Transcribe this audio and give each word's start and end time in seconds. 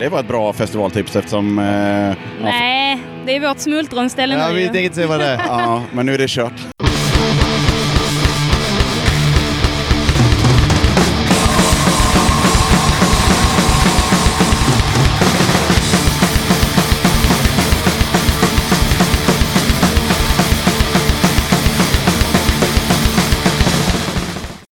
Det 0.00 0.08
var 0.08 0.20
ett 0.20 0.28
bra 0.28 0.52
festivaltips 0.52 1.16
eftersom... 1.16 1.58
Eh, 1.58 1.64
Nej, 2.42 2.98
det 3.26 3.36
är 3.36 3.40
vårt 3.48 3.58
smultronställe 3.58 4.34
Ja, 4.38 4.48
nu 4.48 4.54
vi 4.54 4.62
ju. 4.62 4.68
tänkte 4.68 5.00
se 5.00 5.06
vad 5.06 5.20
det 5.20 5.26
är. 5.26 5.38
ja, 5.46 5.82
men 5.92 6.06
nu 6.06 6.14
är 6.14 6.18
det 6.18 6.28
kört. 6.30 6.52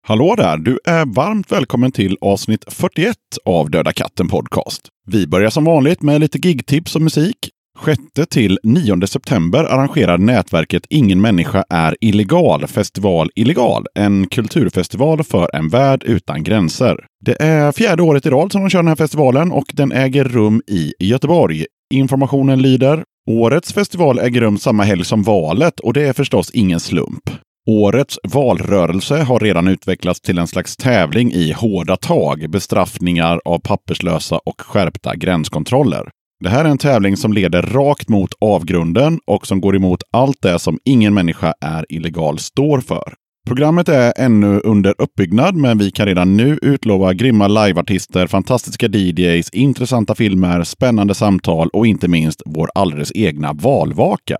Hallå 0.07 0.35
där! 0.35 0.57
Du 0.57 0.79
är 0.85 1.05
varmt 1.05 1.51
välkommen 1.51 1.91
till 1.91 2.17
avsnitt 2.21 2.65
41 2.67 3.17
av 3.45 3.69
Döda 3.69 3.91
katten 3.91 4.27
Podcast. 4.27 4.87
Vi 5.07 5.27
börjar 5.27 5.49
som 5.49 5.65
vanligt 5.65 6.01
med 6.01 6.21
lite 6.21 6.37
gigtips 6.37 6.95
och 6.95 7.01
musik. 7.01 7.37
6 7.85 8.01
till 8.29 8.59
9 8.63 9.07
september 9.07 9.63
arrangerar 9.63 10.17
nätverket 10.17 10.85
Ingen 10.89 11.21
människa 11.21 11.63
är 11.69 11.95
illegal 12.01 12.67
festival 12.67 13.29
Illegal, 13.35 13.85
en 13.95 14.27
kulturfestival 14.27 15.23
för 15.23 15.55
en 15.55 15.69
värld 15.69 16.03
utan 16.03 16.43
gränser. 16.43 17.05
Det 17.25 17.41
är 17.41 17.71
fjärde 17.71 18.03
året 18.03 18.25
i 18.25 18.29
rad 18.29 18.51
som 18.51 18.61
de 18.61 18.69
kör 18.69 18.79
den 18.79 18.87
här 18.87 18.95
festivalen 18.95 19.51
och 19.51 19.65
den 19.73 19.91
äger 19.91 20.23
rum 20.23 20.61
i 20.67 20.93
Göteborg. 20.99 21.65
Informationen 21.93 22.61
lyder 22.61 23.03
Årets 23.29 23.73
festival 23.73 24.19
äger 24.19 24.41
rum 24.41 24.57
samma 24.57 24.83
helg 24.83 25.05
som 25.05 25.23
valet 25.23 25.79
och 25.79 25.93
det 25.93 26.07
är 26.07 26.13
förstås 26.13 26.51
ingen 26.51 26.79
slump. 26.79 27.29
Årets 27.69 28.19
valrörelse 28.23 29.23
har 29.23 29.39
redan 29.39 29.67
utvecklats 29.67 30.21
till 30.21 30.37
en 30.37 30.47
slags 30.47 30.77
tävling 30.77 31.31
i 31.31 31.51
hårda 31.51 31.97
tag, 31.97 32.49
bestraffningar 32.49 33.41
av 33.45 33.59
papperslösa 33.59 34.39
och 34.45 34.61
skärpta 34.61 35.15
gränskontroller. 35.15 36.09
Det 36.43 36.49
här 36.49 36.65
är 36.65 36.69
en 36.69 36.77
tävling 36.77 37.17
som 37.17 37.33
leder 37.33 37.61
rakt 37.61 38.09
mot 38.09 38.29
avgrunden 38.41 39.19
och 39.27 39.47
som 39.47 39.61
går 39.61 39.75
emot 39.75 40.03
allt 40.13 40.41
det 40.41 40.59
som 40.59 40.79
ingen 40.85 41.13
människa 41.13 41.53
är 41.61 41.85
illegal 41.89 42.39
står 42.39 42.81
för. 42.81 43.13
Programmet 43.47 43.89
är 43.89 44.13
ännu 44.17 44.59
under 44.59 44.95
uppbyggnad, 44.97 45.55
men 45.55 45.77
vi 45.77 45.91
kan 45.91 46.05
redan 46.05 46.37
nu 46.37 46.59
utlova 46.61 47.13
grymma 47.13 47.47
liveartister, 47.47 48.27
fantastiska 48.27 48.87
DJs, 48.87 49.49
intressanta 49.49 50.15
filmer, 50.15 50.63
spännande 50.63 51.15
samtal 51.15 51.69
och 51.73 51.87
inte 51.87 52.07
minst 52.07 52.41
vår 52.45 52.69
alldeles 52.75 53.11
egna 53.15 53.53
valvaka. 53.53 54.37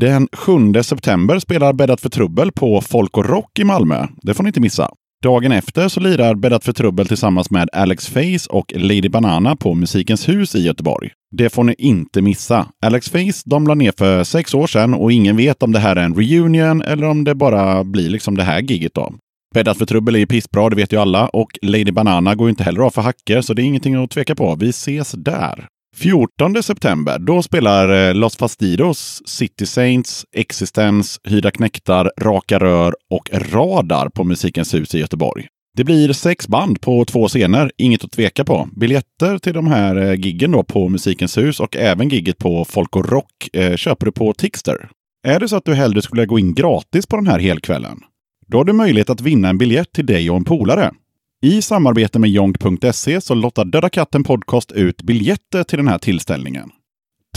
Den 0.00 0.28
7 0.32 0.82
september 0.82 1.38
spelar 1.38 1.72
Bäddat 1.72 2.00
för 2.00 2.08
trubbel 2.08 2.52
på 2.52 2.80
Folk 2.80 3.16
och 3.16 3.28
Rock 3.28 3.58
i 3.58 3.64
Malmö. 3.64 4.06
Det 4.22 4.34
får 4.34 4.42
ni 4.42 4.48
inte 4.48 4.60
missa. 4.60 4.90
Dagen 5.22 5.52
efter 5.52 5.88
så 5.88 6.00
lirar 6.00 6.34
Bäddat 6.34 6.64
för 6.64 6.72
trubbel 6.72 7.08
tillsammans 7.08 7.50
med 7.50 7.68
Alex 7.72 8.08
Face 8.08 8.50
och 8.50 8.72
Lady 8.76 9.08
Banana 9.08 9.56
på 9.56 9.74
Musikens 9.74 10.28
hus 10.28 10.54
i 10.54 10.62
Göteborg. 10.62 11.10
Det 11.36 11.50
får 11.50 11.64
ni 11.64 11.74
inte 11.78 12.22
missa. 12.22 12.66
Alex 12.86 13.10
Face 13.10 13.42
de 13.44 13.66
la 13.66 13.74
ner 13.74 13.92
för 13.98 14.24
sex 14.24 14.54
år 14.54 14.66
sedan 14.66 14.94
och 14.94 15.12
ingen 15.12 15.36
vet 15.36 15.62
om 15.62 15.72
det 15.72 15.78
här 15.78 15.96
är 15.96 16.04
en 16.04 16.14
reunion 16.14 16.82
eller 16.82 17.06
om 17.06 17.24
det 17.24 17.34
bara 17.34 17.84
blir 17.84 18.08
liksom 18.10 18.36
det 18.36 18.44
här 18.44 18.60
giget 18.60 18.94
då. 18.94 19.12
Bäddat 19.54 19.78
för 19.78 19.86
trubbel 19.86 20.14
är 20.14 20.18
ju 20.18 20.26
pissbra, 20.26 20.70
det 20.70 20.76
vet 20.76 20.92
ju 20.92 21.00
alla. 21.00 21.28
Och 21.28 21.58
Lady 21.62 21.92
Banana 21.92 22.34
går 22.34 22.46
ju 22.46 22.50
inte 22.50 22.64
heller 22.64 22.80
av 22.80 22.90
för 22.90 23.02
hacker, 23.02 23.40
så 23.40 23.54
det 23.54 23.62
är 23.62 23.64
ingenting 23.64 23.94
att 23.94 24.10
tveka 24.10 24.34
på. 24.34 24.56
Vi 24.60 24.68
ses 24.68 25.12
där. 25.12 25.68
14 25.96 26.62
september, 26.62 27.18
då 27.18 27.42
spelar 27.42 28.08
eh, 28.08 28.14
Los 28.14 28.36
Fastidos, 28.36 29.22
City 29.26 29.66
Saints, 29.66 30.24
Existence, 30.32 31.20
Hyda 31.24 31.50
Knäktar, 31.50 32.10
Raka 32.20 32.58
Rör 32.58 32.94
och 33.10 33.30
Radar 33.32 34.08
på 34.08 34.24
Musikens 34.24 34.74
hus 34.74 34.94
i 34.94 34.98
Göteborg. 34.98 35.46
Det 35.76 35.84
blir 35.84 36.12
sex 36.12 36.48
band 36.48 36.80
på 36.80 37.04
två 37.04 37.28
scener, 37.28 37.70
inget 37.78 38.04
att 38.04 38.10
tveka 38.10 38.44
på. 38.44 38.68
Biljetter 38.76 39.38
till 39.38 39.52
de 39.52 39.66
här 39.66 39.96
eh, 39.96 40.14
giggen 40.14 40.50
då 40.50 40.64
på 40.64 40.88
Musikens 40.88 41.38
hus 41.38 41.60
och 41.60 41.76
även 41.76 42.08
gigget 42.08 42.38
på 42.38 42.64
Folk 42.64 42.96
och 42.96 43.08
Rock 43.08 43.48
eh, 43.52 43.76
köper 43.76 44.06
du 44.06 44.12
på 44.12 44.32
Tixter. 44.32 44.88
Är 45.26 45.40
det 45.40 45.48
så 45.48 45.56
att 45.56 45.64
du 45.64 45.74
hellre 45.74 46.02
skulle 46.02 46.26
gå 46.26 46.38
in 46.38 46.54
gratis 46.54 47.06
på 47.06 47.16
den 47.16 47.26
här 47.26 47.38
helkvällen? 47.38 47.98
Då 48.46 48.58
har 48.58 48.64
du 48.64 48.72
möjlighet 48.72 49.10
att 49.10 49.20
vinna 49.20 49.48
en 49.48 49.58
biljett 49.58 49.92
till 49.92 50.06
dig 50.06 50.30
och 50.30 50.36
en 50.36 50.44
polare. 50.44 50.92
I 51.42 51.62
samarbete 51.62 52.18
med 52.18 52.30
Jonk.se 52.30 53.20
så 53.20 53.34
lottar 53.34 53.64
Döda 53.64 53.88
katten 53.88 54.24
Podcast 54.24 54.72
ut 54.72 55.02
biljetter 55.02 55.64
till 55.64 55.78
den 55.78 55.88
här 55.88 55.98
tillställningen. 55.98 56.70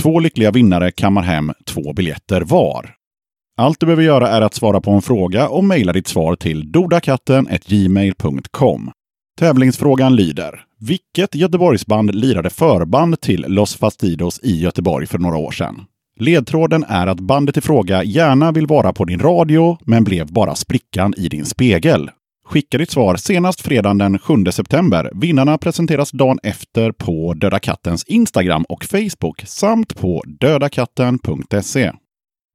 Två 0.01 0.19
lyckliga 0.19 0.51
vinnare 0.51 0.91
kammar 0.91 1.21
hem 1.21 1.51
två 1.65 1.93
biljetter 1.93 2.41
var. 2.41 2.95
Allt 3.57 3.79
du 3.79 3.85
behöver 3.85 4.03
göra 4.03 4.29
är 4.29 4.41
att 4.41 4.53
svara 4.53 4.81
på 4.81 4.91
en 4.91 5.01
fråga 5.01 5.49
och 5.49 5.63
mejla 5.63 5.93
ditt 5.93 6.07
svar 6.07 6.35
till 6.35 6.71
dodakatten.gmail.com. 6.71 8.91
Tävlingsfrågan 9.39 10.15
lyder 10.15 10.63
Vilket 10.79 11.35
Göteborgsband 11.35 12.15
lirade 12.15 12.49
förband 12.49 13.21
till 13.21 13.45
Los 13.47 13.75
Fastidos 13.75 14.39
i 14.43 14.61
Göteborg 14.61 15.07
för 15.07 15.17
några 15.17 15.37
år 15.37 15.51
sedan? 15.51 15.85
Ledtråden 16.19 16.85
är 16.87 17.07
att 17.07 17.19
bandet 17.19 17.57
i 17.57 17.61
fråga 17.61 18.03
gärna 18.03 18.51
vill 18.51 18.67
vara 18.67 18.93
på 18.93 19.05
din 19.05 19.19
radio, 19.19 19.77
men 19.81 20.03
blev 20.03 20.31
bara 20.31 20.55
sprickan 20.55 21.13
i 21.17 21.29
din 21.29 21.45
spegel. 21.45 22.09
Skicka 22.49 22.77
ditt 22.77 22.91
svar 22.91 23.15
senast 23.15 23.61
fredagen 23.61 23.97
den 23.97 24.19
7 24.19 24.33
september. 24.51 25.11
Vinnarna 25.15 25.57
presenteras 25.57 26.11
dagen 26.11 26.39
efter 26.43 26.91
på 26.91 27.33
Döda 27.33 27.59
Kattens 27.59 28.03
Instagram 28.03 28.63
och 28.69 28.83
Facebook 28.83 29.41
samt 29.45 29.95
på 29.95 30.23
dödakatten.se. 30.27 31.91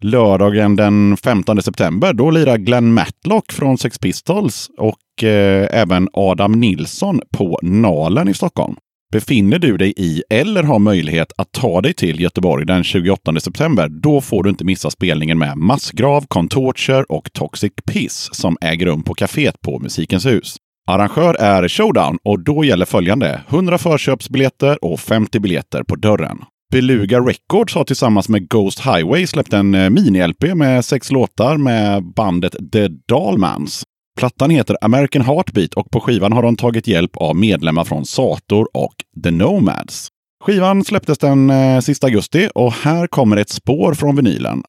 Lördagen 0.02 0.76
den 0.76 1.16
15 1.16 1.62
september, 1.62 2.12
då 2.12 2.30
lirar 2.30 2.56
Glenn 2.56 2.94
Matlock 2.94 3.52
från 3.52 3.78
Sex 3.78 3.98
Pistols 3.98 4.70
och 4.78 5.24
eh, 5.24 5.68
även 5.70 6.08
Adam 6.12 6.52
Nilsson 6.52 7.20
på 7.36 7.58
Nalen 7.62 8.28
i 8.28 8.34
Stockholm. 8.34 8.76
Befinner 9.14 9.58
du 9.58 9.76
dig 9.76 9.94
i 9.96 10.22
eller 10.30 10.62
har 10.62 10.78
möjlighet 10.78 11.32
att 11.36 11.52
ta 11.52 11.80
dig 11.80 11.94
till 11.94 12.20
Göteborg 12.20 12.66
den 12.66 12.84
28 12.84 13.40
september, 13.40 13.88
då 13.88 14.20
får 14.20 14.42
du 14.42 14.50
inte 14.50 14.64
missa 14.64 14.90
spelningen 14.90 15.38
med 15.38 15.56
Massgrav, 15.56 16.24
Contorture 16.28 17.04
och 17.08 17.32
Toxic 17.32 17.72
Piss 17.86 18.28
som 18.32 18.56
äger 18.60 18.86
rum 18.86 19.02
på 19.02 19.14
kaféet 19.14 19.60
på 19.60 19.78
Musikens 19.78 20.26
hus. 20.26 20.56
Arrangör 20.90 21.34
är 21.34 21.68
Showdown 21.68 22.18
och 22.24 22.44
då 22.44 22.64
gäller 22.64 22.86
följande 22.86 23.40
100 23.48 23.78
förköpsbiljetter 23.78 24.84
och 24.84 25.00
50 25.00 25.40
biljetter 25.40 25.82
på 25.82 25.96
dörren. 25.96 26.38
Beluga 26.72 27.20
Records 27.20 27.74
har 27.74 27.84
tillsammans 27.84 28.28
med 28.28 28.48
Ghost 28.48 28.80
Highway 28.80 29.26
släppt 29.26 29.52
en 29.52 29.74
eh, 29.74 29.90
mini-LP 29.90 30.54
med 30.54 30.84
sex 30.84 31.10
låtar 31.10 31.56
med 31.56 32.04
bandet 32.14 32.56
The 32.72 32.88
Dalmans. 32.88 33.84
Plattan 34.18 34.50
heter 34.50 34.76
American 34.80 35.22
Heartbeat 35.22 35.74
och 35.74 35.90
på 35.90 36.00
skivan 36.00 36.32
har 36.32 36.42
de 36.42 36.56
tagit 36.56 36.86
hjälp 36.86 37.16
av 37.16 37.36
medlemmar 37.36 37.84
från 37.84 38.06
Sator 38.06 38.68
och 38.74 38.94
The 39.24 39.30
Nomads. 39.30 40.08
Skivan 40.44 40.84
släpptes 40.84 41.18
den 41.18 41.50
eh, 41.50 41.80
sista 41.80 42.06
augusti 42.06 42.48
och 42.54 42.72
här 42.72 43.06
kommer 43.06 43.36
ett 43.36 43.48
spår 43.48 43.94
från 43.94 44.16
vinylen. 44.16 44.62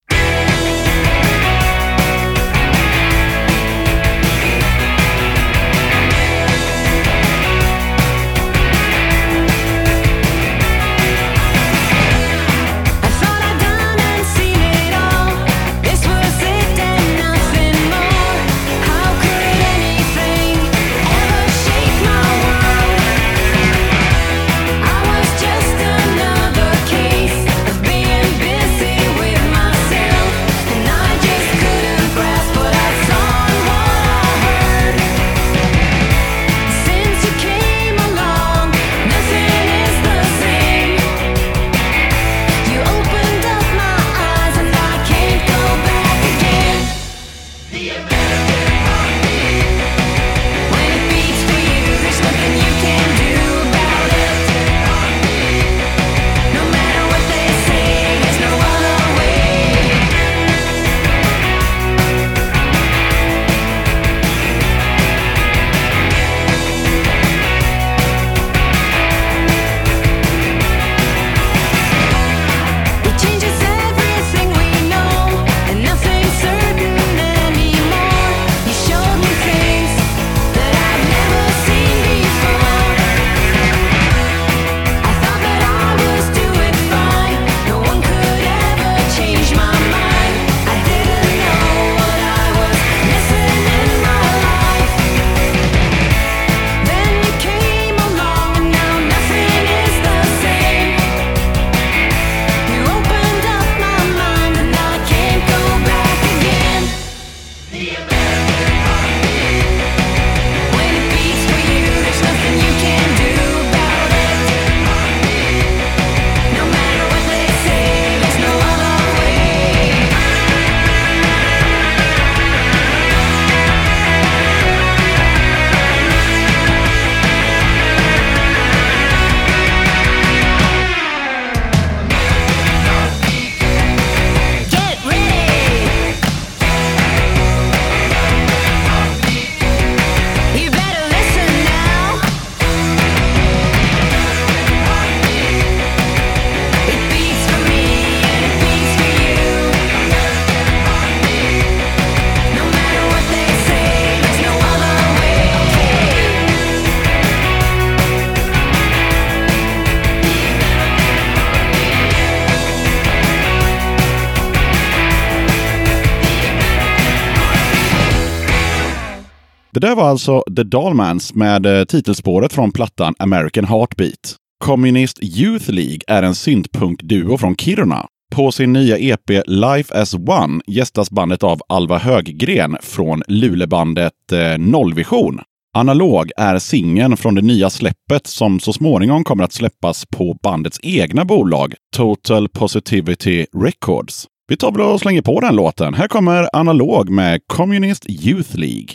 Alltså 170.15 170.43
The 170.55 170.63
Dalmans 170.63 171.33
med 171.33 171.65
eh, 171.65 171.85
titelspåret 171.85 172.53
från 172.53 172.71
plattan 172.71 173.15
American 173.19 173.65
Heartbeat. 173.65 174.35
Communist 174.63 175.23
Youth 175.23 175.71
League 175.71 175.99
är 176.07 176.23
en 176.23 176.35
syntpunk-duo 176.35 177.37
från 177.37 177.55
Kiruna. 177.55 178.05
På 178.35 178.51
sin 178.51 178.73
nya 178.73 178.97
EP 178.97 179.29
Life 179.45 180.01
as 180.01 180.13
One 180.13 180.61
gästas 180.67 181.11
bandet 181.11 181.43
av 181.43 181.61
Alva 181.69 181.97
Höggren 181.97 182.77
från 182.81 183.23
Lulebandet 183.27 184.31
eh, 184.31 184.57
Nollvision. 184.57 185.39
Analog 185.77 186.31
är 186.37 186.59
singeln 186.59 187.17
från 187.17 187.35
det 187.35 187.41
nya 187.41 187.69
släppet 187.69 188.27
som 188.27 188.59
så 188.59 188.73
småningom 188.73 189.23
kommer 189.23 189.43
att 189.43 189.53
släppas 189.53 190.05
på 190.05 190.37
bandets 190.43 190.79
egna 190.83 191.25
bolag 191.25 191.73
Total 191.95 192.49
Positivity 192.49 193.45
Records. 193.63 194.27
Vi 194.47 194.57
tar 194.57 194.71
väl 194.71 194.81
och 194.81 194.99
slänger 194.99 195.21
på 195.21 195.39
den 195.39 195.55
låten. 195.55 195.93
Här 195.93 196.07
kommer 196.07 196.49
Analog 196.53 197.09
med 197.09 197.41
Communist 197.47 198.09
Youth 198.09 198.57
League. 198.57 198.87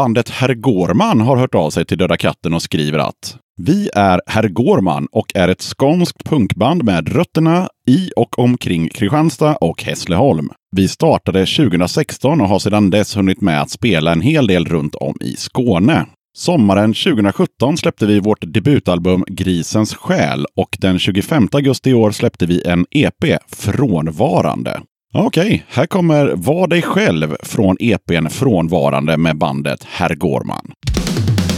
Bandet 0.00 0.28
Herr 0.28 0.54
Gårman 0.54 1.20
har 1.20 1.36
hört 1.36 1.54
av 1.54 1.70
sig 1.70 1.84
till 1.84 1.98
Döda 1.98 2.16
katten 2.16 2.54
och 2.54 2.62
skriver 2.62 2.98
att 2.98 3.36
Vi 3.62 3.90
är 3.94 4.20
Herr 4.26 4.48
Gårman 4.48 5.06
och 5.12 5.26
är 5.34 5.48
ett 5.48 5.62
skånskt 5.62 6.24
punkband 6.24 6.84
med 6.84 7.08
rötterna 7.08 7.68
i 7.86 8.10
och 8.16 8.38
omkring 8.38 8.88
Kristianstad 8.88 9.56
och 9.56 9.82
Hässleholm. 9.82 10.50
Vi 10.76 10.88
startade 10.88 11.46
2016 11.46 12.40
och 12.40 12.48
har 12.48 12.58
sedan 12.58 12.90
dess 12.90 13.16
hunnit 13.16 13.40
med 13.40 13.60
att 13.60 13.70
spela 13.70 14.12
en 14.12 14.20
hel 14.20 14.46
del 14.46 14.64
runt 14.64 14.94
om 14.94 15.14
i 15.20 15.36
Skåne. 15.36 16.06
Sommaren 16.36 16.94
2017 16.94 17.76
släppte 17.76 18.06
vi 18.06 18.20
vårt 18.20 18.52
debutalbum 18.54 19.24
Grisens 19.26 19.94
själ 19.94 20.46
och 20.56 20.76
den 20.80 20.98
25 20.98 21.48
augusti 21.52 21.90
i 21.90 21.94
år 21.94 22.10
släppte 22.10 22.46
vi 22.46 22.62
en 22.66 22.86
EP, 22.90 23.24
Frånvarande. 23.48 24.80
Okej, 25.14 25.44
okay. 25.44 25.62
här 25.68 25.86
kommer 25.86 26.32
Var 26.34 26.66
dig 26.66 26.82
själv 26.82 27.36
från 27.42 27.76
EPn 27.80 28.28
Frånvarande 28.28 29.16
med 29.16 29.38
bandet 29.38 29.84
Herr 29.84 30.14
Gorman. 30.14 30.72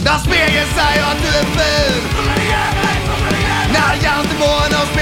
När 0.05 0.17
spegeln 0.17 0.67
säger 0.77 1.03
att 1.11 1.21
du 1.21 1.27
är 1.27 1.45
ful 1.57 2.03
När 3.73 3.93
hjärndemoner 4.03 4.92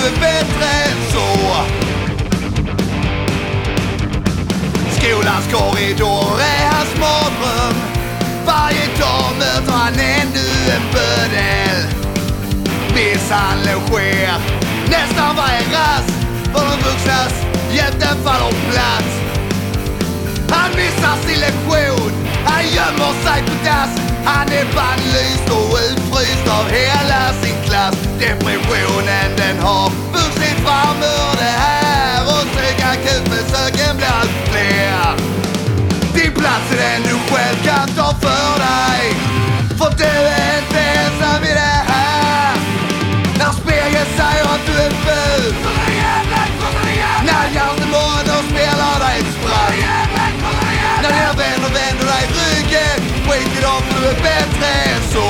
du 0.00 0.06
är 0.06 0.20
bättre 0.20 0.64
än 0.64 1.12
så. 1.12 1.26
Skolans 4.90 5.46
korridor 5.52 6.40
är 6.40 6.70
hans 6.72 6.94
mardröm 7.00 7.74
Varje 8.46 8.86
dag 9.00 9.32
möter 9.38 9.72
han 9.72 9.94
ännu 9.94 10.72
en 10.74 10.82
bödel. 10.92 11.84
Misshandel 12.94 13.80
sker 13.86 14.34
nästan 14.90 15.36
varje 15.36 15.60
rast. 15.60 16.14
För 16.52 16.60
de 16.60 16.76
vuxnas 16.90 17.32
hjälten 17.72 18.16
faller 18.24 18.54
platt 18.70 19.10
Han 20.50 20.70
missar 20.70 21.16
sin 21.28 21.40
lektion. 21.40 22.12
Han 22.44 22.64
gömmer 22.64 23.12
sig 23.24 23.42
på 23.42 23.64
dass. 23.64 24.09
Han 24.24 24.48
är 24.48 24.66
bannlyst 24.76 25.48
och 25.50 25.76
utfryst 25.88 26.46
av 26.58 26.66
hela 26.70 27.32
sin 27.42 27.56
klass. 27.66 27.96
Depressionen 28.18 29.28
den 29.36 29.58
har 29.58 29.90
vuxit 30.12 30.58
fram 30.66 30.96
ur 30.96 31.36
det 31.36 31.54
här 31.64 32.22
och 32.32 32.44
psykakutbesöken 32.54 33.96
blir 33.96 34.12
allt 34.20 34.38
fler. 34.50 35.16
Din 36.14 36.32
plats 36.32 36.72
är 36.72 36.76
den 36.76 37.02
du 37.02 37.34
själv 37.34 37.56
kan 37.64 37.88
ta 37.88 38.14
för 38.20 38.58
dig. 38.66 39.14
För 39.78 39.90
du 39.98 40.04
är 40.04 40.58
inte 40.58 40.79
dem 53.44 53.82
för 53.82 54.00
du 54.00 54.06
är 54.08 54.14
bättre 54.14 54.66
än 54.92 55.02
så. 55.12 55.28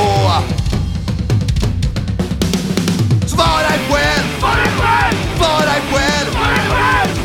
Så 3.27 3.37
var 3.37 3.63
dig 3.69 3.79
själv. 3.91 4.27
Var 4.43 4.57
dig 4.57 4.71
själv. 4.79 5.17
Var 5.41 5.61
dig 5.67 5.81
själv. 5.93 6.31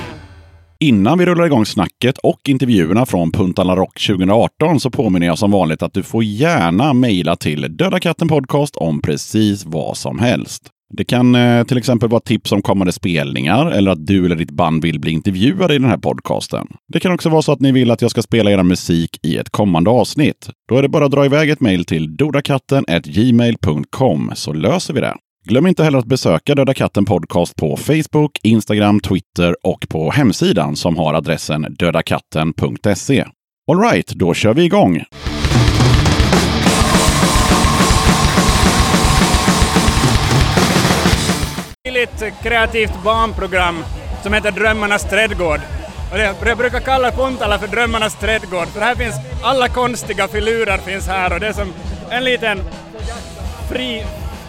Innan 0.81 1.19
vi 1.19 1.27
rullar 1.27 1.47
igång 1.47 1.67
snacket 1.67 2.19
och 2.19 2.41
intervjuerna 2.49 3.07
från 3.07 3.33
Punta 3.33 3.65
La 3.65 3.77
Rock 3.77 4.07
2018 4.07 4.81
så 4.81 4.91
påminner 4.91 5.27
jag 5.27 5.39
som 5.39 5.51
vanligt 5.51 5.83
att 5.83 5.93
du 5.93 6.03
får 6.03 6.25
gärna 6.25 6.93
mejla 6.93 7.37
till 7.37 7.77
Döda 7.77 8.01
katten 8.01 8.29
podcast 8.29 8.77
om 8.77 9.03
precis 9.03 9.65
vad 9.65 9.97
som 9.97 10.19
helst. 10.19 10.71
Det 10.93 11.05
kan 11.05 11.35
eh, 11.35 11.65
till 11.65 11.79
exempel 11.79 12.09
vara 12.09 12.21
tips 12.21 12.53
om 12.53 12.63
kommande 12.63 12.93
spelningar 12.93 13.67
eller 13.67 13.91
att 13.91 14.07
du 14.07 14.25
eller 14.25 14.37
ditt 14.37 14.51
band 14.51 14.83
vill 14.83 15.01
bli 15.01 15.11
intervjuade 15.11 15.75
i 15.75 15.79
den 15.79 15.91
här 15.91 15.99
podcasten. 15.99 16.67
Det 16.93 17.01
kan 17.01 17.13
också 17.13 17.29
vara 17.29 17.43
så 17.43 17.53
att 17.53 17.61
ni 17.61 17.73
vill 17.73 17.91
att 17.91 18.03
jag 18.03 18.11
ska 18.11 18.23
spela 18.23 18.51
er 18.51 18.63
musik 18.63 19.19
i 19.23 19.37
ett 19.37 19.51
kommande 19.51 19.91
avsnitt. 19.91 20.51
Då 20.69 20.77
är 20.77 20.83
det 20.83 20.89
bara 20.89 21.05
att 21.05 21.11
dra 21.11 21.25
iväg 21.25 21.51
ett 21.51 21.61
mejl 21.61 21.85
till 21.85 22.17
dodakatten@gmail.com 22.17 24.33
så 24.35 24.53
löser 24.53 24.95
vi 24.95 25.01
det. 25.01 25.15
Glöm 25.49 25.67
inte 25.67 25.85
heller 25.85 25.99
att 25.99 26.07
besöka 26.07 26.55
Döda 26.55 26.75
katten 26.75 27.05
podcast 27.05 27.57
på 27.57 27.77
Facebook, 27.77 28.39
Instagram, 28.43 29.01
Twitter 29.01 29.57
och 29.63 29.87
på 29.89 30.11
hemsidan 30.11 30.77
som 30.77 30.97
har 30.97 31.15
adressen 31.15 31.67
dödakatten.se. 31.79 33.25
Alright, 33.73 34.09
då 34.09 34.35
kör 34.35 34.55
vi 34.55 34.65
igång! 34.65 35.03
Ett 42.03 42.43
kreativt 42.43 43.03
barnprogram 43.05 43.85
som 44.23 44.33
heter 44.33 44.51
Drömmarnas 44.51 45.05
trädgård. 45.05 45.61
Och 46.11 46.19
det, 46.19 46.35
jag 46.47 46.59
brukar 46.59 46.81
kalla 46.81 47.11
Puntala 47.11 47.59
för 47.59 47.67
Drömmarnas 47.67 48.15
trädgård 48.15 48.69
för 48.69 48.81
här 48.81 48.95
finns 48.95 49.15
alla 49.43 49.69
konstiga 49.69 50.29
filurer 50.29 50.79
finns 50.79 51.09
här 51.09 51.33
och 51.33 51.41
det 51.41 51.47
är 51.47 51.53
som 51.53 51.73
en 52.11 52.25
liten 52.25 52.63
fri... 53.71 54.05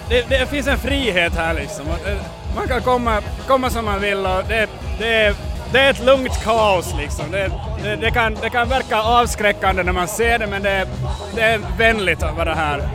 Det, 0.09 0.29
det 0.29 0.49
finns 0.49 0.67
en 0.67 0.77
frihet 0.77 1.33
här 1.35 1.53
liksom. 1.53 1.85
Eh, 1.87 2.17
man 2.55 2.67
kan 2.67 2.81
komma, 2.81 3.21
komma 3.47 3.69
som 3.69 3.85
man 3.85 4.01
vill 4.01 4.17
och 4.17 4.43
det, 4.47 4.69
det, 4.99 5.35
det 5.71 5.79
är 5.79 5.89
ett 5.89 6.05
lugnt 6.05 6.43
kaos 6.43 6.93
liksom. 6.97 7.31
Det, 7.31 7.51
det, 7.83 7.95
det, 7.95 8.11
kan, 8.11 8.37
det 8.41 8.49
kan 8.49 8.69
verka 8.69 9.01
avskräckande 9.01 9.83
när 9.83 9.93
man 9.93 10.07
ser 10.07 10.39
det 10.39 10.47
men 10.47 10.63
det, 10.63 10.87
det 11.35 11.41
är 11.41 11.59
vänligt 11.77 12.23
att 12.23 12.37
vara 12.37 12.53
här. 12.53 12.89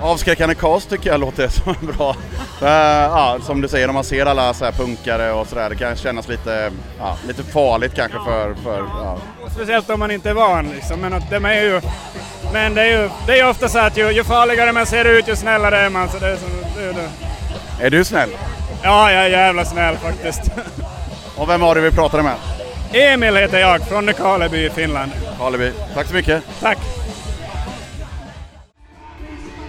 Avskräckande 0.00 0.54
kaos 0.54 0.86
tycker 0.86 1.10
jag 1.10 1.20
låter 1.20 1.48
som 1.48 1.74
en 1.80 1.86
bra... 1.86 2.16
Eh, 2.62 2.68
ja, 2.68 3.38
som 3.42 3.60
du 3.60 3.68
säger, 3.68 3.86
när 3.86 3.94
man 3.94 4.04
ser 4.04 4.26
alla 4.26 4.54
så 4.54 4.64
här 4.64 4.72
punkare 4.72 5.32
och 5.32 5.46
sådär, 5.46 5.70
det 5.70 5.76
kan 5.76 5.96
kännas 5.96 6.28
lite, 6.28 6.70
ja, 6.98 7.16
lite 7.28 7.42
farligt 7.42 7.94
kanske 7.94 8.18
för... 8.18 8.54
för 8.54 8.78
ja. 8.78 9.18
Speciellt 9.50 9.90
om 9.90 10.00
man 10.00 10.10
inte 10.10 10.30
är 10.30 10.34
van 10.34 10.68
liksom. 10.68 11.00
Men, 11.00 11.22
de 11.30 11.44
är 11.44 11.62
ju, 11.62 11.80
men 12.52 12.74
det 12.74 12.82
är 12.82 13.02
ju 13.02 13.10
det 13.26 13.32
är 13.32 13.36
ju 13.36 13.48
ofta 13.50 13.68
så 13.68 13.78
att 13.78 13.96
ju, 13.96 14.10
ju 14.10 14.24
farligare 14.24 14.72
man 14.72 14.86
ser 14.86 15.04
ut 15.04 15.28
ju 15.28 15.36
snällare 15.36 15.78
är 15.78 15.90
man. 15.90 16.08
Så 16.08 16.18
det 16.18 16.26
är, 16.26 16.36
som, 16.36 16.48
det 16.76 16.84
är 16.84 16.92
det. 16.92 17.86
Är 17.86 17.90
du 17.90 18.04
snäll? 18.04 18.30
Ja, 18.82 19.12
jag 19.12 19.24
är 19.24 19.28
jävla 19.28 19.64
snäll 19.64 19.96
faktiskt. 19.96 20.42
Och 21.36 21.48
vem 21.48 21.60
var 21.60 21.74
det 21.74 21.80
vi 21.80 21.90
pratade 21.90 22.22
med? 22.22 22.34
Emil 22.92 23.36
heter 23.36 23.58
jag, 23.58 23.80
från 23.80 24.06
Nykarleby 24.06 24.66
i 24.66 24.70
Finland. 24.70 25.12
Karleby. 25.38 25.72
Tack 25.94 26.06
så 26.06 26.14
mycket. 26.14 26.42
Tack! 26.60 26.78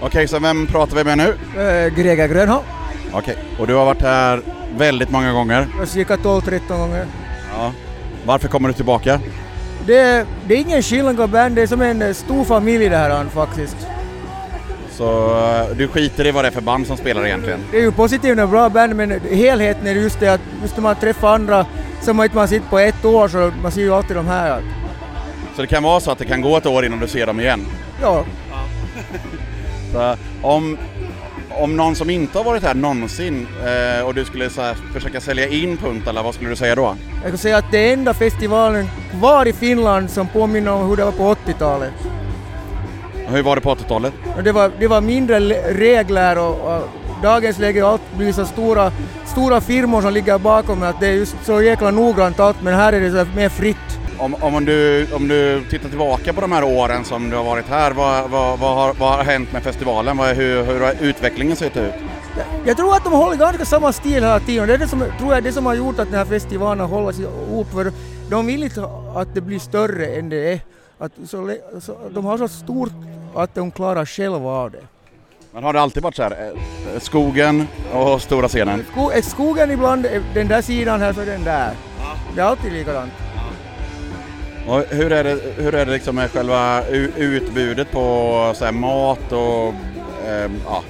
Okej, 0.01 0.27
så 0.27 0.39
vem 0.39 0.67
pratar 0.67 0.95
vi 0.95 1.03
med 1.03 1.17
nu? 1.17 1.37
Äh, 1.61 1.93
Greger 1.95 2.27
Grönholm. 2.27 2.65
Okej, 3.13 3.35
och 3.59 3.67
du 3.67 3.75
har 3.75 3.85
varit 3.85 4.01
här 4.01 4.41
väldigt 4.77 5.09
många 5.09 5.31
gånger. 5.33 5.67
Cirka 5.85 6.15
12-13 6.15 6.77
gånger. 6.77 7.05
Ja. 7.53 7.71
Varför 8.25 8.47
kommer 8.47 8.67
du 8.69 8.73
tillbaka? 8.73 9.19
Det, 9.85 10.25
det 10.47 10.53
är 10.53 10.57
ingen 10.57 10.81
skillnad 10.83 11.29
band, 11.29 11.55
det 11.55 11.61
är 11.61 11.67
som 11.67 11.81
en 11.81 12.01
eh, 12.01 12.13
stor 12.13 12.43
familj 12.43 12.89
det 12.89 12.97
här 12.97 13.25
faktiskt. 13.25 13.77
Så 14.91 15.37
eh, 15.37 15.75
du 15.77 15.87
skiter 15.87 16.27
i 16.27 16.31
vad 16.31 16.43
det 16.43 16.47
är 16.47 16.51
för 16.51 16.61
band 16.61 16.87
som 16.87 16.97
spelar 16.97 17.25
egentligen? 17.25 17.59
Det 17.71 17.77
är 17.77 17.81
ju 17.81 17.91
positivt 17.91 18.39
och 18.39 18.49
bra 18.49 18.69
band 18.69 18.95
men 18.95 19.19
helheten 19.31 19.87
är 19.87 19.91
just 19.91 20.19
det 20.19 20.27
att 20.27 20.41
just 20.61 20.75
när 20.75 20.83
man 20.83 20.95
träffar 20.95 21.35
andra 21.35 21.65
som 22.01 22.17
man 22.17 22.23
inte 22.23 22.35
man 22.35 22.47
sitter 22.47 22.69
på 22.69 22.79
ett 22.79 23.05
år 23.05 23.27
så 23.27 23.51
man 23.61 23.71
ser 23.71 23.81
ju 23.81 23.93
alltid 23.93 24.15
de 24.15 24.27
här. 24.27 24.61
Så 25.55 25.61
det 25.61 25.67
kan 25.67 25.83
vara 25.83 25.99
så 25.99 26.11
att 26.11 26.17
det 26.17 26.25
kan 26.25 26.41
gå 26.41 26.57
ett 26.57 26.65
år 26.65 26.85
innan 26.85 26.99
du 26.99 27.07
ser 27.07 27.25
dem 27.25 27.39
igen? 27.39 27.65
ja, 28.01 28.25
Så, 29.93 30.15
om, 30.41 30.77
om 31.59 31.77
någon 31.77 31.95
som 31.95 32.09
inte 32.09 32.37
har 32.37 32.45
varit 32.45 32.63
här 32.63 32.73
någonsin 32.73 33.47
eh, 33.65 34.05
och 34.05 34.15
du 34.15 34.25
skulle 34.25 34.49
så 34.49 34.61
här, 34.61 34.75
försöka 34.93 35.21
sälja 35.21 35.47
in 35.47 35.77
Puntala, 35.77 36.23
vad 36.23 36.33
skulle 36.33 36.49
du 36.49 36.55
säga 36.55 36.75
då? 36.75 36.95
jag 37.21 37.31
kan 37.31 37.37
säga 37.37 37.57
att 37.57 37.71
det 37.71 37.89
är 37.89 37.93
enda 37.93 38.13
festivalen 38.13 38.87
kvar 39.19 39.45
i 39.47 39.53
Finland 39.53 40.09
som 40.09 40.27
påminner 40.27 40.71
om 40.71 40.89
hur 40.89 40.95
det 40.95 41.05
var 41.05 41.11
på 41.11 41.35
80-talet. 41.35 41.93
Hur 43.27 43.43
var 43.43 43.55
det 43.55 43.61
på 43.61 43.75
80-talet? 43.75 44.13
Och 44.37 44.43
det, 44.43 44.51
var, 44.51 44.71
det 44.79 44.87
var 44.87 45.01
mindre 45.01 45.39
le- 45.39 45.61
regler 45.73 46.37
och, 46.37 46.75
och 46.75 46.89
dagens 47.23 47.59
läge 47.59 47.85
allt 47.87 48.01
blivit 48.17 48.35
så 48.35 48.45
stora, 48.45 48.91
stora 49.25 49.61
firmor 49.61 50.01
som 50.01 50.13
ligger 50.13 50.37
bakom 50.37 50.83
att 50.83 50.99
det 50.99 51.07
är 51.07 51.11
just 51.13 51.35
så 51.45 51.61
jäkla 51.61 51.91
noggrant 51.91 52.39
allt 52.39 52.61
men 52.61 52.73
här 52.73 52.93
är 52.93 52.99
det 53.01 53.11
så 53.11 53.25
mer 53.35 53.49
fritt. 53.49 53.88
Om, 54.19 54.35
om, 54.41 54.65
du, 54.65 55.07
om 55.13 55.27
du 55.27 55.63
tittar 55.69 55.89
tillbaka 55.89 56.33
på 56.33 56.41
de 56.41 56.51
här 56.51 56.63
åren 56.63 57.05
som 57.05 57.29
du 57.29 57.35
har 57.35 57.43
varit 57.43 57.65
här, 57.67 57.91
vad, 57.91 58.29
vad, 58.29 58.59
vad, 58.59 58.75
har, 58.75 58.93
vad 58.93 59.11
har 59.17 59.23
hänt 59.23 59.53
med 59.53 59.63
festivalen? 59.63 60.17
Vad, 60.17 60.35
hur, 60.35 60.63
hur 60.63 60.79
har 60.79 60.93
utvecklingen 61.01 61.55
sett 61.55 61.77
ut? 61.77 61.93
Jag 62.65 62.77
tror 62.77 62.95
att 62.95 63.03
de 63.03 63.13
håller 63.13 63.37
ganska 63.37 63.65
samma 63.65 63.93
stil 63.93 64.13
hela 64.13 64.39
tiden 64.39 64.67
det 64.67 64.73
är 64.73 64.77
det 64.77 64.87
som, 64.87 65.03
tror 65.19 65.33
jag 65.33 65.43
det 65.43 65.51
som 65.51 65.65
har 65.65 65.73
gjort 65.73 65.99
att 65.99 66.07
den 66.09 66.17
här 66.17 66.25
festivalen 66.25 66.85
håller 66.85 67.11
sig 67.11 67.25
ihop 67.25 67.71
för 67.71 67.91
de 68.29 68.45
vill 68.45 68.63
inte 68.63 68.83
att 69.15 69.35
det 69.35 69.41
blir 69.41 69.59
större 69.59 70.05
än 70.05 70.29
det 70.29 70.53
är. 70.53 70.59
Att 70.97 71.11
så, 71.27 71.55
så, 71.81 71.97
de 72.11 72.25
har 72.25 72.37
så 72.37 72.47
stort 72.47 72.91
att 73.35 73.55
de 73.55 73.71
klarar 73.71 74.05
själva 74.05 74.49
av 74.49 74.71
det. 74.71 74.83
Men 75.51 75.63
har 75.63 75.73
det 75.73 75.81
alltid 75.81 76.03
varit 76.03 76.15
så 76.15 76.23
här? 76.23 76.31
eh, 76.31 76.99
Skogen 76.99 77.67
och 77.93 78.21
stora 78.21 78.47
scenen? 78.47 78.85
Sko, 78.91 79.09
är 79.09 79.21
skogen 79.21 79.71
ibland 79.71 80.05
är 80.05 80.21
den 80.33 80.47
där 80.47 80.61
sidan 80.61 81.01
här 81.01 81.13
så 81.13 81.21
är 81.21 81.25
den 81.25 81.43
där. 81.43 81.71
Det 82.35 82.41
är 82.41 82.45
alltid 82.45 82.73
likadant. 82.73 83.11
Och 84.69 84.83
hur 84.89 85.11
är 85.11 85.23
det, 85.23 85.39
hur 85.57 85.75
är 85.75 85.85
det 85.85 85.91
liksom 85.91 86.15
med 86.15 86.31
själva 86.31 86.85
utbudet 87.17 87.91
på 87.91 88.51
så 88.55 88.71
mat 88.71 89.31
och 89.31 89.73
eh, 90.27 90.51
ja, 90.65 90.83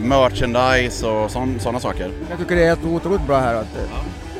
merchandise 0.00 1.06
och 1.06 1.30
sådana 1.30 1.80
saker? 1.80 2.10
Jag 2.30 2.38
tycker 2.38 2.56
det 2.56 2.62
är 2.62 2.68
helt 2.68 2.84
otroligt 2.84 3.26
bra 3.26 3.38
här. 3.38 3.54
Att, 3.54 3.66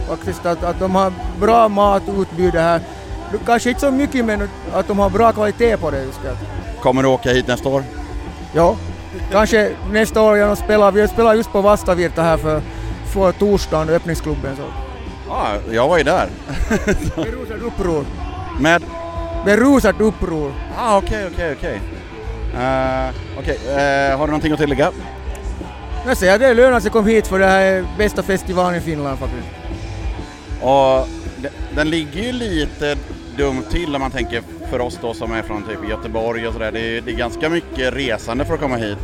faktiskt 0.08 0.46
att, 0.46 0.64
att 0.64 0.80
de 0.80 0.94
har 0.94 1.12
bra 1.40 1.68
matutbud 1.68 2.54
här. 2.54 2.80
Kanske 3.46 3.68
inte 3.68 3.80
så 3.80 3.90
mycket 3.90 4.24
men 4.24 4.48
att 4.72 4.88
de 4.88 4.98
har 4.98 5.10
bra 5.10 5.32
kvalitet 5.32 5.76
på 5.76 5.90
det 5.90 6.02
just 6.02 6.22
det. 6.22 6.36
Kommer 6.80 7.02
du 7.02 7.08
åka 7.08 7.32
hit 7.32 7.46
nästa 7.46 7.68
år? 7.68 7.82
Ja, 8.54 8.76
kanske 9.32 9.70
nästa 9.92 10.22
år 10.22 10.38
genom 10.38 10.56
spela. 10.56 10.90
Vi 10.90 11.08
spelar 11.08 11.34
just 11.34 11.52
på 11.52 11.60
Vastavirta 11.60 12.22
här 12.22 12.36
för, 12.36 12.62
för 13.12 13.32
torsdagen, 13.32 13.88
öppningsklubben. 13.88 14.56
Så. 14.56 14.62
Ja, 15.28 15.46
jag 15.70 15.88
var 15.88 15.98
ju 15.98 16.04
där. 16.04 16.28
Berusat 17.16 17.62
uppror. 17.62 18.04
Med? 18.60 18.82
Berusat 19.44 20.00
uppror. 20.00 20.52
Ah, 20.78 20.96
okej, 20.98 21.26
okej, 21.32 21.54
okej. 21.58 21.80
Eh, 22.54 23.08
Okej, 23.38 23.58
eh, 23.68 24.18
har 24.18 24.26
du 24.26 24.30
någonting 24.30 24.52
att 24.52 24.58
tillägga? 24.58 24.90
Jag 26.06 26.16
säger 26.16 26.34
att 26.34 26.40
det 26.40 26.54
lönar 26.54 26.80
sig 26.80 26.90
komma 26.90 27.08
hit 27.08 27.26
för 27.26 27.38
det 27.38 27.46
här 27.46 27.60
är 27.62 27.84
bästa 27.98 28.22
festivalen 28.22 28.74
i 28.78 28.80
Finland 28.80 29.18
faktiskt. 29.18 29.46
Och 30.62 31.08
de- 31.36 31.48
den 31.74 31.90
ligger 31.90 32.22
ju 32.22 32.32
lite 32.32 32.96
dumt 33.36 33.62
till 33.70 33.94
om 33.94 34.00
man 34.00 34.10
tänker 34.10 34.42
för 34.70 34.80
oss 34.80 34.98
då 35.02 35.14
som 35.14 35.32
är 35.32 35.42
från 35.42 35.62
typ 35.62 35.88
Göteborg 35.90 36.46
och 36.46 36.52
sådär. 36.52 36.72
Det, 36.72 36.80
är- 36.80 37.00
det 37.00 37.10
är 37.10 37.16
ganska 37.16 37.48
mycket 37.48 37.94
resande 37.94 38.44
för 38.44 38.54
att 38.54 38.60
komma 38.60 38.76
hit. 38.76 38.98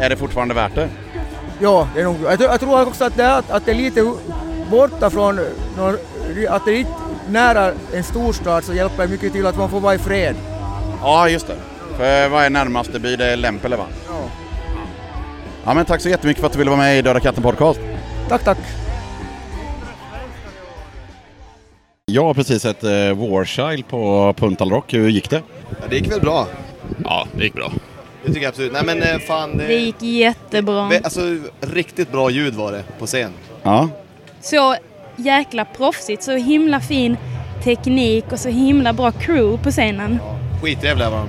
Är 0.00 0.10
det 0.10 0.16
fortfarande 0.16 0.54
värt 0.54 0.74
det? 0.74 0.88
Ja, 1.60 1.88
det 1.94 2.00
är 2.00 2.04
nog, 2.04 2.16
jag, 2.40 2.60
tror- 2.60 2.82
också 2.88 3.04
att 3.04 3.16
det 3.16 3.22
är, 3.24 3.42
att 3.48 3.64
det 3.64 3.70
är 3.70 3.74
lite 3.74 4.12
borta 4.70 5.10
från, 5.10 5.38
att 6.48 6.64
det 6.64 6.70
är 6.80 6.86
nära 7.30 7.72
en 7.94 8.04
storstad 8.04 8.64
så 8.64 8.74
hjälper 8.74 9.02
det 9.02 9.08
mycket 9.08 9.32
till 9.32 9.46
att 9.46 9.56
man 9.56 9.70
får 9.70 9.80
vara 9.80 9.94
i 9.94 9.98
fred. 9.98 10.36
Ja, 11.02 11.28
just 11.28 11.46
det. 11.46 11.56
För 11.96 12.28
vad 12.28 12.44
är 12.44 12.50
närmaste 12.50 12.98
by? 12.98 13.16
Det 13.16 13.26
är 13.32 13.36
Lempele 13.36 13.76
va? 13.76 13.86
Ja. 14.08 14.20
Ja 15.64 15.74
men 15.74 15.84
tack 15.84 16.00
så 16.00 16.08
jättemycket 16.08 16.40
för 16.40 16.46
att 16.46 16.52
du 16.52 16.58
ville 16.58 16.70
vara 16.70 16.80
med 16.80 16.98
i 16.98 17.02
Döda 17.02 17.20
katten 17.20 17.42
podcast. 17.42 17.80
Tack, 18.28 18.44
tack. 18.44 18.58
Jag 22.06 22.24
har 22.24 22.34
precis 22.34 22.62
sett 22.62 22.84
eh, 22.84 22.90
Warchild 23.14 23.88
på 23.88 24.34
Puntal 24.36 24.70
Rock. 24.70 24.94
Hur 24.94 25.08
gick 25.08 25.30
det? 25.30 25.42
Ja, 25.70 25.86
det 25.90 25.96
gick 25.96 26.12
väl 26.12 26.20
bra. 26.20 26.46
Ja, 27.04 27.26
det 27.32 27.44
gick 27.44 27.54
bra. 27.54 27.72
Det 28.22 28.28
tycker 28.28 28.42
jag 28.42 28.48
absolut. 28.50 28.72
Nej 28.72 28.82
men 28.84 29.02
eh, 29.02 29.18
fan, 29.18 29.56
Det 29.58 29.74
gick 29.74 30.02
jättebra. 30.02 30.90
Alltså 31.04 31.20
riktigt 31.60 32.12
bra 32.12 32.30
ljud 32.30 32.54
var 32.54 32.72
det 32.72 32.84
på 32.98 33.06
scen. 33.06 33.32
Ja. 33.62 33.88
Så 34.40 34.76
jäkla 35.18 35.64
proffsigt, 35.64 36.22
så 36.22 36.32
himla 36.32 36.80
fin 36.80 37.16
teknik 37.64 38.24
och 38.32 38.38
så 38.38 38.48
himla 38.48 38.92
bra 38.92 39.10
crew 39.10 39.64
på 39.64 39.70
scenen. 39.70 40.18
Skittrevliga 40.62 41.10
var 41.10 41.18
de. 41.18 41.28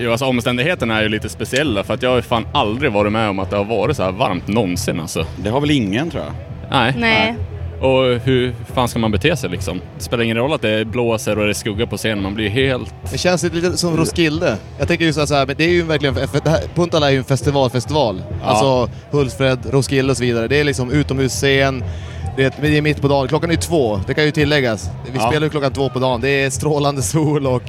Jo, 0.00 0.10
alltså, 0.10 0.26
omständigheterna 0.26 0.98
är 0.98 1.02
ju 1.02 1.08
lite 1.08 1.28
speciella 1.28 1.84
för 1.84 1.94
att 1.94 2.02
jag 2.02 2.10
har 2.10 2.16
ju 2.16 2.22
fan 2.22 2.46
aldrig 2.52 2.92
varit 2.92 3.12
med 3.12 3.28
om 3.28 3.38
att 3.38 3.50
det 3.50 3.56
har 3.56 3.64
varit 3.64 3.96
så 3.96 4.02
här 4.02 4.12
varmt 4.12 4.48
någonsin 4.48 5.00
alltså. 5.00 5.26
Det 5.36 5.50
har 5.50 5.60
väl 5.60 5.70
ingen 5.70 6.10
tror 6.10 6.24
jag? 6.24 6.32
Nej. 6.70 6.94
Nej. 6.98 7.34
Och 7.80 8.20
hur 8.24 8.54
fan 8.74 8.88
ska 8.88 8.98
man 8.98 9.10
bete 9.10 9.36
sig 9.36 9.50
liksom? 9.50 9.80
Det 9.96 10.04
spelar 10.04 10.24
ingen 10.24 10.36
roll 10.36 10.52
att 10.52 10.62
det 10.62 10.84
blåser 10.84 11.38
och 11.38 11.44
det 11.44 11.50
är 11.50 11.54
skugga 11.54 11.86
på 11.86 11.96
scenen, 11.96 12.22
man 12.22 12.34
blir 12.34 12.48
helt... 12.48 12.94
Det 13.12 13.18
känns 13.18 13.42
lite 13.42 13.76
som 13.76 13.96
Roskilde. 13.96 14.56
Jag 14.78 14.88
tänker 14.88 15.04
ju 15.04 15.12
så 15.12 15.34
här, 15.34 15.46
men 15.46 15.56
det 15.56 15.64
är 15.64 15.68
ju 15.68 15.82
verkligen, 15.82 16.14
Puntala 16.74 17.06
är 17.06 17.10
ju 17.10 17.18
en 17.18 17.24
festivalfestival. 17.24 18.22
Alltså 18.44 18.90
Hultsfred, 19.10 19.58
Roskilde 19.70 20.10
och 20.10 20.16
så 20.16 20.22
vidare. 20.22 20.48
Det 20.48 20.60
är 20.60 20.64
liksom 20.64 20.90
utomhusscen, 20.90 21.84
det 22.38 22.44
är, 22.44 22.62
det 22.62 22.78
är 22.78 22.82
mitt 22.82 23.00
på 23.00 23.08
dagen. 23.08 23.28
Klockan 23.28 23.50
är 23.50 23.56
två, 23.56 24.00
det 24.06 24.14
kan 24.14 24.24
ju 24.24 24.30
tilläggas. 24.30 24.90
Vi 25.12 25.18
Ja. 25.18 25.28
spelar 25.28 25.46
ju 25.46 25.50
klockan 25.50 25.72
två 25.72 25.88
på 25.90 25.98
dagen. 25.98 26.20
Det 26.20 26.28
är 26.44 26.50
strålande 26.50 27.02
sol 27.02 27.46
och 27.46 27.62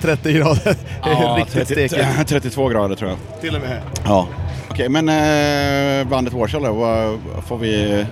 30 0.00 0.32
grader. 0.32 0.76
Det 1.04 1.10
är 1.10 1.22
Ja, 1.22 1.36
riktigt 1.38 1.68
30 1.68 1.88
stekigt. 1.88 2.28
32 2.28 2.68
grader 2.68 2.96
tror 2.96 3.10
jag. 3.10 3.40
Till 3.40 3.54
och 3.56 3.60
med. 3.60 3.80
Ja. 4.04 4.26
Okej, 4.70 4.88
men 4.88 5.08
eh, 5.08 6.08
bandet 6.08 6.34
Warchild 6.34 6.64
då? 6.64 6.72
Vad 6.72 7.18
får 7.46 7.58
vi 7.58 8.04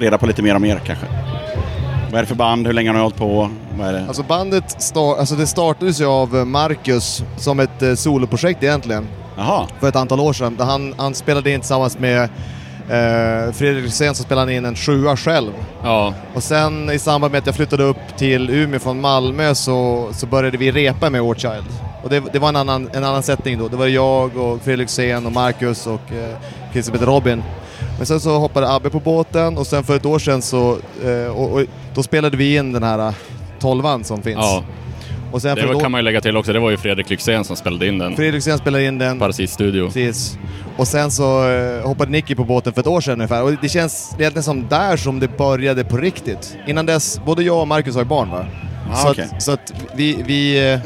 reda 0.00 0.18
på 0.18 0.26
lite 0.26 0.42
mer 0.42 0.54
om 0.54 0.64
er 0.64 0.80
kanske? 0.86 1.06
Vad 2.10 2.14
är 2.18 2.22
det 2.22 2.26
för 2.26 2.34
band? 2.34 2.66
Hur 2.66 2.74
länge 2.74 2.88
har 2.88 2.94
ni 2.94 3.00
hållit 3.00 3.16
på? 3.16 3.50
Vad 3.78 3.88
är 3.88 3.92
det? 3.92 4.04
Alltså 4.08 4.22
bandet 4.22 4.64
star- 4.82 5.18
alltså 5.18 5.34
det 5.34 5.46
startades 5.46 6.00
ju 6.00 6.06
av 6.06 6.36
eh, 6.36 6.44
Marcus 6.44 7.22
som 7.36 7.60
ett 7.60 7.82
eh, 7.82 7.94
soloprojekt 7.94 8.62
egentligen. 8.62 9.08
Jaha. 9.36 9.66
För 9.80 9.88
ett 9.88 9.96
antal 9.96 10.20
år 10.20 10.32
sedan. 10.32 10.56
Han, 10.60 10.94
han 10.98 11.14
spelade 11.14 11.50
in 11.50 11.60
tillsammans 11.60 11.98
med 11.98 12.28
eh, 12.88 13.52
Fredrik 13.52 13.84
Rysén 13.84 14.14
så 14.14 14.22
spelade 14.22 14.46
han 14.46 14.56
in 14.56 14.64
en 14.64 14.76
sjua 14.76 15.16
själv. 15.16 15.52
Ja, 15.82 16.14
Och 16.34 16.42
sen 16.42 16.90
i 16.90 16.98
samband 16.98 17.32
med 17.32 17.38
att 17.38 17.46
jag 17.46 17.54
flyttade 17.54 17.82
upp 17.82 18.16
till 18.16 18.50
Umeå 18.50 18.78
från 18.80 19.00
Malmö 19.00 19.54
så, 19.54 20.08
så 20.12 20.26
började 20.26 20.56
vi 20.56 20.72
repa 20.72 21.10
med 21.10 21.22
Warchild. 21.22 21.64
Och 22.02 22.10
det, 22.10 22.22
det 22.32 22.38
var 22.38 22.48
en 22.48 22.56
annan, 22.56 22.90
en 22.92 23.04
annan 23.04 23.22
sättning 23.22 23.58
då. 23.58 23.68
Det 23.68 23.76
var 23.76 23.86
jag 23.86 24.36
och 24.36 24.62
Fredrik 24.62 24.88
Rysén 24.88 25.26
och 25.26 25.32
Marcus 25.32 25.86
och 25.86 26.12
eh, 26.12 26.36
heter 26.72 27.06
Robin. 27.06 27.42
Men 27.96 28.06
sen 28.06 28.20
så 28.20 28.38
hoppade 28.38 28.72
Abbe 28.72 28.90
på 28.90 29.00
båten 29.00 29.58
och 29.58 29.66
sen 29.66 29.84
för 29.84 29.96
ett 29.96 30.06
år 30.06 30.18
sedan 30.18 30.42
så 30.42 30.78
eh, 31.04 31.36
och, 31.36 31.52
och, 31.52 31.62
då 31.94 32.02
spelade 32.02 32.36
vi 32.36 32.56
in 32.56 32.72
den 32.72 32.82
här 32.82 32.98
eh, 32.98 33.14
tolvan 33.60 34.04
som 34.04 34.22
finns. 34.22 34.38
ja. 34.40 34.62
Och 35.34 35.42
sen 35.42 35.56
Det 35.56 35.66
var, 35.66 35.80
kan 35.80 35.90
man 35.90 35.98
ju 35.98 36.02
lägga 36.02 36.20
till 36.20 36.36
också, 36.36 36.52
det 36.52 36.58
var 36.58 36.70
ju 36.70 36.76
Fredrik 36.76 37.10
Lyxzén 37.10 37.44
som 37.44 37.56
spelade 37.56 37.86
in 37.86 37.98
den. 37.98 38.16
Fredrik 38.16 38.34
Rysén 38.34 38.58
spelade 38.58 38.84
in 38.84 38.98
den. 38.98 39.18
Parasit 39.18 39.50
Studio. 39.50 39.86
Precis. 39.86 40.38
Och 40.76 40.88
sen 40.88 41.10
så 41.10 41.48
eh, 41.48 41.86
hoppade 41.86 42.10
Nicky 42.10 42.34
på 42.34 42.44
båten 42.44 42.72
för 42.72 42.80
ett 42.80 42.86
år 42.86 43.00
sedan 43.00 43.12
ungefär. 43.14 43.42
Och 43.42 43.52
det 43.62 43.68
känns 43.68 44.14
egentligen 44.18 44.42
som 44.42 44.68
där 44.68 44.96
som 44.96 45.20
det 45.20 45.36
började 45.36 45.84
på 45.84 45.96
riktigt. 45.96 46.56
Innan 46.66 46.86
dess, 46.86 47.20
både 47.26 47.42
jag 47.42 47.60
och 47.60 47.68
Marcus 47.68 47.94
har 47.94 48.02
ju 48.02 48.08
barn 48.08 48.30
va? 48.30 48.46
Ah, 48.90 48.96
så, 48.96 49.10
okej. 49.10 49.28
att, 49.32 49.42
så 49.42 49.52
att 49.52 49.72
vi, 49.94 50.22
vi, 50.26 50.72
eh, 50.72 50.80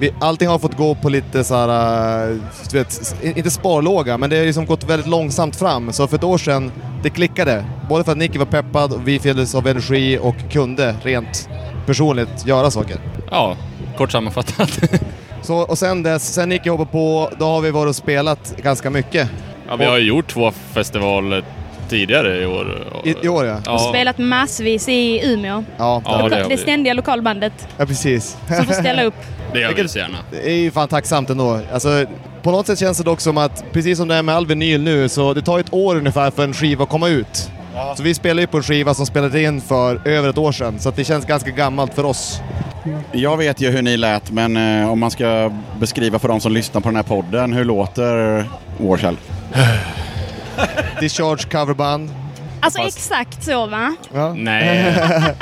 vi... 0.00 0.10
Allting 0.20 0.48
har 0.48 0.58
fått 0.58 0.76
gå 0.76 0.94
på 0.94 1.08
lite 1.08 1.44
så 1.44 1.54
här, 1.54 2.28
eh, 2.30 2.36
du 2.70 2.78
vet, 2.78 3.16
inte 3.36 3.50
sparlåga, 3.50 4.18
men 4.18 4.30
det 4.30 4.38
har 4.38 4.44
liksom 4.44 4.66
gått 4.66 4.84
väldigt 4.84 5.08
långsamt 5.08 5.56
fram. 5.56 5.92
Så 5.92 6.06
för 6.06 6.16
ett 6.16 6.24
år 6.24 6.38
sedan, 6.38 6.72
det 7.02 7.10
klickade. 7.10 7.64
Både 7.88 8.04
för 8.04 8.12
att 8.12 8.18
Nicky 8.18 8.38
var 8.38 8.46
peppad, 8.46 8.92
och 8.92 9.08
vi 9.08 9.18
fylldes 9.18 9.54
av 9.54 9.66
energi 9.66 10.18
och 10.22 10.36
kunde 10.50 10.94
rent 11.02 11.48
personligt 11.88 12.46
göra 12.46 12.70
saker. 12.70 12.96
Ja, 13.30 13.56
kort 13.96 14.12
sammanfattat. 14.12 14.78
Så, 15.42 15.56
och 15.56 15.78
sen 15.78 16.02
dess, 16.02 16.34
sen 16.34 16.48
Nicky 16.48 16.70
hoppade 16.70 16.90
på, 16.90 17.30
då 17.38 17.44
har 17.46 17.60
vi 17.60 17.70
varit 17.70 17.88
och 17.88 17.96
spelat 17.96 18.54
ganska 18.62 18.90
mycket. 18.90 19.28
Ja, 19.68 19.76
vi 19.76 19.84
har 19.84 19.98
ju 19.98 20.04
gjort 20.08 20.26
två 20.28 20.50
festivaler 20.72 21.44
tidigare 21.88 22.42
i 22.42 22.46
år. 22.46 22.86
I, 23.04 23.14
I 23.22 23.28
år 23.28 23.46
ja. 23.46 23.56
Ja, 23.64 23.78
Spelat 23.78 24.18
massvis 24.18 24.88
i 24.88 25.20
Umeå. 25.32 25.64
Ja, 25.76 26.02
Ja, 26.04 26.18
Loka- 26.22 26.28
det 26.28 26.46
det 26.48 26.56
ständiga 26.58 26.94
lokalbandet 26.94 27.52
ja 27.76 27.86
precis. 27.86 28.36
som 28.56 28.64
får 28.66 28.72
ställa 28.72 29.02
upp. 29.04 29.14
det 29.52 29.60
gör 29.60 29.74
vi 29.74 29.88
så 29.88 29.98
gärna. 29.98 30.18
Det 30.30 30.50
är 30.50 30.54
ju 30.56 30.70
fan 30.70 30.88
tacksamt 30.88 31.30
ändå. 31.30 31.60
Alltså, 31.72 32.04
på 32.42 32.50
något 32.50 32.66
sätt 32.66 32.78
känns 32.78 32.98
det 32.98 33.04
dock 33.04 33.20
som 33.20 33.38
att, 33.38 33.64
precis 33.72 33.98
som 33.98 34.08
det 34.08 34.14
är 34.14 34.22
med 34.22 34.34
all 34.34 34.46
vinyl 34.46 34.82
nu, 34.82 35.08
så 35.08 35.34
det 35.34 35.42
tar 35.42 35.58
ett 35.58 35.72
år 35.72 35.96
ungefär 35.96 36.30
för 36.30 36.44
en 36.44 36.54
skiva 36.54 36.82
att 36.84 36.90
komma 36.90 37.08
ut. 37.08 37.50
Så 37.96 38.02
vi 38.02 38.14
spelar 38.14 38.40
ju 38.40 38.46
på 38.46 38.56
en 38.56 38.62
skiva 38.62 38.94
som 38.94 39.06
spelades 39.06 39.42
in 39.42 39.60
för 39.60 40.08
över 40.08 40.28
ett 40.28 40.38
år 40.38 40.52
sedan, 40.52 40.78
så 40.78 40.88
att 40.88 40.96
det 40.96 41.04
känns 41.04 41.24
ganska 41.24 41.50
gammalt 41.50 41.94
för 41.94 42.04
oss. 42.04 42.40
Jag 43.12 43.36
vet 43.36 43.60
ju 43.60 43.70
hur 43.70 43.82
ni 43.82 43.96
lät, 43.96 44.30
men 44.30 44.56
eh, 44.56 44.90
om 44.92 45.00
man 45.00 45.10
ska 45.10 45.52
beskriva 45.80 46.18
för 46.18 46.28
de 46.28 46.40
som 46.40 46.52
lyssnar 46.52 46.80
på 46.80 46.88
den 46.88 46.96
här 46.96 47.02
podden, 47.02 47.52
hur 47.52 47.64
låter 47.64 48.44
Warchild? 48.78 49.18
Discharge 51.00 51.48
coverband. 51.50 52.10
Alltså 52.60 52.80
exakt 52.80 53.44
så 53.44 53.66
va? 53.66 53.94
Ja. 54.14 54.34
Nej, 54.34 54.94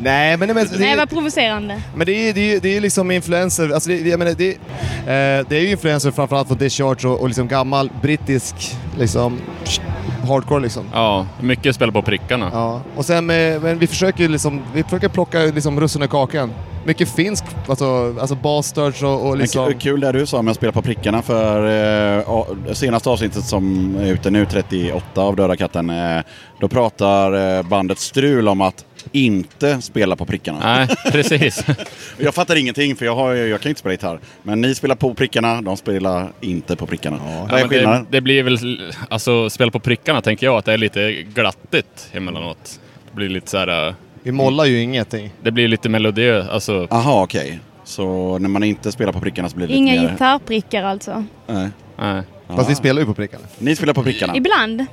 Nej, 0.00 0.36
men 0.36 0.48
det, 0.48 0.54
men, 0.54 0.68
Nej, 0.78 0.90
det, 0.90 0.96
vad 0.96 1.10
provocerande. 1.10 1.82
men 1.94 2.06
det, 2.06 2.12
är, 2.12 2.32
det, 2.32 2.54
är, 2.54 2.60
det 2.60 2.76
är 2.76 2.80
liksom 2.80 3.10
influenser, 3.10 3.70
alltså 3.70 3.88
det, 3.88 3.96
jag 4.08 4.18
menar, 4.18 4.32
det, 4.32 4.50
eh, 4.50 5.46
det 5.48 5.56
är 5.56 5.60
ju 5.60 5.70
influenser 5.70 6.10
framförallt 6.10 6.48
från 6.48 6.58
Discharge 6.58 7.08
och, 7.08 7.20
och 7.20 7.28
liksom 7.28 7.48
gammal 7.48 7.90
brittisk 8.02 8.54
liksom, 8.98 9.40
hardcore 10.24 10.62
liksom. 10.62 10.84
ja, 10.92 11.26
mycket 11.40 11.74
spel 11.74 11.92
på 11.92 12.02
prickarna. 12.02 12.50
Ja, 12.52 12.80
och 12.96 13.04
sen 13.04 13.26
med, 13.26 13.62
men 13.62 13.78
vi 13.78 13.86
försöker 13.86 14.28
liksom, 14.28 14.62
vi 14.74 14.82
försöker 14.82 15.08
plocka 15.08 15.38
liksom 15.38 15.80
russinen 15.80 16.08
i 16.08 16.10
kakan. 16.10 16.52
Mycket 16.84 17.08
finsk, 17.08 17.44
alltså, 17.68 18.14
alltså 18.20 18.34
bastards 18.34 19.02
och, 19.02 19.22
och 19.22 19.28
Men 19.30 19.38
liksom... 19.38 19.66
k- 19.72 19.78
Kul 19.78 20.00
det 20.00 20.12
du 20.12 20.26
sa 20.26 20.42
med 20.42 20.50
att 20.50 20.56
spela 20.56 20.72
på 20.72 20.82
prickarna 20.82 21.22
för 21.22 21.66
eh, 22.18 22.72
senaste 22.72 23.10
avsnittet 23.10 23.44
som 23.44 23.96
är 24.00 24.06
ute 24.12 24.30
nu, 24.30 24.46
38 24.46 25.20
av 25.22 25.36
Döda 25.36 25.56
katten, 25.56 25.90
eh, 25.90 26.20
då 26.60 26.68
pratar 26.68 27.56
eh, 27.58 27.62
bandet 27.62 27.98
Strul 27.98 28.48
om 28.48 28.60
att 28.60 28.84
inte 29.12 29.80
spela 29.82 30.16
på 30.16 30.26
prickarna. 30.26 30.58
Nej, 30.62 30.88
precis. 31.12 31.64
Jag 32.18 32.34
fattar 32.34 32.56
ingenting 32.56 32.96
för 32.96 33.04
jag, 33.04 33.14
har, 33.14 33.34
jag 33.34 33.60
kan 33.60 33.68
ju 33.68 33.70
inte 33.70 33.78
spela 33.80 33.92
gitarr. 33.92 34.18
Men 34.42 34.60
ni 34.60 34.74
spelar 34.74 34.94
på 34.94 35.14
prickarna, 35.14 35.62
de 35.62 35.76
spelar 35.76 36.32
inte 36.40 36.76
på 36.76 36.86
prickarna. 36.86 37.16
Vad 37.16 37.34
Ja, 37.34 37.58
är 37.58 37.60
men 37.60 37.68
det, 37.68 37.68
skillnaden? 37.68 38.06
det 38.10 38.20
blir 38.20 38.42
väl, 38.42 38.58
alltså 39.08 39.50
spel 39.50 39.70
på 39.70 39.78
prickarna 39.80 40.20
tänker 40.20 40.46
jag 40.46 40.56
att 40.56 40.64
det 40.64 40.72
är 40.72 40.78
lite 40.78 41.12
glattigt 41.12 42.08
emellanåt. 42.12 42.80
Det 43.10 43.16
blir 43.16 43.28
lite 43.28 43.50
så 43.50 43.58
här, 43.58 43.88
äh, 43.88 43.94
Vi 44.22 44.32
mollar 44.32 44.64
ju 44.64 44.80
ingenting. 44.82 45.30
det 45.42 45.50
blir 45.50 45.68
lite 45.68 45.88
melodiöst, 45.88 46.50
alltså. 46.50 46.86
Aha, 46.90 47.22
okej. 47.22 47.58
Så 47.84 48.38
när 48.38 48.48
man 48.48 48.62
inte 48.64 48.92
spelar 48.92 49.12
på 49.12 49.20
prickarna 49.20 49.48
så 49.48 49.56
blir 49.56 49.66
det 49.68 49.74
Inga 49.74 49.92
lite 49.92 50.04
mer... 50.04 50.10
gitarrprickar 50.12 50.82
alltså. 50.84 51.24
Nej. 51.46 51.68
Nej. 51.98 52.22
Fast 52.48 52.70
vi 52.70 52.74
spelar 52.74 53.00
ju 53.00 53.06
på 53.06 53.14
prickarna. 53.14 53.44
Ni 53.58 53.76
spelar 53.76 53.94
på 53.94 54.02
prickarna. 54.02 54.36
Ibland. 54.36 54.86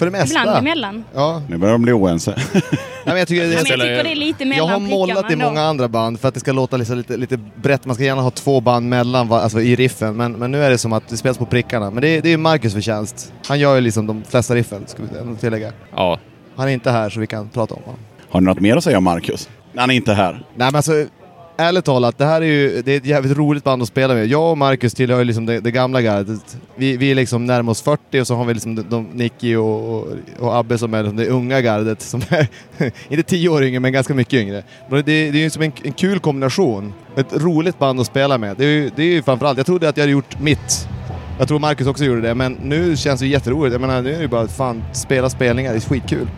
För 0.00 0.06
det 0.06 0.12
mesta. 0.12 0.40
Ibland 0.40 0.58
emellan. 0.58 1.04
Ja, 1.14 1.42
Nu 1.48 1.56
börjar 1.58 1.72
de 1.72 1.82
bli 1.82 1.92
oense. 1.92 2.34
Nej, 2.54 2.62
men 3.04 3.16
jag 3.18 3.28
tycker 3.28 3.42
Ja, 3.42 3.48
det 3.48 3.54
men 3.54 3.56
jag 3.56 3.64
tycker 3.80 4.04
det 4.04 4.10
är 4.10 4.14
lite 4.14 4.42
jag 4.44 4.48
mellan 4.48 4.68
har 4.68 4.80
mollat 4.80 5.30
i 5.30 5.36
många 5.36 5.62
andra 5.62 5.88
band 5.88 6.20
för 6.20 6.28
att 6.28 6.34
det 6.34 6.40
ska 6.40 6.52
låta 6.52 6.76
lite, 6.76 6.94
lite, 6.94 7.16
lite 7.16 7.36
brett. 7.62 7.84
Man 7.84 7.94
ska 7.94 8.04
gärna 8.04 8.22
ha 8.22 8.30
två 8.30 8.60
band 8.60 8.88
mellan, 8.88 9.32
alltså 9.32 9.60
i 9.60 9.76
riffen. 9.76 10.16
Men, 10.16 10.32
men 10.32 10.50
nu 10.50 10.62
är 10.64 10.70
det 10.70 10.78
som 10.78 10.92
att 10.92 11.08
det 11.08 11.16
spelas 11.16 11.38
på 11.38 11.46
prickarna. 11.46 11.90
Men 11.90 12.02
det, 12.02 12.08
är- 12.08 12.22
det 12.22 12.32
är 12.32 12.36
Marcus 12.36 12.74
förtjänst. 12.74 13.32
Han 13.46 13.58
gör 13.58 13.74
ju 13.74 13.80
liksom 13.80 14.06
de 14.06 14.22
flesta 14.28 14.54
riffen, 14.54 14.82
ska 14.86 15.02
vi 15.02 15.36
tillägga. 15.36 15.72
Ja. 15.96 16.18
Han 16.56 16.68
är 16.68 16.72
inte 16.72 16.90
här 16.90 17.10
så 17.10 17.20
vi 17.20 17.26
kan 17.26 17.48
prata 17.48 17.74
om 17.74 17.82
honom. 17.84 18.00
Har 18.30 18.40
ni 18.40 18.44
något 18.44 18.60
mer 18.60 18.76
att 18.76 18.84
säga 18.84 18.98
om 18.98 19.04
Marcus? 19.04 19.48
Han 19.76 19.90
är 19.90 19.94
inte 19.94 20.12
här. 20.12 20.32
Nej 20.32 20.42
men 20.66 20.76
alltså, 20.76 20.92
ärligt 21.60 21.84
talat, 21.84 22.18
det 22.18 22.24
här 22.24 22.40
är 22.40 22.46
ju 22.46 22.82
det 22.82 22.92
är 22.92 22.96
ett 22.96 23.06
jävligt 23.06 23.36
roligt 23.36 23.64
band 23.64 23.82
att 23.82 23.88
spela 23.88 24.14
med. 24.14 24.26
Jag 24.26 24.50
och 24.50 24.58
Marcus 24.58 24.94
tillhör 24.94 25.18
ju 25.18 25.24
liksom 25.24 25.46
det, 25.46 25.60
det 25.60 25.70
gamla 25.70 26.02
gardet. 26.02 26.58
Vi, 26.76 26.96
vi 26.96 27.10
är 27.10 27.14
liksom 27.14 27.46
närmare 27.46 27.70
oss 27.70 27.82
40 27.82 28.20
och 28.20 28.26
så 28.26 28.34
har 28.34 28.44
vi 28.44 28.54
liksom 28.54 28.74
de, 28.74 28.82
de 28.88 29.04
Nicky 29.12 29.56
och, 29.56 29.94
och, 29.94 30.08
och 30.38 30.56
Abbe 30.56 30.78
som 30.78 30.94
är 30.94 31.02
liksom 31.02 31.16
det 31.16 31.26
unga 31.26 31.60
gardet 31.60 32.02
som 32.02 32.22
är, 32.28 32.48
inte 33.08 33.22
10 33.22 33.48
år 33.48 33.64
yngre 33.64 33.80
men 33.80 33.92
ganska 33.92 34.14
mycket 34.14 34.40
yngre. 34.40 34.62
Men 34.88 34.96
det, 34.96 35.30
det 35.30 35.38
är 35.38 35.42
ju 35.42 35.50
som 35.50 35.62
en, 35.62 35.72
en 35.82 35.92
kul 35.92 36.18
kombination. 36.18 36.92
Ett 37.16 37.32
roligt 37.32 37.78
band 37.78 38.00
att 38.00 38.06
spela 38.06 38.38
med. 38.38 38.56
Det 38.56 38.64
är 38.64 38.68
ju, 38.68 38.90
det 38.96 39.02
är 39.02 39.06
ju 39.06 39.22
framförallt, 39.22 39.56
jag 39.56 39.66
trodde 39.66 39.88
att 39.88 39.96
jag 39.96 40.02
hade 40.02 40.12
gjort 40.12 40.40
mitt. 40.40 40.88
Jag 41.38 41.48
tror 41.48 41.58
Marcus 41.58 41.86
också 41.86 42.04
gjorde 42.04 42.20
det, 42.20 42.34
men 42.34 42.52
nu 42.52 42.96
känns 42.96 43.20
det 43.20 43.26
ju 43.26 43.32
jätteroligt. 43.32 43.72
Jag 43.72 43.80
menar, 43.80 44.02
nu 44.02 44.10
är 44.10 44.16
det 44.16 44.22
ju 44.22 44.28
bara 44.28 44.42
att 44.42 44.52
fan 44.52 44.82
spela 44.92 45.30
spelningar, 45.30 45.72
det 45.72 45.78
är 45.78 45.80
skitkul. 45.80 46.28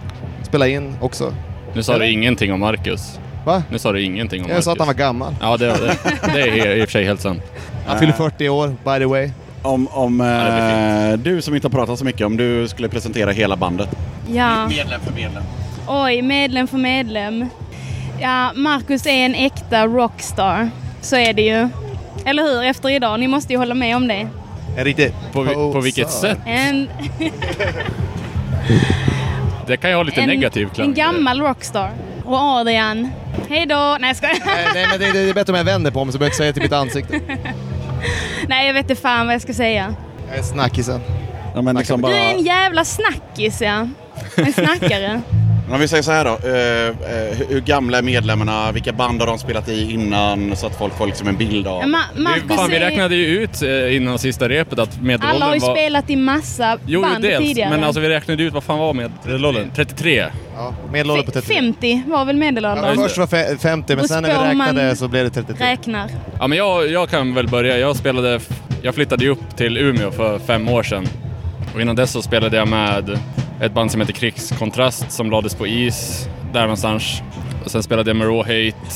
Spela 0.42 0.68
in 0.68 0.94
också. 1.00 1.34
Nu 1.74 1.82
sa 1.82 1.98
du 1.98 2.10
ingenting 2.10 2.52
om 2.52 2.60
Marcus. 2.60 3.18
Va? 3.44 3.62
Nu 3.70 3.78
sa 3.78 3.92
du 3.92 4.02
ingenting 4.02 4.40
om 4.42 4.48
Jag 4.48 4.54
Marcus. 4.54 4.64
sa 4.64 4.72
att 4.72 4.78
han 4.78 4.86
var 4.86 4.94
gammal. 4.94 5.34
Ja, 5.40 5.56
det, 5.56 5.66
det, 5.66 5.96
det 6.34 6.40
är 6.40 6.76
i 6.76 6.80
och 6.82 6.86
för 6.88 6.92
sig 6.92 7.04
helt 7.04 7.20
sant. 7.20 7.42
Han 7.86 7.98
fyller 7.98 8.12
40 8.12 8.48
år, 8.48 8.68
by 8.68 8.98
the 8.98 9.04
way. 9.06 9.30
Om, 9.62 9.88
om 9.88 10.20
eh, 10.20 11.18
du 11.18 11.42
som 11.42 11.54
inte 11.54 11.66
har 11.66 11.70
pratat 11.72 11.98
så 11.98 12.04
mycket, 12.04 12.26
om 12.26 12.36
du 12.36 12.68
skulle 12.68 12.88
presentera 12.88 13.30
hela 13.30 13.56
bandet. 13.56 13.88
Ja. 14.32 14.68
Medlem 14.68 15.00
för 15.00 15.12
medlem. 15.12 15.42
Oj, 15.88 16.22
medlem 16.22 16.66
för 16.68 16.78
medlem. 16.78 17.48
Ja, 18.20 18.52
Marcus 18.54 19.06
är 19.06 19.10
en 19.10 19.34
äkta 19.34 19.86
rockstar. 19.86 20.70
Så 21.00 21.16
är 21.16 21.32
det 21.32 21.42
ju. 21.42 21.68
Eller 22.24 22.42
hur? 22.42 22.62
Efter 22.62 22.90
idag. 22.90 23.20
Ni 23.20 23.28
måste 23.28 23.52
ju 23.52 23.58
hålla 23.58 23.74
med 23.74 23.96
om 23.96 24.08
det. 24.08 24.28
En 24.76 24.84
riktig 24.84 25.12
På, 25.32 25.42
vi- 25.42 25.54
på 25.54 25.80
vilket 25.80 26.10
sätt? 26.10 26.38
En, 26.46 26.88
Det 29.66 29.76
kan 29.76 29.90
ju 29.90 29.96
ha 29.96 30.02
lite 30.02 30.20
en, 30.20 30.28
negativ 30.28 30.68
klang. 30.74 30.86
en 30.88 30.94
gammal 30.94 31.40
rockstar. 31.40 31.90
Och 32.24 32.36
Adrian. 32.36 33.10
Hej 33.48 33.66
då! 33.66 33.96
Nej 34.00 34.08
jag 34.08 34.16
skojar. 34.16 34.36
Nej, 34.46 34.66
nej 34.74 34.86
men 34.90 35.00
det, 35.00 35.12
det 35.12 35.30
är 35.30 35.34
bättre 35.34 35.52
om 35.52 35.56
jag 35.56 35.64
vänder 35.64 35.90
på 35.90 36.04
mig 36.04 36.12
så 36.12 36.18
behöver 36.18 36.26
jag 36.26 36.28
inte 36.28 36.36
säga 36.36 36.52
till 36.52 36.62
mitt 36.62 36.72
ansikte. 36.72 37.20
Nej 38.48 38.66
jag 38.66 38.74
vet 38.74 38.90
inte 38.90 39.02
fan 39.02 39.26
vad 39.26 39.34
jag 39.34 39.42
ska 39.42 39.54
säga. 39.54 39.94
Jag 40.28 40.38
är 40.38 40.42
snackisen. 40.42 41.00
Ja, 41.54 41.62
men 41.62 41.76
liksom 41.76 41.96
Du 41.96 42.02
bara, 42.02 42.16
är 42.16 42.34
en 42.34 42.42
jävla 42.44 42.84
snackis 42.84 43.60
ja. 43.60 43.88
En 44.36 44.52
snackare. 44.52 45.20
Om 45.74 45.80
vi 45.80 45.88
säger 45.88 46.02
så 46.02 46.10
här 46.12 46.24
då. 46.24 46.30
eh, 46.30 46.86
eh, 46.88 47.48
hur- 47.48 47.60
gamla 47.60 47.98
är 47.98 48.02
medlemmarna? 48.02 48.72
Vilka 48.72 48.92
band 48.92 49.20
har 49.20 49.26
de 49.26 49.38
spelat 49.38 49.68
i 49.68 49.92
innan? 49.92 50.56
Så 50.56 50.66
att 50.66 50.78
folk 50.78 50.94
får 50.98 51.06
liksom 51.06 51.28
en 51.28 51.36
bild 51.36 51.66
av... 51.66 51.82
Ma- 51.82 51.96
Marcus 52.16 52.56
fan, 52.56 52.70
vi 52.70 52.78
räknade 52.78 53.16
ju 53.16 53.26
ut 53.42 53.62
eh, 53.62 53.96
innan 53.96 54.18
sista 54.18 54.48
repet 54.48 54.78
att 54.78 55.02
medelåldern 55.02 55.36
Alla 55.36 55.46
har 55.46 55.54
ju 55.54 55.60
var... 55.60 55.74
spelat 55.74 56.10
i 56.10 56.16
massa 56.16 56.78
Jo, 56.86 57.02
band 57.02 57.22
dels. 57.22 57.38
tidigare. 57.46 57.70
Men 57.70 57.84
alltså 57.84 58.00
vi 58.00 58.08
räknade 58.08 58.42
ut 58.42 58.52
vad 58.52 58.64
fan 58.64 58.78
var 58.78 58.94
medelåldern? 58.94 59.70
33. 59.76 60.24
Ja, 60.56 60.74
medelålder 60.92 61.24
på 61.24 61.30
33. 61.30 61.54
50 61.56 62.02
var 62.06 62.24
väl 62.24 62.36
medelåldern. 62.36 62.84
Ja, 62.96 63.02
Först 63.02 63.18
var 63.18 63.26
fe- 63.26 63.58
50 63.58 63.96
men 63.96 64.08
sen 64.08 64.22
när 64.22 64.42
vi 64.42 64.48
räknade 64.50 64.96
så 64.96 65.08
blev 65.08 65.24
det 65.24 65.30
33. 65.30 65.66
Räknar. 65.66 66.10
Ja 66.38 66.46
men 66.46 66.58
jag, 66.58 66.88
jag 66.90 67.08
kan 67.10 67.34
väl 67.34 67.48
börja. 67.48 67.78
Jag 67.78 67.96
spelade... 67.96 68.40
Jag 68.84 68.94
flyttade 68.94 69.24
ju 69.24 69.30
upp 69.30 69.56
till 69.56 69.78
Umeå 69.78 70.10
för 70.10 70.38
fem 70.38 70.68
år 70.68 70.82
sedan. 70.82 71.06
Och 71.74 71.80
innan 71.80 71.96
dess 71.96 72.10
så 72.10 72.22
spelade 72.22 72.56
jag 72.56 72.68
med 72.68 73.18
ett 73.62 73.72
band 73.72 73.90
som 73.90 74.00
heter 74.00 74.12
Krigskontrast 74.12 75.12
som 75.12 75.30
lades 75.30 75.54
på 75.54 75.66
is 75.66 76.28
där 76.52 76.62
någonstans. 76.62 77.22
Och 77.64 77.70
sen 77.70 77.82
spelade 77.82 78.10
jag 78.10 78.16
med 78.16 78.26
Raw 78.26 78.40
Hate. 78.40 78.92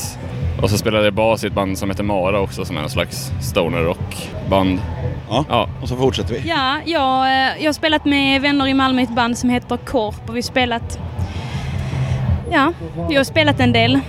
Och 0.63 0.71
så 0.71 0.79
spelade 0.79 1.05
jag 1.05 1.15
bas 1.15 1.45
i 1.45 1.47
ett 1.47 1.53
band 1.53 1.79
som 1.79 1.91
heter 1.91 2.05
Mara 2.05 2.41
också 2.41 2.65
som 2.65 2.77
är 2.77 2.83
en 2.83 2.91
slags 2.91 3.31
stoner 3.41 3.83
rock-band. 3.83 4.81
Ja. 5.29 5.45
Ja. 5.49 5.69
Och 5.83 5.89
så 5.89 5.97
fortsätter 5.97 6.35
vi. 6.35 6.49
Ja, 6.49 6.81
jag, 6.85 7.27
eh, 7.27 7.63
jag 7.63 7.69
har 7.69 7.73
spelat 7.73 8.05
med 8.05 8.43
vänner 8.43 8.67
i 8.67 8.75
Malmö 8.75 9.01
i 9.01 9.05
ett 9.05 9.15
band 9.15 9.39
som 9.39 9.51
heter 9.51 9.77
Korp 9.77 10.29
och 10.29 10.37
vi 10.37 10.39
har 10.39 10.43
spelat 10.43 10.99
Ja, 12.51 12.73
jag 13.11 13.21
har 13.21 13.25
spelat 13.25 13.61
en 13.61 13.73
del. 13.73 14.01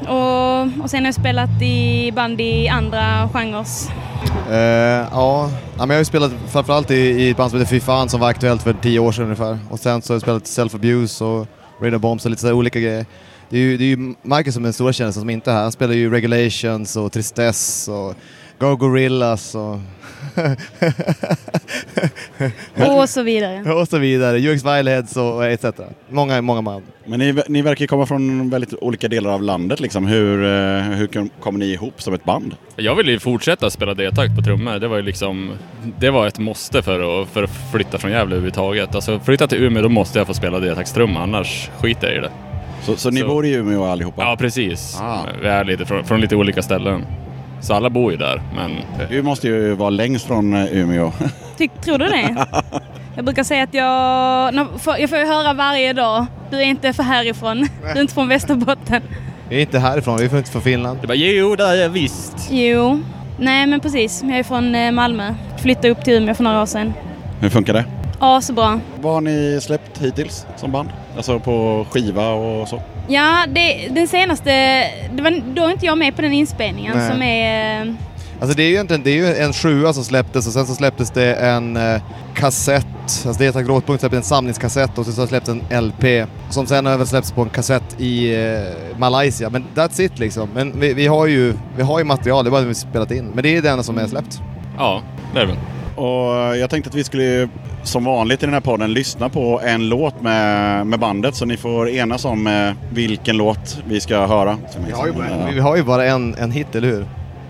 Och, 0.00 0.82
och 0.82 0.90
sen 0.90 1.00
har 1.00 1.06
jag 1.06 1.14
spelat 1.14 1.62
i 1.62 2.12
band 2.12 2.40
i 2.40 2.68
andra 2.68 3.28
genrer. 3.32 3.64
Uh, 4.48 4.54
eh, 4.54 5.08
ja. 5.12 5.50
ja, 5.78 5.78
men 5.78 5.88
jag 5.88 5.94
har 5.94 6.00
ju 6.00 6.04
spelat 6.04 6.32
framförallt 6.48 6.90
i, 6.90 6.94
i 6.94 7.30
ett 7.30 7.36
band 7.36 7.50
som 7.50 7.60
heter 7.60 7.70
Fy 7.70 7.80
fan 7.80 8.08
som 8.08 8.20
var 8.20 8.28
aktuellt 8.28 8.62
för 8.62 8.72
tio 8.72 8.98
år 8.98 9.12
sedan 9.12 9.24
ungefär. 9.24 9.58
Och 9.70 9.78
sen 9.78 10.02
så 10.02 10.12
har 10.12 10.14
jag 10.14 10.22
spelat 10.22 10.46
Self 10.46 10.74
Abuse 10.74 11.24
och 11.24 11.46
Rain 11.80 11.94
of 11.94 12.00
Bombs 12.00 12.24
och 12.24 12.30
lite 12.30 12.40
sådär 12.40 12.54
olika 12.54 12.80
grejer. 12.80 13.06
Det 13.48 13.56
är 13.56 13.60
ju, 13.60 13.76
det 13.76 13.84
är 13.84 13.88
ju 13.88 14.14
Marcus 14.22 14.54
som 14.54 14.62
är 14.62 14.66
den 14.66 14.72
stora 14.72 14.92
kändisen 14.92 15.20
som 15.20 15.30
inte 15.30 15.50
är 15.50 15.54
här. 15.54 15.62
Han 15.62 15.72
spelar 15.72 15.94
ju 15.94 16.10
Regulations 16.10 16.96
och 16.96 17.12
Tristess 17.12 17.88
och 17.88 18.14
Go 18.58 18.76
Gorillas 18.76 19.54
och, 19.54 19.78
Och 23.00 23.08
så 23.08 23.22
vidare. 23.22 23.72
och 23.72 23.88
så 23.88 23.98
vidare. 23.98 24.38
UX 24.38 24.64
Vileheads 24.64 25.16
och 25.16 25.46
etc. 25.46 25.64
Många, 26.08 26.42
många 26.42 26.62
band. 26.62 26.84
Men 27.06 27.18
ni, 27.18 27.42
ni 27.48 27.62
verkar 27.62 27.86
komma 27.86 28.06
från 28.06 28.50
väldigt 28.50 28.74
olika 28.74 29.08
delar 29.08 29.30
av 29.30 29.42
landet. 29.42 29.80
Liksom. 29.80 30.06
Hur, 30.06 30.44
eh, 30.44 30.82
hur 30.82 31.06
kom- 31.06 31.30
kommer 31.40 31.58
ni 31.58 31.66
ihop 31.66 32.02
som 32.02 32.14
ett 32.14 32.24
band? 32.24 32.56
Jag 32.76 32.94
ville 32.94 33.12
ju 33.12 33.18
fortsätta 33.18 33.70
spela 33.70 33.94
D-takt 33.94 34.36
på 34.36 34.42
trummor. 34.42 34.78
Det 34.78 34.88
var 34.88 34.96
ju 34.96 35.02
liksom... 35.02 35.50
Det 35.98 36.10
var 36.10 36.26
ett 36.26 36.38
måste 36.38 36.82
för 36.82 37.22
att, 37.22 37.28
för 37.28 37.42
att 37.42 37.50
flytta 37.72 37.98
från 37.98 38.10
Gävle 38.10 38.34
överhuvudtaget. 38.34 38.94
Alltså 38.94 39.20
flytta 39.20 39.46
till 39.46 39.62
Umeå 39.64 39.82
då 39.82 39.88
måste 39.88 40.18
jag 40.18 40.26
få 40.26 40.34
spela 40.34 40.60
D-taktstrumma 40.60 41.22
annars 41.22 41.70
skiter 41.80 42.06
jag 42.08 42.16
i 42.16 42.20
det. 42.20 42.30
Så, 42.82 42.96
så 42.96 43.10
ni 43.10 43.20
Så- 43.20 43.26
bor 43.26 43.46
i 43.46 43.52
Umeå 43.52 43.84
allihopa? 43.84 44.22
Ja, 44.22 44.36
precis. 44.40 44.98
Ah. 45.00 45.18
Vi 45.42 45.48
är 45.48 45.64
lite 45.64 45.86
från, 45.86 46.04
från 46.04 46.20
lite 46.20 46.36
olika 46.36 46.62
ställen. 46.62 47.02
Så 47.64 47.74
alla 47.74 47.90
bor 47.90 48.12
ju 48.12 48.18
där, 48.18 48.42
men... 48.56 48.70
Du 49.08 49.22
måste 49.22 49.48
ju 49.48 49.74
vara 49.74 49.90
längst 49.90 50.26
från 50.26 50.54
eh, 50.54 50.72
Umeå. 50.72 51.12
Tyck, 51.56 51.70
tror 51.80 51.98
du 51.98 52.06
det? 52.08 52.46
Jag 53.16 53.24
brukar 53.24 53.44
säga 53.44 53.62
att 53.62 53.74
jag... 53.74 54.54
Jag 54.98 55.10
får 55.10 55.18
ju 55.18 55.26
höra 55.26 55.52
varje 55.52 55.92
dag. 55.92 56.26
Du 56.50 56.56
är 56.56 56.64
inte 56.64 56.92
för 56.92 57.02
härifrån. 57.02 57.68
Du 57.82 57.88
är 57.88 58.00
inte 58.00 58.14
från 58.14 58.28
Västerbotten. 58.28 59.02
Vi 59.48 59.56
är 59.56 59.60
inte 59.60 59.78
härifrån, 59.78 60.16
vi 60.16 60.24
är 60.24 60.36
inte 60.36 60.50
från 60.50 60.62
Finland. 60.62 60.98
Det 61.00 61.06
bara, 61.06 61.14
jo, 61.14 61.56
det 61.56 61.64
är 61.64 61.74
jag 61.74 61.88
visst. 61.88 62.48
Jo. 62.50 63.00
Nej 63.38 63.66
men 63.66 63.80
precis. 63.80 64.22
Jag 64.22 64.38
är 64.38 64.42
från 64.42 64.74
eh, 64.74 64.92
Malmö. 64.92 65.34
Flyttade 65.62 65.90
upp 65.90 66.04
till 66.04 66.14
Umeå 66.14 66.34
för 66.34 66.44
några 66.44 66.62
år 66.62 66.66
sedan. 66.66 66.92
Hur 67.40 67.50
funkar 67.50 67.72
det? 67.72 67.84
Ja, 68.20 68.40
så 68.40 68.52
bra. 68.52 68.80
Vad 69.00 69.14
har 69.14 69.20
ni 69.20 69.58
släppt 69.62 70.02
hittills 70.02 70.46
som 70.56 70.72
band? 70.72 70.88
Alltså 71.16 71.38
på 71.38 71.86
skiva 71.90 72.28
och 72.28 72.68
så? 72.68 72.82
Ja, 73.08 73.44
det, 73.48 73.88
den 73.90 74.08
senaste... 74.08 74.50
Det 75.12 75.22
var, 75.22 75.54
då 75.54 75.64
är 75.66 75.70
inte 75.70 75.86
jag 75.86 75.98
med 75.98 76.16
på 76.16 76.22
den 76.22 76.32
inspelningen 76.32 76.96
Nej. 76.96 77.10
som 77.10 77.22
är... 77.22 77.82
eh, 77.86 77.92
Alltså 78.40 78.56
det 78.56 78.62
är 78.62 78.66
ju 78.66 78.72
egentligen 78.72 79.02
det 79.02 79.10
är 79.10 79.14
ju 79.14 79.36
en 79.36 79.52
sjua 79.52 79.92
som 79.92 80.04
släpptes 80.04 80.46
och 80.46 80.52
sen 80.52 80.66
så 80.66 80.74
släpptes 80.74 81.10
det 81.10 81.34
en 81.34 81.76
eh, 81.76 82.02
kassett, 82.34 82.86
alltså 83.02 83.32
det 83.32 83.44
heter 83.44 83.60
Gråtpunkt 83.62 84.00
släppte 84.00 84.16
en 84.16 84.22
samlingskassett 84.22 84.98
och 84.98 85.04
sen 85.04 85.14
så 85.14 85.26
släpptes 85.26 85.54
en 85.70 85.84
LP 85.86 86.28
som 86.50 86.66
sen 86.66 86.86
har 86.86 86.92
även 86.92 87.06
släppts 87.06 87.32
på 87.32 87.42
en 87.42 87.48
kassett 87.48 88.00
i 88.00 88.34
eh, 88.34 88.98
Malaysia. 88.98 89.50
Men 89.50 89.64
that's 89.74 90.00
it 90.00 90.18
liksom. 90.18 90.48
Men 90.54 90.80
vi, 90.80 90.94
vi, 90.94 91.06
har 91.06 91.26
ju, 91.26 91.54
vi 91.76 91.82
har 91.82 91.98
ju 91.98 92.04
material, 92.04 92.44
det 92.44 92.48
är 92.48 92.50
bara 92.50 92.60
att 92.62 92.66
vi 92.66 92.74
spelat 92.74 93.10
in. 93.10 93.24
Men 93.34 93.42
det 93.42 93.56
är 93.56 93.62
det 93.62 93.70
enda 93.70 93.82
som 93.82 93.98
är 93.98 94.06
släppt. 94.06 94.40
Ja, 94.78 95.02
det 95.34 95.40
är 95.40 95.46
det 95.46 95.52
väl. 95.52 95.58
Och 95.96 96.56
jag 96.56 96.70
tänkte 96.70 96.88
att 96.90 96.94
vi 96.96 97.04
skulle 97.04 97.48
som 97.84 98.04
vanligt 98.04 98.42
i 98.42 98.46
den 98.46 98.52
här 98.54 98.60
podden 98.60 98.92
lyssna 98.92 99.28
på 99.28 99.60
en 99.64 99.88
låt 99.88 100.20
med, 100.20 100.86
med 100.86 100.98
bandet 101.00 101.34
så 101.34 101.44
ni 101.44 101.56
får 101.56 101.88
enas 101.88 102.24
om 102.24 102.46
eh, 102.46 102.72
vilken 102.94 103.36
låt 103.36 103.78
vi 103.88 104.00
ska 104.00 104.26
höra. 104.26 104.58
Vi 104.86 104.92
har 104.92 105.06
ju 105.06 105.12
bara, 105.12 105.50
vi 105.52 105.60
har 105.60 105.76
ju 105.76 105.82
bara 105.82 106.04
en, 106.06 106.34
en 106.34 106.50
hit, 106.50 106.74
eller 106.74 106.88
hur? 106.88 107.06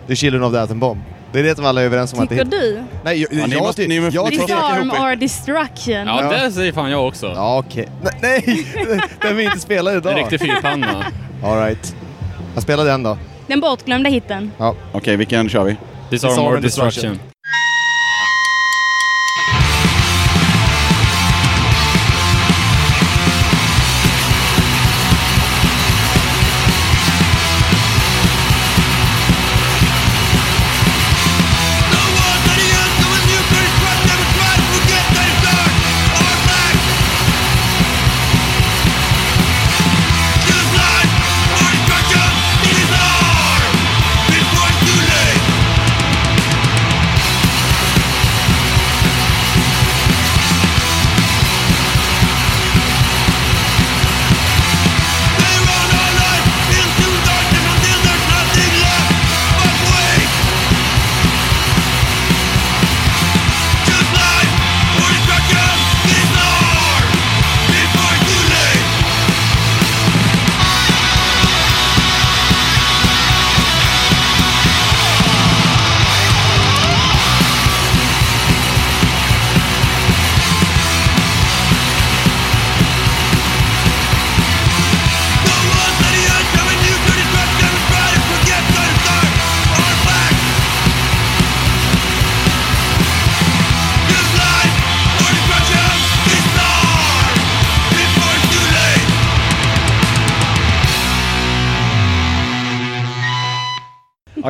Det 0.07 0.12
är 0.12 0.16
Children 0.16 0.42
of 0.44 0.53
the 0.53 0.59
Atom 0.59 0.79
Bomb. 0.81 1.01
Det 1.33 1.40
är 1.40 1.42
det 1.44 1.57
som 1.57 1.64
alla 1.64 1.81
är 1.81 1.85
överens 1.85 2.12
om 2.12 2.20
att 2.20 2.29
det 2.29 2.44
Tycker 2.44 2.51
du? 2.51 2.83
Nej, 3.05 3.20
jag, 3.20 3.33
Ja, 3.33 3.47
ni 3.47 3.53
jag, 3.55 3.62
måste- 3.62 3.87
ni 3.87 3.97
jag 3.97 4.25
ni 4.25 4.31
tycker... 4.31 4.47
Disarm 4.47 4.90
or 4.90 5.16
destruction. 5.16 6.07
Ja, 6.07 6.33
det 6.44 6.53
säger 6.53 6.73
fan 6.73 6.90
jag 6.90 7.07
också. 7.07 7.27
Ja, 7.27 7.59
okej. 7.59 7.88
Nej, 8.03 8.44
nej! 8.47 8.66
Den 9.23 9.37
vi 9.37 9.44
inte 9.44 9.61
spelar 9.61 9.97
idag. 9.97 10.12
En 10.12 10.18
riktig 10.18 10.40
fyrpanna. 10.40 11.05
All 11.44 11.59
right. 11.59 11.97
Jag 12.55 12.62
spelar 12.62 12.85
den 12.85 13.03
då. 13.03 13.18
Den 13.47 13.61
bortglömda 13.61 14.11
hitten. 14.11 14.51
Okej, 14.92 15.16
vilken 15.16 15.49
kör 15.49 15.64
vi? 15.64 15.77
Disarm 16.11 16.31
Disarm 16.31 16.47
or 16.47 16.57
destruction. 16.57 16.90
destruction. 17.11 17.34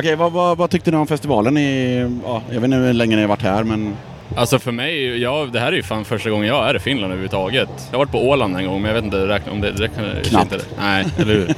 Okej, 0.05 0.15
vad, 0.15 0.31
vad, 0.31 0.57
vad 0.57 0.69
tyckte 0.69 0.91
ni 0.91 0.97
om 0.97 1.07
festivalen? 1.07 1.57
I, 1.57 1.99
ja, 2.25 2.41
jag 2.49 2.55
vet 2.55 2.63
inte 2.63 2.77
hur 2.77 2.93
länge 2.93 3.15
ni 3.15 3.21
har 3.21 3.29
varit 3.29 3.41
här, 3.41 3.63
men 3.63 3.95
Alltså 4.35 4.59
för 4.59 4.71
mig, 4.71 5.21
ja, 5.21 5.47
det 5.53 5.59
här 5.59 5.67
är 5.71 5.75
ju 5.75 5.83
fan 5.83 6.05
första 6.05 6.29
gången 6.29 6.47
jag 6.47 6.69
är 6.69 6.75
i 6.75 6.79
Finland 6.79 7.05
överhuvudtaget. 7.13 7.69
Jag 7.91 7.97
har 7.97 8.05
varit 8.05 8.11
på 8.11 8.29
Åland 8.29 8.57
en 8.57 8.65
gång, 8.65 8.81
men 8.81 8.87
jag 8.89 8.95
vet 8.95 9.03
inte 9.03 9.51
om 9.51 9.61
det 9.61 9.71
räknar 9.71 10.23
Knappt. 10.23 10.53
inte. 10.53 10.65
Nej, 10.79 11.05
eller 11.17 11.33
hur? 11.33 11.49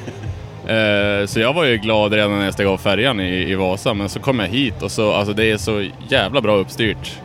Eh, 0.67 1.25
så 1.25 1.39
jag 1.39 1.53
var 1.53 1.63
ju 1.65 1.77
glad 1.77 2.13
redan 2.13 2.37
när 2.37 2.45
jag 2.45 2.53
steg 2.53 2.67
av 2.67 2.77
färjan 2.77 3.19
i, 3.19 3.51
i 3.51 3.55
Vasa, 3.55 3.93
men 3.93 4.09
så 4.09 4.19
kom 4.19 4.39
jag 4.39 4.47
hit 4.47 4.81
och 4.81 4.91
så, 4.91 5.13
alltså 5.13 5.33
det 5.33 5.51
är 5.51 5.57
så 5.57 5.85
jävla 6.09 6.41
bra 6.41 6.55
uppstyrt. 6.55 7.19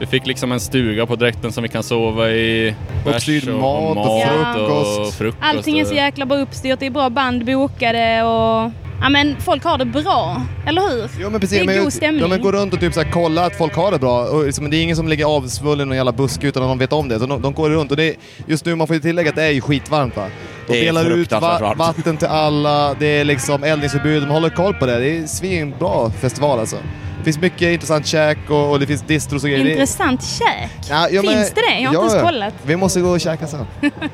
Vi 0.00 0.06
fick 0.06 0.26
liksom 0.26 0.52
en 0.52 0.60
stuga 0.60 1.06
på 1.06 1.16
dräkten 1.16 1.52
som 1.52 1.62
vi 1.62 1.68
kan 1.68 1.82
sova 1.82 2.30
i. 2.30 2.74
Uppstyrd 3.06 3.48
mat 3.48 3.96
och 3.96 4.22
frukost. 4.22 4.98
och 5.00 5.12
frukost. 5.12 5.42
Allting 5.42 5.78
är 5.78 5.84
så 5.84 5.94
jäkla 5.94 6.26
bra 6.26 6.38
uppstyrt, 6.38 6.80
det 6.80 6.86
är 6.86 6.90
bra 6.90 7.10
band 7.10 7.44
bokade 7.44 8.22
och... 8.22 8.85
Ja 9.00 9.08
men 9.08 9.36
folk 9.40 9.64
har 9.64 9.78
det 9.78 9.84
bra, 9.84 10.42
eller 10.66 10.82
hur? 10.82 11.10
Jo 11.20 11.30
men 11.30 11.40
precis, 11.40 11.58
det 11.58 11.64
är 11.64 11.66
men, 11.66 11.84
god 11.84 11.92
stämning. 11.92 12.20
Ja, 12.22 12.28
men 12.28 12.40
gå 12.42 12.52
runt 12.52 12.72
och 12.74 12.80
typ 12.80 12.94
så 12.94 13.02
här, 13.02 13.10
kolla 13.12 13.44
att 13.46 13.56
folk 13.56 13.74
har 13.76 13.90
det 13.92 13.98
bra. 13.98 14.24
Och 14.24 14.44
liksom, 14.46 14.70
det 14.70 14.76
är 14.76 14.82
ingen 14.82 14.96
som 14.96 15.08
ligger 15.08 15.24
avsvullen 15.24 15.80
i 15.80 15.88
någon 15.88 15.96
jävla 15.96 16.12
buske 16.12 16.46
utan 16.48 16.62
att 16.62 16.68
de 16.68 16.78
vet 16.78 16.92
om 16.92 17.08
det. 17.08 17.18
Så 17.18 17.26
de, 17.26 17.42
de 17.42 17.52
går 17.54 17.70
runt 17.70 17.90
och 17.90 17.96
det 17.96 18.04
är, 18.08 18.14
just 18.46 18.64
nu, 18.64 18.74
man 18.74 18.86
får 18.86 18.96
ju 18.96 19.02
tillägga 19.02 19.30
att 19.30 19.36
det 19.36 19.42
är 19.44 19.50
ju 19.50 19.60
skitvarmt 19.60 20.16
va. 20.16 20.26
De 20.66 20.72
Det 20.72 20.78
är 20.80 20.84
delar 20.84 21.10
ut 21.10 21.32
va- 21.32 21.40
varmt. 21.40 21.78
vatten 21.78 22.16
till 22.16 22.28
alla, 22.28 22.94
det 22.94 23.06
är 23.06 23.24
liksom 23.24 23.64
eldningsförbud, 23.64 24.22
de 24.22 24.30
håller 24.30 24.50
koll 24.50 24.74
på 24.74 24.86
det. 24.86 24.98
Det 24.98 25.18
är 25.18 25.26
svinbra 25.26 26.10
festival 26.10 26.58
alltså. 26.60 26.76
Det 27.18 27.24
finns 27.24 27.38
mycket 27.40 27.62
intressant 27.72 28.06
käk 28.06 28.38
och, 28.50 28.70
och 28.70 28.80
det 28.80 28.86
finns 28.86 29.02
distros 29.02 29.44
och 29.44 29.50
grejer. 29.50 29.64
Det- 29.64 29.70
Intressant 29.70 30.24
käk. 30.24 30.70
Ja, 30.90 31.08
ja, 31.10 31.22
men- 31.22 31.34
Finns 31.34 31.50
det 31.52 31.60
det? 31.60 31.80
Jag 31.80 31.88
har 31.88 31.94
ja, 31.94 32.02
inte 32.04 32.14
ens 32.16 32.28
kollat. 32.30 32.54
Vi 32.62 32.76
måste 32.76 33.00
gå 33.00 33.08
och 33.10 33.20
käka 33.20 33.46
sen. 33.46 33.66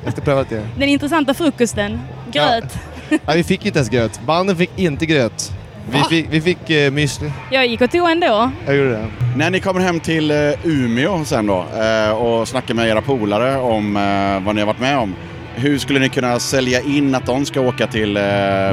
Efter 0.05 0.21
prövat 0.21 0.49
det. 0.49 0.61
Den 0.77 0.89
intressanta 0.89 1.33
frukosten. 1.33 1.99
Gröt. 2.31 2.63
Nej, 3.09 3.37
vi 3.37 3.43
fick 3.43 3.65
inte 3.65 3.79
ens 3.79 3.89
gröt. 3.89 4.19
Banden 4.25 4.55
fick 4.55 4.69
inte 4.75 5.05
gröt. 5.05 5.51
Vi 5.91 6.03
fick, 6.09 6.25
vi 6.29 6.41
fick 6.41 6.69
uh, 6.69 6.75
müsli. 6.75 7.31
Jag 7.51 7.67
gick 7.67 7.81
och 7.81 7.91
tog 7.91 8.09
ändå. 8.11 8.51
Jag 8.65 8.75
gjorde 8.75 8.89
det. 8.91 9.07
När 9.37 9.49
ni 9.49 9.59
kommer 9.59 9.79
hem 9.79 9.99
till 9.99 10.31
eh, 10.31 10.37
Umeå 10.63 11.25
sen 11.25 11.47
då 11.47 11.65
eh, 11.81 12.11
och 12.11 12.47
snackar 12.47 12.73
med 12.73 12.87
era 12.89 13.01
polare 13.01 13.57
om 13.57 13.97
eh, 13.97 14.45
vad 14.45 14.55
ni 14.55 14.61
har 14.61 14.65
varit 14.65 14.79
med 14.79 14.97
om. 14.97 15.15
Hur 15.55 15.77
skulle 15.79 15.99
ni 15.99 16.09
kunna 16.09 16.39
sälja 16.39 16.81
in 16.81 17.15
att 17.15 17.25
de 17.25 17.45
ska 17.45 17.61
åka 17.61 17.87
till 17.87 18.17
eh, 18.17 18.23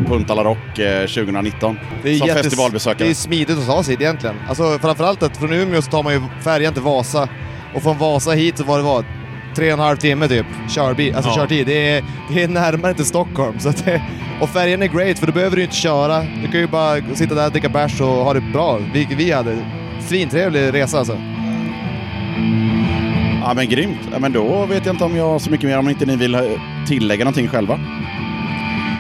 Puntala 0.09 0.45
Rock 0.45 0.79
eh, 0.79 1.01
2019? 1.07 1.79
Det 2.03 2.11
är 2.11 2.19
som 2.19 2.29
jättes- 2.29 2.43
festivalbesökare. 2.43 3.05
Det 3.09 3.11
är 3.11 3.15
smidigt 3.15 3.59
att 3.59 3.67
ta 3.67 3.83
sig 3.83 3.93
hit 3.95 4.01
egentligen. 4.01 4.37
Alltså 4.49 4.79
framförallt 4.79 5.23
att 5.23 5.37
från 5.37 5.53
Umeå 5.53 5.83
så 5.83 5.91
tar 5.91 6.03
man 6.03 6.13
ju 6.13 6.21
färjan 6.45 6.73
till 6.73 6.83
Vasa. 6.83 7.29
Och 7.75 7.83
från 7.83 7.99
Vasa 7.99 8.31
hit 8.31 8.59
så 8.59 8.65
var 8.65 8.77
det 8.79 8.85
vad? 8.85 9.05
Tre 9.57 9.67
och 9.73 9.79
en 9.79 9.85
halv 9.85 9.97
timme 9.97 10.29
typ, 10.29 10.47
körbil, 10.69 11.15
alltså 11.17 11.31
Ja. 11.31 11.37
körtid. 11.37 11.67
Det 11.67 11.89
är, 11.97 12.05
det 12.35 12.43
är 12.43 12.49
närmare 12.49 12.95
till 12.95 13.05
Stockholm. 13.05 13.59
Så 13.59 13.73
det, 13.85 14.03
och 14.41 14.49
färjan 14.49 14.83
är 14.83 14.87
great 14.87 15.19
för 15.19 15.27
då 15.27 15.33
behöver 15.33 15.57
du 15.57 15.63
inte 15.63 15.77
köra. 15.77 16.21
Du 16.21 16.49
kan 16.51 16.61
ju 16.61 16.67
bara 16.67 16.97
sitta 17.15 17.35
där, 17.35 17.51
dricka 17.51 17.69
bärs 17.69 18.01
och 18.01 18.07
ha 18.07 18.35
det 18.35 18.41
bra. 18.41 18.79
Vilket 18.95 19.19
vi 19.19 19.33
hade. 19.33 19.57
Svintrevlig 20.01 20.75
resa 20.75 20.99
alltså. 20.99 21.19
Ja 23.43 23.53
men 23.55 23.69
grymt. 23.69 23.99
Ja, 24.13 24.19
men 24.19 24.33
då 24.33 24.67
vet 24.67 24.87
jag 24.87 24.95
inte 24.95 25.05
om 25.05 25.17
jag 25.17 25.25
har 25.29 25.39
så 25.39 25.51
mycket 25.51 25.69
mer 25.69 25.79
om 25.79 25.89
inte 25.89 26.07
ni 26.07 26.17
vill 26.17 26.39
tillägga 26.89 27.25
någonting 27.25 27.49
själva. 27.49 27.81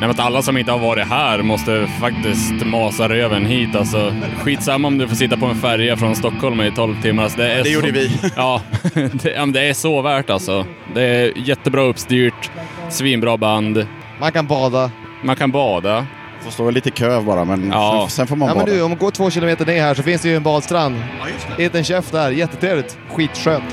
Nej, 0.01 0.09
men 0.09 0.21
alla 0.21 0.43
som 0.43 0.57
inte 0.57 0.73
har 0.73 0.79
varit 0.79 1.07
här 1.09 1.43
måste 1.43 1.87
faktiskt 2.01 2.53
masa 2.67 3.09
röven 3.09 3.47
hit. 3.47 3.77
Alltså, 3.77 4.15
skitsamma 4.45 4.89
om 4.89 4.99
du 4.99 5.09
får 5.09 5.17
sitta 5.17 5.37
på 5.37 5.47
en 5.47 5.55
färja 5.55 5.97
från 5.97 6.17
Stockholm 6.17 6.61
i 6.61 6.71
12 6.77 7.03
timmar. 7.03 7.23
Alltså, 7.23 7.39
det 7.39 7.53
är 7.53 7.59
Det 7.59 7.65
så... 7.65 7.71
gjorde 7.71 7.91
vi. 7.91 8.11
Ja, 8.37 8.63
det, 8.95 9.31
ja, 9.31 9.41
men 9.41 9.53
det 9.53 9.61
är 9.69 9.75
så 9.75 10.03
värt 10.03 10.31
alltså. 10.31 10.67
Det 10.95 11.03
är 11.03 11.33
jättebra 11.39 11.81
uppstyrt, 11.83 12.51
svinbra 12.89 13.37
band. 13.37 13.87
Man 14.21 14.33
kan 14.33 14.47
bada. 14.47 14.91
Man 15.23 15.37
kan 15.37 15.51
bada. 15.51 16.07
Får 16.45 16.51
stå 16.51 16.69
i 16.69 16.73
lite 16.73 16.91
kö 16.91 17.21
bara 17.21 17.45
men 17.45 17.69
Ja. 17.73 18.01
sen, 18.09 18.11
sen 18.11 18.27
får 18.27 18.37
man 18.37 18.49
Ja 18.49 18.55
men 18.55 18.65
bada. 18.65 18.77
du, 18.77 18.83
om 18.83 18.91
man 18.91 18.99
går 18.99 19.11
två 19.11 19.31
kilometer 19.31 19.67
ner 19.67 19.83
här 19.83 19.95
så 19.95 20.03
finns 20.03 20.23
det 20.23 20.29
ju 20.29 20.37
en 20.37 20.43
badstrand. 20.43 20.97
Ja, 21.21 21.29
just 21.29 21.47
det. 21.57 21.63
Liten 21.63 21.85
chef 21.85 22.11
där, 22.11 22.31
jättetrevligt. 22.31 22.99
Skitskönt. 23.15 23.65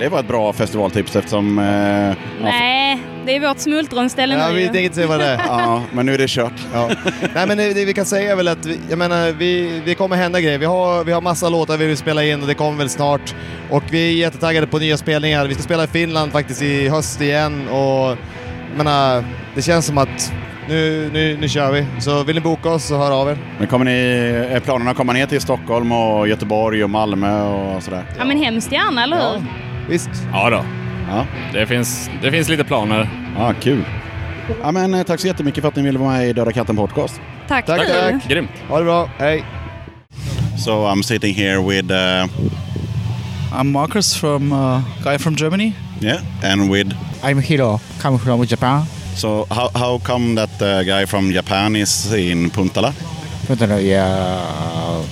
Det 0.00 0.08
var 0.08 0.20
ett 0.20 0.28
bra 0.28 0.52
festivaltips 0.52 1.16
eftersom... 1.16 1.58
Eh, 1.58 1.64
ja, 1.64 2.14
Nej, 2.42 2.98
det 3.26 3.36
är 3.36 3.40
vårt 3.40 3.58
smultronställe 3.58 4.34
Ja, 4.38 4.48
nu 4.48 4.54
vi 4.54 4.60
ju. 4.60 4.66
tänker 4.66 4.82
inte 4.82 4.94
säga 4.96 5.06
vad 5.06 5.20
det 5.20 5.26
är. 5.26 5.38
ja, 5.46 5.82
men 5.92 6.06
nu 6.06 6.14
är 6.14 6.18
det 6.18 6.28
kört. 6.30 6.52
Ja. 6.72 6.90
Nej 7.34 7.46
men 7.46 7.56
det, 7.56 7.74
det 7.74 7.84
vi 7.84 7.94
kan 7.94 8.04
säga 8.04 8.32
är 8.32 8.36
väl 8.36 8.48
att, 8.48 8.66
vi, 8.66 8.78
jag 8.90 8.98
menar, 8.98 9.32
vi, 9.32 9.82
det 9.84 9.94
kommer 9.94 10.16
hända 10.16 10.40
grejer. 10.40 10.58
Vi 10.58 10.66
har, 10.66 11.04
vi 11.04 11.12
har 11.12 11.20
massa 11.20 11.48
låtar 11.48 11.76
vi 11.76 11.86
vill 11.86 11.96
spela 11.96 12.24
in 12.24 12.40
och 12.40 12.46
det 12.48 12.54
kommer 12.54 12.78
väl 12.78 12.88
snart. 12.88 13.34
Och 13.70 13.82
vi 13.90 14.08
är 14.08 14.16
jättetaggade 14.16 14.66
på 14.66 14.78
nya 14.78 14.96
spelningar. 14.96 15.46
Vi 15.46 15.54
ska 15.54 15.62
spela 15.62 15.84
i 15.84 15.86
Finland 15.86 16.32
faktiskt 16.32 16.62
i 16.62 16.88
höst 16.88 17.20
igen 17.20 17.68
och 17.68 18.16
jag 18.68 18.76
menar, 18.76 19.24
det 19.54 19.62
känns 19.62 19.86
som 19.86 19.98
att 19.98 20.32
nu, 20.68 21.10
nu, 21.12 21.36
nu 21.40 21.48
kör 21.48 21.72
vi. 21.72 21.86
Så 22.00 22.22
vill 22.22 22.34
ni 22.34 22.40
boka 22.40 22.70
oss 22.70 22.84
så 22.84 22.96
hör 22.96 23.10
av 23.20 23.28
er. 23.30 23.38
Men 23.58 23.66
kommer 23.66 23.84
ni, 23.84 23.92
är 24.50 24.60
planerna 24.60 24.90
att 24.90 24.96
komma 24.96 25.12
ner 25.12 25.26
till 25.26 25.40
Stockholm 25.40 25.92
och 25.92 26.28
Göteborg 26.28 26.84
och 26.84 26.90
Malmö 26.90 27.42
och 27.42 27.82
sådär? 27.82 28.02
Ja 28.18 28.24
men 28.24 28.38
hemskt 28.38 28.72
gärna, 28.72 29.02
eller 29.02 29.16
hur? 29.16 29.42
Visst. 29.88 30.10
Ja 30.32 30.50
då. 30.50 30.64
Ja, 31.08 31.26
Det 31.52 31.66
finns, 31.66 32.10
det 32.22 32.30
finns 32.30 32.48
lite 32.48 32.64
planer. 32.64 33.08
ja 33.38 33.54
kul. 33.60 33.84
Ja, 34.62 34.72
men, 34.72 34.94
eh, 34.94 35.02
tack 35.02 35.20
så 35.20 35.26
jättemycket 35.26 35.62
för 35.62 35.68
att 35.68 35.76
ni 35.76 35.82
ville 35.82 35.98
vara 35.98 36.10
med 36.12 36.28
i 36.28 36.32
Döda 36.32 36.52
katten 36.52 36.76
podcast. 36.76 37.20
Tack, 37.48 37.66
Tack, 37.66 37.86
tack. 37.86 38.28
Grymt. 38.28 38.50
Ha 38.68 38.78
det 38.78 38.84
bra, 38.84 39.10
hej! 39.18 39.44
So 40.58 40.70
I'm 40.86 41.02
sitting 41.02 41.34
here 41.34 41.58
with, 41.60 41.90
uh, 41.90 42.26
I'm 43.60 43.70
Marcus 43.72 44.16
from 44.16 44.52
uh, 44.52 44.80
guy 45.04 45.18
from 45.18 45.36
Germany. 45.36 45.72
yeah, 46.00 46.20
and 46.52 46.70
with. 46.70 46.92
I'm 47.24 47.40
Hiro, 47.42 47.80
come 48.02 48.18
from 48.18 48.46
Japan. 48.46 48.82
So 49.16 49.46
how, 49.50 49.70
how 49.74 49.98
come 49.98 50.34
that 50.34 50.62
uh, 50.62 50.82
guy 50.84 51.06
from 51.06 51.32
Japan 51.32 51.76
is 51.76 52.12
in 52.12 52.50
Puntala? 52.50 52.92
Puntara, 53.46 53.80
yeah, 53.82 55.02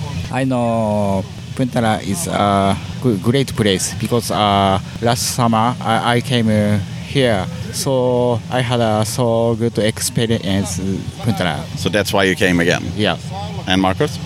I 0.41 0.45
know 0.45 1.23
Puntara 1.57 1.99
is 2.05 2.27
a 2.27 2.77
great 3.23 3.55
place 3.55 3.95
because 3.99 4.29
uh, 4.29 4.79
last 5.01 5.35
summer 5.35 5.75
I, 5.81 6.17
I 6.17 6.21
came 6.21 6.49
uh, 6.49 6.77
here, 7.07 7.47
so 7.73 8.39
I 8.51 8.61
had 8.61 8.79
a 8.79 9.03
so 9.05 9.55
good 9.55 9.79
experience 9.79 10.77
in 10.77 10.97
Puntara. 11.25 11.63
So 11.77 11.89
that's 11.89 12.13
why 12.13 12.25
you 12.25 12.35
came 12.35 12.59
again. 12.59 12.83
Yeah. 12.95 13.17
And 13.67 13.81
Marcus? 13.81 14.19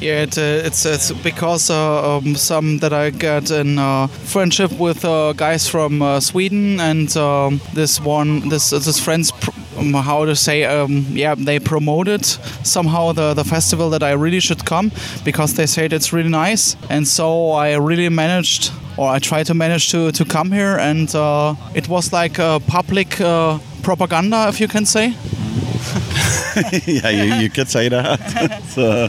Yeah, 0.00 0.22
it, 0.22 0.38
uh, 0.38 0.66
it's 0.66 0.86
it's 0.86 1.10
because 1.10 1.70
uh, 1.70 2.18
um, 2.18 2.36
some 2.36 2.78
that 2.78 2.92
I 2.92 3.10
got 3.10 3.50
in 3.50 3.78
uh, 3.78 4.06
friendship 4.06 4.70
with 4.78 5.04
uh, 5.04 5.32
guys 5.32 5.66
from 5.66 6.00
uh, 6.00 6.20
Sweden, 6.20 6.78
and 6.78 7.16
um, 7.16 7.60
this 7.74 8.00
one, 8.00 8.48
this 8.48 8.70
this 8.70 9.00
friends, 9.00 9.32
pr- 9.32 9.50
um, 9.78 9.94
how 9.94 10.24
to 10.24 10.34
say, 10.34 10.64
um, 10.64 11.06
yeah, 11.10 11.34
they 11.34 11.58
promoted 11.58 12.24
somehow 12.64 13.12
the 13.12 13.34
the 13.34 13.44
festival 13.44 13.90
that 13.90 14.02
I 14.02 14.12
really 14.12 14.40
should 14.40 14.64
come 14.64 14.90
because 15.24 15.54
they 15.54 15.66
said 15.66 15.92
it's 15.92 16.12
really 16.12 16.30
nice, 16.30 16.76
and 16.90 17.06
so 17.06 17.52
I 17.52 17.76
really 17.76 18.08
managed, 18.08 18.72
or 18.96 19.08
I 19.16 19.18
tried 19.18 19.46
to 19.46 19.54
manage 19.54 19.90
to 19.90 20.12
to 20.12 20.24
come 20.24 20.52
here, 20.52 20.78
and 20.78 21.14
uh, 21.14 21.54
it 21.74 21.88
was 21.88 22.12
like 22.12 22.38
a 22.38 22.60
public 22.66 23.20
uh, 23.20 23.58
propaganda, 23.82 24.48
if 24.48 24.60
you 24.60 24.68
can 24.68 24.86
say. 24.86 25.14
yeah, 26.86 27.10
you, 27.10 27.34
you 27.42 27.50
could 27.50 27.68
say 27.68 27.88
that. 27.88 28.62
so, 28.68 29.08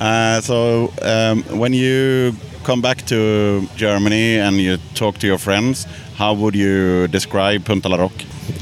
uh, 0.00 0.40
so 0.40 0.92
um, 1.02 1.42
when 1.58 1.72
you 1.72 2.34
come 2.64 2.80
back 2.80 3.06
to 3.06 3.66
Germany 3.76 4.38
and 4.38 4.56
you 4.56 4.78
talk 4.94 5.18
to 5.18 5.26
your 5.26 5.38
friends, 5.38 5.86
how 6.16 6.34
would 6.34 6.54
you 6.54 7.08
describe 7.08 7.64
Punta 7.64 7.88
La 7.88 7.96
Rock? 7.96 8.12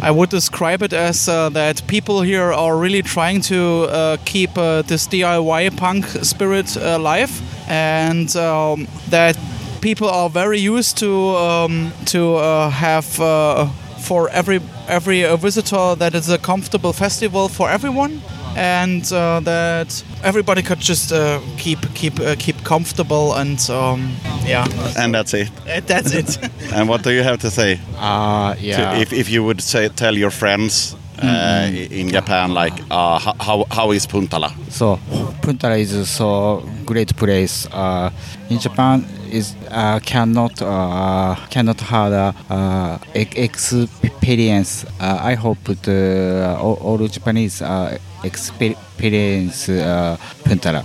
I 0.00 0.10
would 0.10 0.30
describe 0.30 0.82
it 0.82 0.92
as 0.92 1.28
uh, 1.28 1.48
that 1.50 1.86
people 1.86 2.22
here 2.22 2.52
are 2.52 2.76
really 2.76 3.02
trying 3.02 3.40
to 3.42 3.88
uh, 3.90 4.16
keep 4.24 4.56
uh, 4.56 4.82
this 4.82 5.06
DIY 5.08 5.76
punk 5.76 6.06
spirit 6.22 6.76
alive, 6.76 7.30
and 7.68 8.34
um, 8.36 8.88
that 9.10 9.36
people 9.80 10.08
are 10.08 10.30
very 10.30 10.58
used 10.58 10.98
to 10.98 11.36
um, 11.36 11.92
to 12.06 12.36
have 12.70 13.04
for 13.04 14.30
every 14.30 14.60
every 14.88 15.22
visitor 15.36 15.94
that 15.96 16.14
it's 16.14 16.28
a 16.28 16.38
comfortable 16.38 16.92
festival 16.92 17.48
for 17.48 17.68
everyone. 17.70 18.22
And 18.56 19.04
uh, 19.12 19.40
that 19.44 20.02
everybody 20.24 20.62
could 20.62 20.80
just 20.80 21.12
uh, 21.12 21.40
keep 21.56 21.78
keep 21.94 22.18
uh, 22.20 22.34
keep 22.38 22.56
comfortable 22.64 23.34
and 23.34 23.58
um, 23.70 24.16
yeah, 24.46 24.66
And 24.96 25.14
that's 25.14 25.34
it. 25.34 25.50
that's 25.86 26.12
it. 26.12 26.38
And 26.74 26.88
what 26.88 27.02
do 27.02 27.10
you 27.10 27.22
have 27.22 27.38
to 27.38 27.50
say? 27.50 27.78
Uh, 27.96 28.54
to- 28.54 28.60
yeah. 28.60 28.98
if, 28.98 29.12
if 29.12 29.28
you 29.30 29.44
would 29.44 29.60
say 29.60 29.88
tell 29.88 30.16
your 30.16 30.30
friends 30.30 30.96
uh, 31.22 31.70
in 31.90 32.08
Japan, 32.08 32.54
like 32.54 32.74
uh, 32.90 33.18
how, 33.18 33.64
how 33.70 33.90
is 33.92 34.06
Puntala? 34.06 34.50
So 34.70 34.98
Puntara 35.42 35.78
is 35.78 36.08
so 36.10 36.62
great 36.84 37.16
place. 37.16 37.66
Uh, 37.72 38.10
in 38.50 38.58
Japan 38.58 39.04
is 39.30 39.54
uh, 39.70 40.00
cannot 40.00 40.60
uh, 40.62 41.34
cannot 41.50 41.80
have 41.80 42.12
a 42.12 42.34
uh, 42.50 42.98
experience. 43.14 44.84
Uh, 45.00 45.18
I 45.22 45.34
hope 45.34 45.58
the 45.82 46.56
all, 46.60 46.74
all 46.74 47.08
Japanese 47.08 47.62
uh, 47.62 47.98
experience 48.24 49.68
uh, 49.68 50.16
Puntara. 50.44 50.84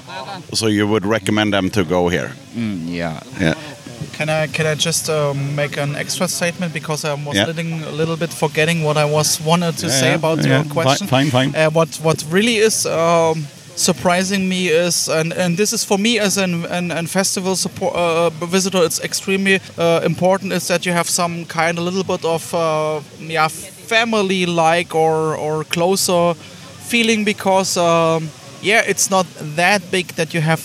So 0.54 0.68
you 0.68 0.88
would 0.88 1.06
recommend 1.06 1.54
them 1.54 1.70
to 1.72 1.84
go 1.84 2.10
here? 2.10 2.32
Mm, 2.56 2.88
yeah. 2.88 3.20
Yeah. 3.40 3.54
Can 4.14 4.30
I 4.30 4.48
can 4.48 4.66
I 4.68 4.76
just 4.76 5.10
um, 5.10 5.56
make 5.56 5.78
an 5.78 5.96
extra 5.96 6.28
statement 6.28 6.74
because 6.74 7.04
I 7.06 7.14
was 7.14 7.36
Yeah. 7.36 7.48
little, 7.48 7.90
a 7.90 7.96
little 7.98 8.16
bit 8.18 8.32
forgetting 8.34 8.84
what 8.84 8.98
I 8.98 9.06
was 9.06 9.40
wanted 9.42 9.78
to 9.78 9.88
Yeah, 9.88 10.00
say 10.00 10.10
yeah, 10.10 10.16
about 10.16 10.38
yeah. 10.40 10.48
your 10.48 10.64
Fine, 10.64 10.70
question. 10.74 11.08
fine, 11.08 11.30
fine. 11.32 11.56
Uh, 11.56 11.70
what 11.72 11.90
what 12.04 12.24
really 12.30 12.58
is 12.58 12.86
um, 12.86 13.48
surprising 13.76 14.48
me 14.48 14.68
is, 14.68 15.10
and, 15.10 15.34
and 15.34 15.58
this 15.58 15.74
is 15.74 15.84
for 15.84 15.98
me 15.98 16.20
as 16.20 16.38
an 16.38 16.66
an, 16.66 16.92
an 16.92 17.08
festival 17.08 17.56
support, 17.56 17.96
uh, 17.96 18.30
visitor, 18.30 18.84
it's 18.84 19.00
extremely 19.04 19.60
uh, 19.78 20.02
important. 20.04 20.54
Is 20.54 20.68
that 20.68 20.86
you 20.86 20.94
have 20.94 21.10
some 21.10 21.46
kind, 21.46 21.78
a 21.78 21.82
little 21.82 22.04
bit 22.04 22.26
of 22.26 22.54
uh, 22.54 23.02
yeah, 23.20 23.48
family 23.48 24.46
like 24.46 24.96
or 24.96 25.36
or 25.36 25.64
closer 25.64 26.34
feeling 26.90 27.26
because 27.26 27.78
um, 27.78 28.30
yeah, 28.62 28.84
it's 28.88 29.10
not 29.10 29.26
that 29.56 29.82
big 29.92 30.08
that 30.16 30.34
you 30.34 30.42
have 30.42 30.62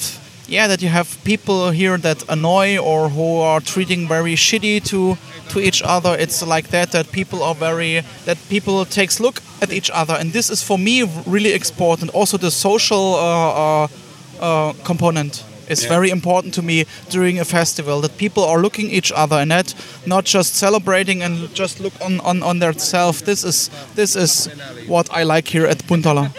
yeah, 0.49 0.67
that 0.67 0.81
you 0.81 0.89
have 0.89 1.19
people 1.25 1.71
here 1.71 1.99
that 1.99 2.25
annoy 2.29 2.79
or 2.79 3.11
who 3.11 3.41
are 3.41 3.61
treating 3.61 4.09
very 4.09 4.35
shitty 4.35 4.83
to 4.85 5.17
to 5.51 5.61
each 5.61 5.83
other. 5.83 6.17
It's 6.19 6.43
like 6.43 6.69
that 6.69 6.91
that 6.93 7.13
people 7.13 7.43
are 7.43 7.55
very 7.55 8.03
that 8.25 8.39
people 8.49 8.85
takes 8.85 9.21
look 9.21 9.43
at 9.63 9.73
each 9.73 9.91
other, 9.95 10.15
and 10.21 10.33
this 10.33 10.51
is 10.51 10.63
for 10.63 10.79
me 10.79 11.05
really 11.27 11.55
important. 11.55 12.11
Also, 12.15 12.39
the 12.39 12.51
social 12.51 13.15
uh, 13.15 13.85
uh, 13.85 13.89
uh, 14.41 14.73
component 14.85 15.45
is 15.69 15.83
Yeah. 15.83 15.89
very 15.91 16.09
important 16.11 16.55
to 16.55 16.63
me 16.63 16.85
during 17.11 17.41
a 17.41 17.45
festival. 17.45 18.01
That 18.01 18.17
people 18.17 18.43
are 18.45 18.61
looking 18.63 18.91
each 18.91 19.13
other 19.17 19.37
and 19.41 19.51
that 19.51 19.75
not 20.07 20.25
just 20.35 20.55
celebrating 20.57 21.23
and 21.23 21.49
just 21.59 21.81
look 21.81 21.93
on 22.01 22.21
on 22.21 22.43
on 22.43 22.59
their 22.61 22.73
self. 22.79 23.21
This 23.25 23.45
is 23.45 23.71
this 23.95 24.17
is 24.17 24.49
what 24.89 25.07
I 25.21 25.25
like 25.25 25.49
here 25.59 25.69
at 25.71 25.87
Puntala. 25.87 26.31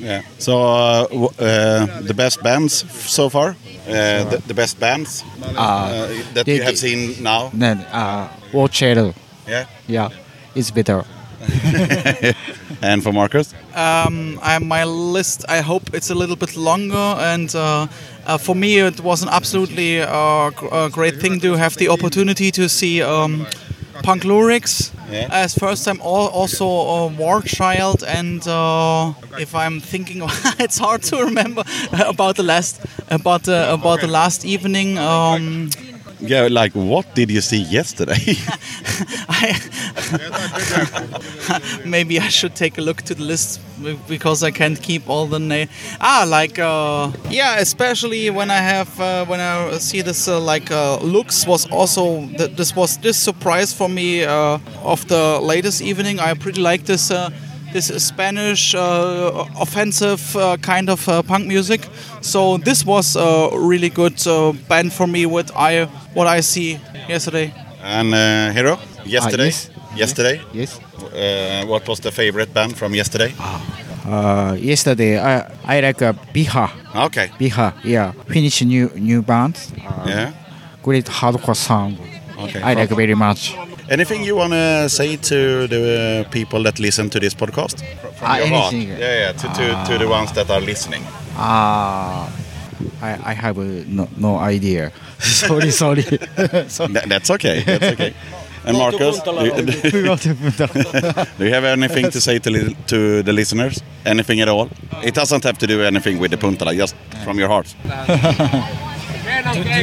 Yeah. 0.00 0.22
So, 0.38 0.52
uh, 0.52 1.06
w- 1.08 1.28
uh, 1.38 1.86
the 2.06 2.14
best 2.14 2.42
bands 2.42 2.84
so 3.12 3.28
far? 3.28 3.48
Uh, 3.88 4.24
the, 4.30 4.42
the 4.46 4.54
best 4.54 4.78
bands 4.80 5.24
uh, 5.42 6.06
that 6.34 6.44
they- 6.46 6.56
you 6.56 6.62
have 6.62 6.76
they- 6.80 6.88
seen 6.88 7.22
now? 7.22 7.50
Then 7.58 7.78
uh, 7.92 8.28
Watchero. 8.52 9.12
Yeah. 9.48 9.64
Yeah, 9.88 10.08
it's 10.54 10.70
better. 10.70 11.04
And 12.80 13.02
for 13.02 13.12
Marcus? 13.12 13.52
Um, 13.74 14.38
I, 14.42 14.58
my 14.60 14.84
list, 14.84 15.44
I 15.48 15.60
hope 15.60 15.94
it's 15.94 16.10
a 16.10 16.14
little 16.14 16.36
bit 16.36 16.56
longer. 16.56 16.94
And 17.18 17.54
uh, 17.54 17.88
uh, 18.26 18.38
for 18.38 18.54
me, 18.54 18.78
it 18.78 19.00
was 19.00 19.22
an 19.22 19.28
absolutely 19.28 20.00
uh, 20.00 20.06
uh, 20.08 20.88
great 20.88 21.20
thing 21.20 21.40
to 21.40 21.54
have 21.54 21.76
the 21.76 21.88
opportunity 21.88 22.50
to 22.52 22.68
see 22.68 23.02
um, 23.02 23.46
Punk 24.02 24.24
Lyrics. 24.24 24.92
Yeah. 25.10 25.28
As 25.30 25.54
first 25.54 25.84
time, 25.84 26.00
al- 26.00 26.28
also 26.28 26.66
uh, 26.66 27.08
War 27.08 27.40
Child, 27.42 28.04
and 28.06 28.46
uh, 28.46 29.14
if 29.38 29.54
I'm 29.54 29.80
thinking, 29.80 30.22
it's 30.58 30.78
hard 30.78 31.02
to 31.04 31.24
remember 31.24 31.64
about 31.92 32.36
the 32.36 32.42
last 32.42 32.80
about 33.10 33.44
the 33.44 33.72
about 33.72 34.00
the 34.00 34.06
last 34.06 34.44
evening. 34.44 34.98
Um, 34.98 35.70
Yeah, 36.20 36.48
like 36.50 36.72
what 36.72 37.14
did 37.14 37.30
you 37.30 37.40
see 37.40 37.62
yesterday? 37.62 38.14
I, 39.28 39.54
Maybe 41.84 42.18
I 42.18 42.28
should 42.28 42.56
take 42.56 42.76
a 42.76 42.80
look 42.80 43.02
to 43.02 43.14
the 43.14 43.22
list 43.22 43.60
because 44.08 44.42
I 44.42 44.50
can't 44.50 44.80
keep 44.82 45.08
all 45.08 45.26
the 45.26 45.38
name. 45.38 45.68
Ah, 46.00 46.24
like 46.26 46.58
uh, 46.58 47.12
yeah, 47.30 47.58
especially 47.60 48.30
when 48.30 48.50
I 48.50 48.56
have 48.58 49.00
uh, 49.00 49.26
when 49.26 49.38
I 49.40 49.78
see 49.78 50.02
this 50.02 50.26
uh, 50.26 50.40
like 50.40 50.72
uh, 50.72 50.98
looks 50.98 51.46
was 51.46 51.70
also 51.70 52.26
th- 52.36 52.56
this 52.56 52.74
was 52.74 52.98
this 52.98 53.16
surprise 53.16 53.72
for 53.72 53.88
me 53.88 54.24
uh, 54.24 54.58
of 54.82 55.06
the 55.06 55.38
latest 55.40 55.80
evening. 55.82 56.18
I 56.18 56.34
pretty 56.34 56.60
like 56.60 56.84
this. 56.84 57.12
This 57.72 57.86
Spanish 58.02 58.74
uh, 58.74 59.44
offensive 59.60 60.34
uh, 60.36 60.56
kind 60.56 60.88
of 60.88 61.06
uh, 61.08 61.22
punk 61.22 61.46
music, 61.46 61.86
so 62.22 62.56
this 62.58 62.84
was 62.84 63.14
a 63.16 63.50
really 63.52 63.90
good 63.90 64.26
uh, 64.26 64.52
band 64.68 64.92
for 64.92 65.06
me. 65.06 65.26
with 65.26 65.50
I 65.54 65.84
what 66.14 66.26
I 66.26 66.40
see 66.40 66.78
yesterday. 67.08 67.52
and 67.82 68.14
uh, 68.14 68.52
Hero? 68.54 68.78
Yesterday? 69.04 69.44
yes. 69.46 69.70
Yesterday? 69.96 70.40
Yes. 70.52 70.80
Uh, 71.12 71.66
what 71.66 71.86
was 71.88 72.00
the 72.00 72.10
favorite 72.10 72.52
band 72.54 72.76
from 72.76 72.94
yesterday? 72.94 73.34
Uh, 74.06 74.56
yesterday, 74.58 75.18
I 75.18 75.44
I 75.66 75.80
like 75.80 76.00
uh, 76.02 76.14
Biha. 76.32 76.70
Okay. 77.06 77.28
Biha, 77.38 77.72
yeah. 77.84 78.12
Finnish 78.28 78.62
new 78.64 78.88
new 78.96 79.22
band. 79.22 79.56
Uh, 79.76 80.08
Yeah. 80.08 80.32
Great 80.82 81.06
hardcore 81.06 81.54
sound. 81.56 81.98
Okay. 82.38 82.60
I 82.62 82.74
like 82.74 82.90
very 82.90 83.14
much. 83.14 83.54
Anything 83.90 84.22
you 84.24 84.36
want 84.36 84.52
to 84.52 84.88
say 84.88 85.16
to 85.16 85.66
the 85.66 86.24
uh, 86.26 86.30
people 86.30 86.62
that 86.64 86.78
listen 86.78 87.10
to 87.10 87.18
this 87.20 87.34
podcast? 87.34 87.80
From 88.18 88.28
Ah, 88.30 88.36
your 88.38 88.46
heart? 88.48 88.72
Yeah, 88.74 88.98
yeah, 88.98 89.32
to, 89.32 89.48
to, 89.48 89.84
to 89.92 89.98
the 89.98 90.08
ones 90.08 90.32
that 90.32 90.50
are 90.50 90.60
listening. 90.60 91.02
Ah, 91.36 92.30
I 93.02 93.10
I 93.30 93.34
have 93.34 93.58
uh, 93.58 93.64
no 93.88 94.08
no 94.16 94.38
idea. 94.38 94.90
sorry, 95.18 95.70
sorry. 95.70 96.02
Th- 96.36 97.06
that's 97.08 97.30
okay. 97.30 97.62
That's 97.64 97.92
okay. 97.94 98.14
And 98.64 98.76
Marcus, 98.76 99.20
do 99.20 99.30
you, 99.32 100.16
do 101.38 101.44
you 101.46 101.52
have 101.54 101.64
anything 101.64 102.10
to 102.10 102.20
say 102.20 102.38
to, 102.38 102.50
li- 102.50 102.76
to 102.88 103.22
the 103.22 103.32
listeners? 103.32 103.80
Anything 104.04 104.40
at 104.40 104.48
all? 104.48 104.68
It 105.02 105.14
doesn't 105.14 105.44
have 105.44 105.56
to 105.58 105.66
do 105.66 105.80
anything 105.82 106.18
with 106.20 106.32
the 106.32 106.36
Puntala, 106.36 106.74
just 106.76 106.94
from 107.24 107.38
your 107.38 107.48
heart. 107.48 107.74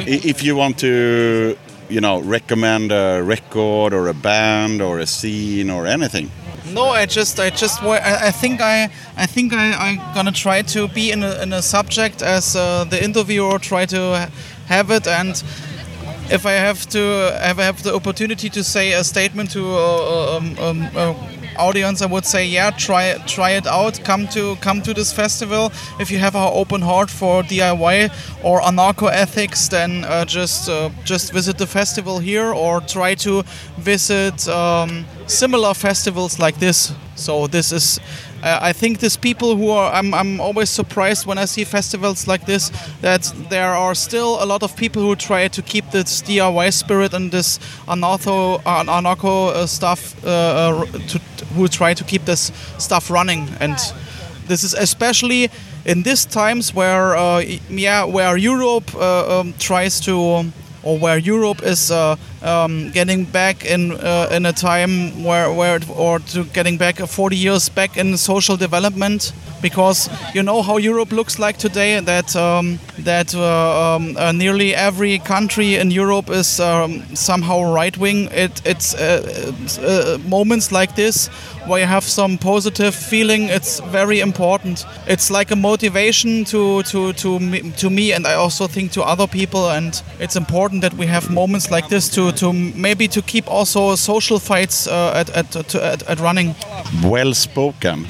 If 0.08 0.44
you 0.44 0.56
want 0.56 0.78
to, 0.80 1.58
you 1.90 2.02
know, 2.02 2.20
recommend 2.22 2.92
a 2.92 3.22
record 3.22 3.94
or 3.94 4.08
a 4.08 4.14
band 4.14 4.82
or 4.82 5.00
a 5.00 5.06
scene 5.06 5.70
or 5.70 5.86
anything. 5.86 6.32
No, 6.74 6.86
I 6.86 7.06
just, 7.06 7.40
I 7.40 7.52
just, 7.52 7.84
I, 7.84 8.32
think 8.32 8.60
I, 8.60 8.90
I 9.16 9.28
think 9.28 9.54
I, 9.54 9.72
I'm 9.74 10.14
gonna 10.16 10.32
try 10.32 10.64
to 10.64 10.88
be 10.88 11.12
in 11.12 11.24
a, 11.24 11.42
in 11.44 11.54
a 11.54 11.62
subject 11.62 12.22
as 12.24 12.56
uh, 12.56 12.86
the 12.86 13.04
interviewer 13.04 13.60
try 13.60 13.86
to 13.86 14.30
have 14.68 14.90
it, 14.90 15.08
and 15.08 15.44
if 16.32 16.46
I 16.46 16.54
have 16.54 16.88
to, 16.90 17.00
if 17.00 17.60
I 17.60 17.64
have 17.64 17.84
the 17.84 17.94
opportunity 17.94 18.50
to 18.50 18.64
say 18.64 18.94
a 18.94 19.04
statement 19.04 19.52
to 19.52 19.64
uh, 19.64 20.38
um, 20.38 20.58
um, 20.58 20.90
uh, 20.96 21.14
audience, 21.58 22.02
I 22.02 22.06
would 22.06 22.26
say, 22.26 22.46
yeah, 22.46 22.72
try, 22.72 23.04
it- 23.06 23.28
try 23.28 23.52
it 23.52 23.68
out. 23.68 24.00
Come 24.04 24.28
to, 24.30 24.56
come 24.58 24.82
to 24.84 24.94
this 24.94 25.12
festival. 25.14 25.72
If 26.00 26.12
you 26.12 26.20
have 26.20 26.36
an 26.36 26.50
open 26.54 26.82
heart 26.82 27.10
for 27.10 27.44
DIY 27.44 28.10
or 28.44 28.62
anarcho 28.62 29.10
ethics, 29.12 29.68
then 29.68 30.04
uh, 30.06 30.26
just, 30.26 30.70
uh, 30.70 30.90
just 31.04 31.32
visit 31.34 31.58
the 31.58 31.68
festival 31.68 32.20
here 32.20 32.52
or 32.54 32.82
try 32.82 33.16
to 33.16 33.44
visit. 33.78 34.48
Um, 34.48 35.06
similar 35.28 35.74
festivals 35.74 36.40
like 36.40 36.60
this. 36.60 36.94
So 37.16 37.48
this 37.48 37.72
is, 37.72 38.00
I 38.46 38.74
think, 38.74 39.00
these 39.00 39.18
people 39.18 39.56
who 39.56 39.70
are. 39.70 39.92
I'm, 39.92 40.14
I'm 40.14 40.40
always 40.40 40.70
surprised 40.70 41.26
when 41.26 41.38
I 41.38 41.46
see 41.46 41.64
festivals 41.64 42.28
like 42.28 42.46
this 42.46 42.72
that 43.02 43.34
there 43.50 43.74
are 43.74 43.96
still 43.96 44.44
a 44.44 44.46
lot 44.46 44.62
of 44.62 44.76
people 44.76 45.02
who 45.02 45.16
try 45.16 45.48
to 45.48 45.62
keep 45.62 45.90
this 45.92 46.22
DIY 46.22 46.72
spirit 46.72 47.14
and 47.14 47.32
this 47.32 47.58
anarcho, 47.88 48.62
anarcho 48.64 49.50
uh, 49.50 49.66
stuff, 49.66 50.24
uh, 50.24 50.30
uh, 50.30 50.86
to, 50.86 51.20
who 51.56 51.68
try 51.68 51.94
to 51.94 52.04
keep 52.04 52.26
this 52.26 52.52
stuff 52.78 53.10
running 53.10 53.50
and. 53.60 53.78
This 54.48 54.64
is 54.64 54.76
especially 54.76 55.50
in 55.86 56.04
these 56.04 56.24
times 56.24 56.74
where, 56.74 57.16
uh, 57.16 57.40
yeah, 57.68 58.04
where 58.04 58.38
Europe 58.38 58.94
uh, 58.94 59.40
um, 59.40 59.54
tries 59.58 60.00
to, 60.02 60.52
or 60.84 61.00
where 61.00 61.18
Europe 61.18 61.64
is 61.64 61.90
uh, 61.90 62.16
um, 62.46 62.92
getting 62.92 63.26
back 63.26 63.66
in 63.66 63.92
uh, 63.92 64.30
in 64.32 64.46
a 64.46 64.54
time 64.54 65.24
where, 65.24 65.52
where, 65.52 65.80
or 65.90 66.20
to 66.20 66.44
getting 66.54 66.78
back 66.78 67.02
uh, 67.02 67.08
40 67.08 67.36
years 67.36 67.70
back 67.70 67.98
in 67.98 68.18
social 68.18 68.58
development, 68.58 69.34
because 69.62 70.10
you 70.34 70.44
know 70.44 70.62
how 70.62 70.78
Europe 70.78 71.12
looks 71.12 71.40
like 71.40 71.58
today. 71.58 72.00
That 72.00 72.36
um, 72.36 72.80
that 73.00 73.34
uh, 73.36 73.96
um, 73.96 74.16
uh, 74.18 74.32
nearly 74.32 74.76
every 74.76 75.20
country 75.20 75.76
in 75.76 75.92
Europe 75.92 76.30
is 76.30 76.60
um, 76.60 77.04
somehow 77.16 77.74
right 77.74 77.98
wing. 77.98 78.30
It, 78.32 78.62
it's 78.66 78.94
uh, 78.94 79.52
uh, 79.82 80.18
moments 80.30 80.72
like 80.72 80.96
this 80.96 81.30
where 81.68 81.80
you 81.80 81.88
have 81.88 82.04
some 82.04 82.38
positive 82.38 82.94
feeling. 82.94 83.50
It's 83.50 83.80
very 83.80 84.20
important. 84.20 84.86
It's 85.08 85.32
like 85.32 85.52
a 85.52 85.56
motivation 85.56 86.46
to 86.46 86.84
to 86.84 87.14
to 87.14 87.40
me, 87.40 87.72
to 87.78 87.90
me, 87.90 88.14
and 88.14 88.28
I 88.28 88.34
also 88.34 88.68
think 88.68 88.92
to 88.92 89.02
other 89.02 89.28
people. 89.28 89.70
And 89.70 90.02
it's 90.20 90.36
important 90.36 90.82
that 90.82 90.94
we 90.94 91.08
have 91.08 91.30
moments 91.30 91.72
like 91.72 91.88
this 91.90 92.10
to 92.10 92.32
to 92.38 92.54
maybe 92.54 93.08
to 93.08 93.22
keep 93.22 93.48
also 93.48 93.96
social 93.96 94.40
fights 94.40 94.88
uh, 94.88 95.14
at, 95.16 95.30
at, 95.38 95.52
to, 95.70 95.84
at 95.84 96.04
at 96.04 96.20
running. 96.20 96.56
Well 97.04 97.34
spoken. 97.34 98.06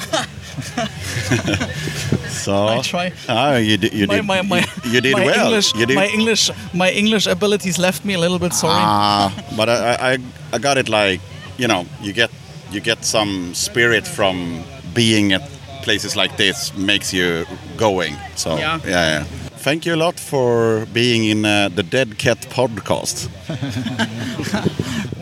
so 2.30 2.68
I 2.68 2.82
try. 2.82 3.12
Ah, 3.28 3.56
you, 3.58 3.78
di- 3.78 3.90
you 3.94 4.08
my, 4.08 4.16
did. 4.16 4.26
my, 4.26 4.42
my, 4.42 4.60
you, 4.84 4.92
you 4.92 5.02
did 5.02 5.14
my 5.14 5.26
well. 5.26 5.46
English, 5.46 5.76
you 5.76 5.86
did. 5.86 5.96
my 5.96 6.08
English, 6.08 6.50
my 6.74 6.92
English 6.92 7.28
abilities 7.28 7.78
left 7.78 8.06
me 8.06 8.14
a 8.14 8.20
little 8.20 8.40
bit. 8.40 8.54
Sorry. 8.54 8.74
Ah, 8.76 9.34
but 9.58 9.70
I, 9.70 10.14
I, 10.14 10.18
I 10.54 10.58
got 10.60 10.78
it. 10.78 10.90
Like 10.90 11.20
you 11.58 11.68
know, 11.68 11.86
you 12.02 12.14
get 12.14 12.32
you 12.72 12.82
get 12.82 13.04
some 13.06 13.54
spirit 13.54 14.08
from 14.08 14.64
being 14.94 15.34
at 15.34 15.42
places 15.84 16.16
like 16.16 16.38
this. 16.38 16.76
Makes 16.78 17.14
you 17.14 17.46
going. 17.78 18.16
So 18.36 18.58
Yeah. 18.58 18.80
yeah. 18.86 19.24
yeah. 19.24 19.45
Thank 19.66 19.86
you 19.88 19.96
a 19.96 19.98
lot 20.06 20.20
for 20.20 20.86
being 20.94 21.24
in 21.32 21.46
uh, 21.46 21.70
the 21.76 21.84
Dead 21.84 22.18
Cat 22.18 22.48
podcast. 22.56 23.30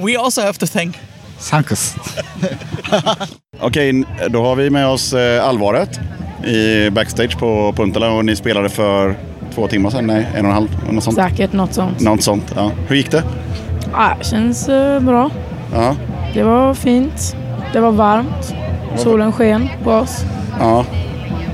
we 0.04 0.18
also 0.18 0.42
have 0.42 0.58
to 0.60 0.66
thank. 0.68 1.00
Thanks. 1.40 1.96
Okej, 3.60 3.90
n- 3.90 4.06
då 4.30 4.44
har 4.44 4.56
vi 4.56 4.70
med 4.70 4.88
oss 4.88 5.14
eh, 5.14 5.48
allvaret 5.48 6.00
i 6.46 6.90
backstage 6.90 7.38
på 7.40 7.74
Puntala 7.76 8.12
och 8.12 8.26
ni 8.26 8.36
spelade 8.36 8.70
för 8.70 9.16
två 9.56 9.68
timmar 9.68 9.90
sedan, 9.90 10.08
nej, 10.08 10.28
en 10.36 10.46
och 10.46 10.50
en 10.52 10.56
halv, 10.56 10.70
något 10.92 11.04
sånt. 11.04 11.16
Säkert 11.16 11.54
något 11.54 11.74
sånt. 11.74 12.00
Något 12.00 12.24
sånt, 12.24 12.54
ja. 12.56 12.72
Hur 12.88 12.96
gick 12.96 13.12
det? 13.12 13.24
Ja, 13.92 14.18
känns 14.22 14.70
eh, 14.70 15.00
bra. 15.00 15.30
Ja, 15.74 15.96
Det 16.34 16.44
var 16.44 16.74
fint. 16.74 17.36
Det 17.74 17.80
var 17.80 17.92
varmt. 17.92 18.54
Solen 18.98 19.32
sken 19.32 19.70
på 19.84 19.92
oss. 19.92 20.24
ja. 20.60 20.86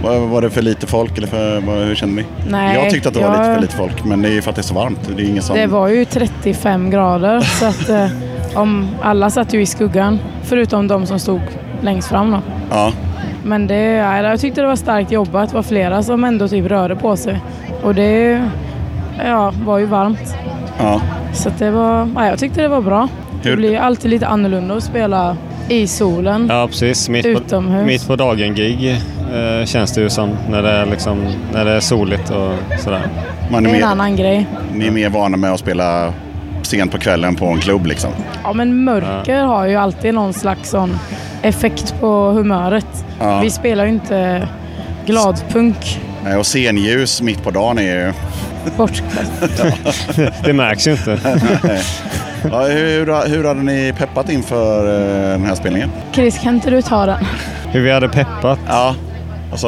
Var, 0.03 0.41
det 0.41 0.49
för 0.49 0.61
lite 0.61 0.87
folk 0.87 1.17
eller 1.17 1.27
för, 1.27 1.61
vad, 1.61 1.77
hur 1.77 1.95
kände 1.95 2.15
ni? 2.15 2.25
Nej, 2.49 2.75
jag 2.75 2.89
tyckte 2.89 3.09
att 3.09 3.15
det 3.15 3.19
var 3.21 3.27
jag- 3.27 3.37
lite 3.41 3.53
för 3.53 3.61
lite 3.61 3.75
folk, 3.75 4.03
men 4.05 4.21
det 4.21 4.27
är 4.29 4.31
ju 4.33 4.41
för 4.41 4.49
att 4.49 4.55
det 4.55 4.59
är 4.61 4.63
så 4.63 4.73
varmt. 4.73 4.99
Det 5.15 5.23
är 5.23 5.29
ingen 5.29 5.43
som... 5.43 5.55
Det 5.57 5.67
var 5.67 5.87
ju 5.87 6.05
35 6.05 6.89
grader 6.89 7.39
så 7.59 7.65
att 7.65 7.89
eh, 7.89 8.07
om 8.55 8.87
alla 9.01 9.29
satt 9.29 9.53
ju 9.53 9.61
i 9.61 9.65
skuggan 9.65 10.19
förutom 10.43 10.87
de 10.87 11.05
som 11.05 11.19
stod 11.19 11.41
längst 11.81 12.07
fram 12.09 12.31
då. 12.31 12.39
Ja, 12.71 12.91
Men 13.43 13.67
det, 13.67 13.75
ja, 13.83 14.21
jag 14.21 14.39
tyckte 14.39 14.61
det 14.61 14.67
var 14.67 14.75
starkt 14.75 15.11
jobbat. 15.11 15.49
Det 15.49 15.55
var 15.55 15.63
flera 15.63 16.03
som 16.03 16.23
ändå 16.23 16.47
typ 16.47 16.65
rörde 16.65 16.95
på 16.95 17.15
sig. 17.17 17.39
Och 17.83 17.95
det, 17.95 18.43
ja, 19.25 19.53
var 19.65 19.77
ju 19.77 19.85
varmt. 19.85 20.35
Ja. 20.79 21.01
Så 21.33 21.49
att 21.49 21.59
det 21.59 21.71
var, 21.71 22.09
ja, 22.15 22.25
jag 22.27 22.39
tyckte 22.39 22.61
det 22.61 22.67
var 22.67 22.81
bra. 22.81 23.07
Hur- 23.43 23.51
Det 23.51 23.57
blir 23.57 23.77
alltid 23.79 24.11
lite 24.11 24.27
annorlunda 24.27 24.75
att 24.75 24.83
spela 24.83 25.37
i 25.69 25.87
solen. 25.87 26.47
Ja, 26.51 26.67
precis. 26.67 27.09
Mitt 27.09 27.23
på, 27.23 27.29
Utomhus. 27.29 27.85
mitt 27.85 28.07
på 28.07 28.15
dagen-gig 28.15 29.01
eh, 29.33 29.65
känns 29.65 29.91
det 29.93 30.01
ju 30.01 30.09
som 30.09 30.29
när 30.49 30.63
det 30.63 30.69
är, 30.71 30.85
liksom, 30.85 31.25
när 31.53 31.65
det 31.65 31.71
är 31.71 31.79
soligt 31.79 32.29
och 32.29 32.53
sådär. 32.79 33.01
Man 33.51 33.63
Det 33.63 33.69
är 33.69 33.71
är 33.71 33.75
en 33.75 33.81
mer, 33.81 33.87
annan 33.87 34.15
grej. 34.15 34.47
ni 34.73 34.87
är 34.87 34.91
mer 34.91 35.09
vana 35.09 35.37
med 35.37 35.51
att 35.53 35.59
spela 35.59 36.13
sent 36.61 36.91
på 36.91 36.97
kvällen 36.97 37.35
på 37.35 37.45
en 37.45 37.59
klubb 37.59 37.85
liksom. 37.85 38.11
Ja, 38.43 38.53
men 38.53 38.83
mörker 38.83 39.43
har 39.43 39.65
ju 39.67 39.75
alltid 39.75 40.13
någon 40.13 40.33
slags 40.33 40.69
sån 40.69 40.99
effekt 41.41 41.95
på 41.99 42.31
humöret. 42.31 43.05
Ja. 43.19 43.39
Vi 43.41 43.49
spelar 43.49 43.83
ju 43.85 43.89
inte 43.91 44.47
gladpunk 45.05 45.99
Nej, 46.23 46.37
Och 46.37 46.45
scenljus 46.45 47.21
mitt 47.21 47.43
på 47.43 47.51
dagen 47.51 47.77
är 47.79 48.05
ju... 48.05 48.13
bortkastat. 48.77 50.07
Det 50.45 50.53
märks 50.53 50.87
ju 50.87 50.91
inte. 50.91 51.11
ja, 52.51 52.61
hur, 52.61 53.27
hur 53.29 53.43
hade 53.43 53.61
ni 53.63 53.93
peppat 53.97 54.29
inför 54.29 54.85
eh, 54.85 55.31
den 55.31 55.45
här 55.45 55.55
spelningen? 55.55 55.89
Chris, 56.11 56.39
kan 56.39 56.55
inte 56.55 56.69
du 56.69 56.81
ta 56.81 57.05
den? 57.05 57.25
Hur 57.71 57.81
vi 57.81 57.91
hade 57.91 58.09
peppat? 58.09 58.59
Ja, 58.67 58.95
alltså 59.51 59.67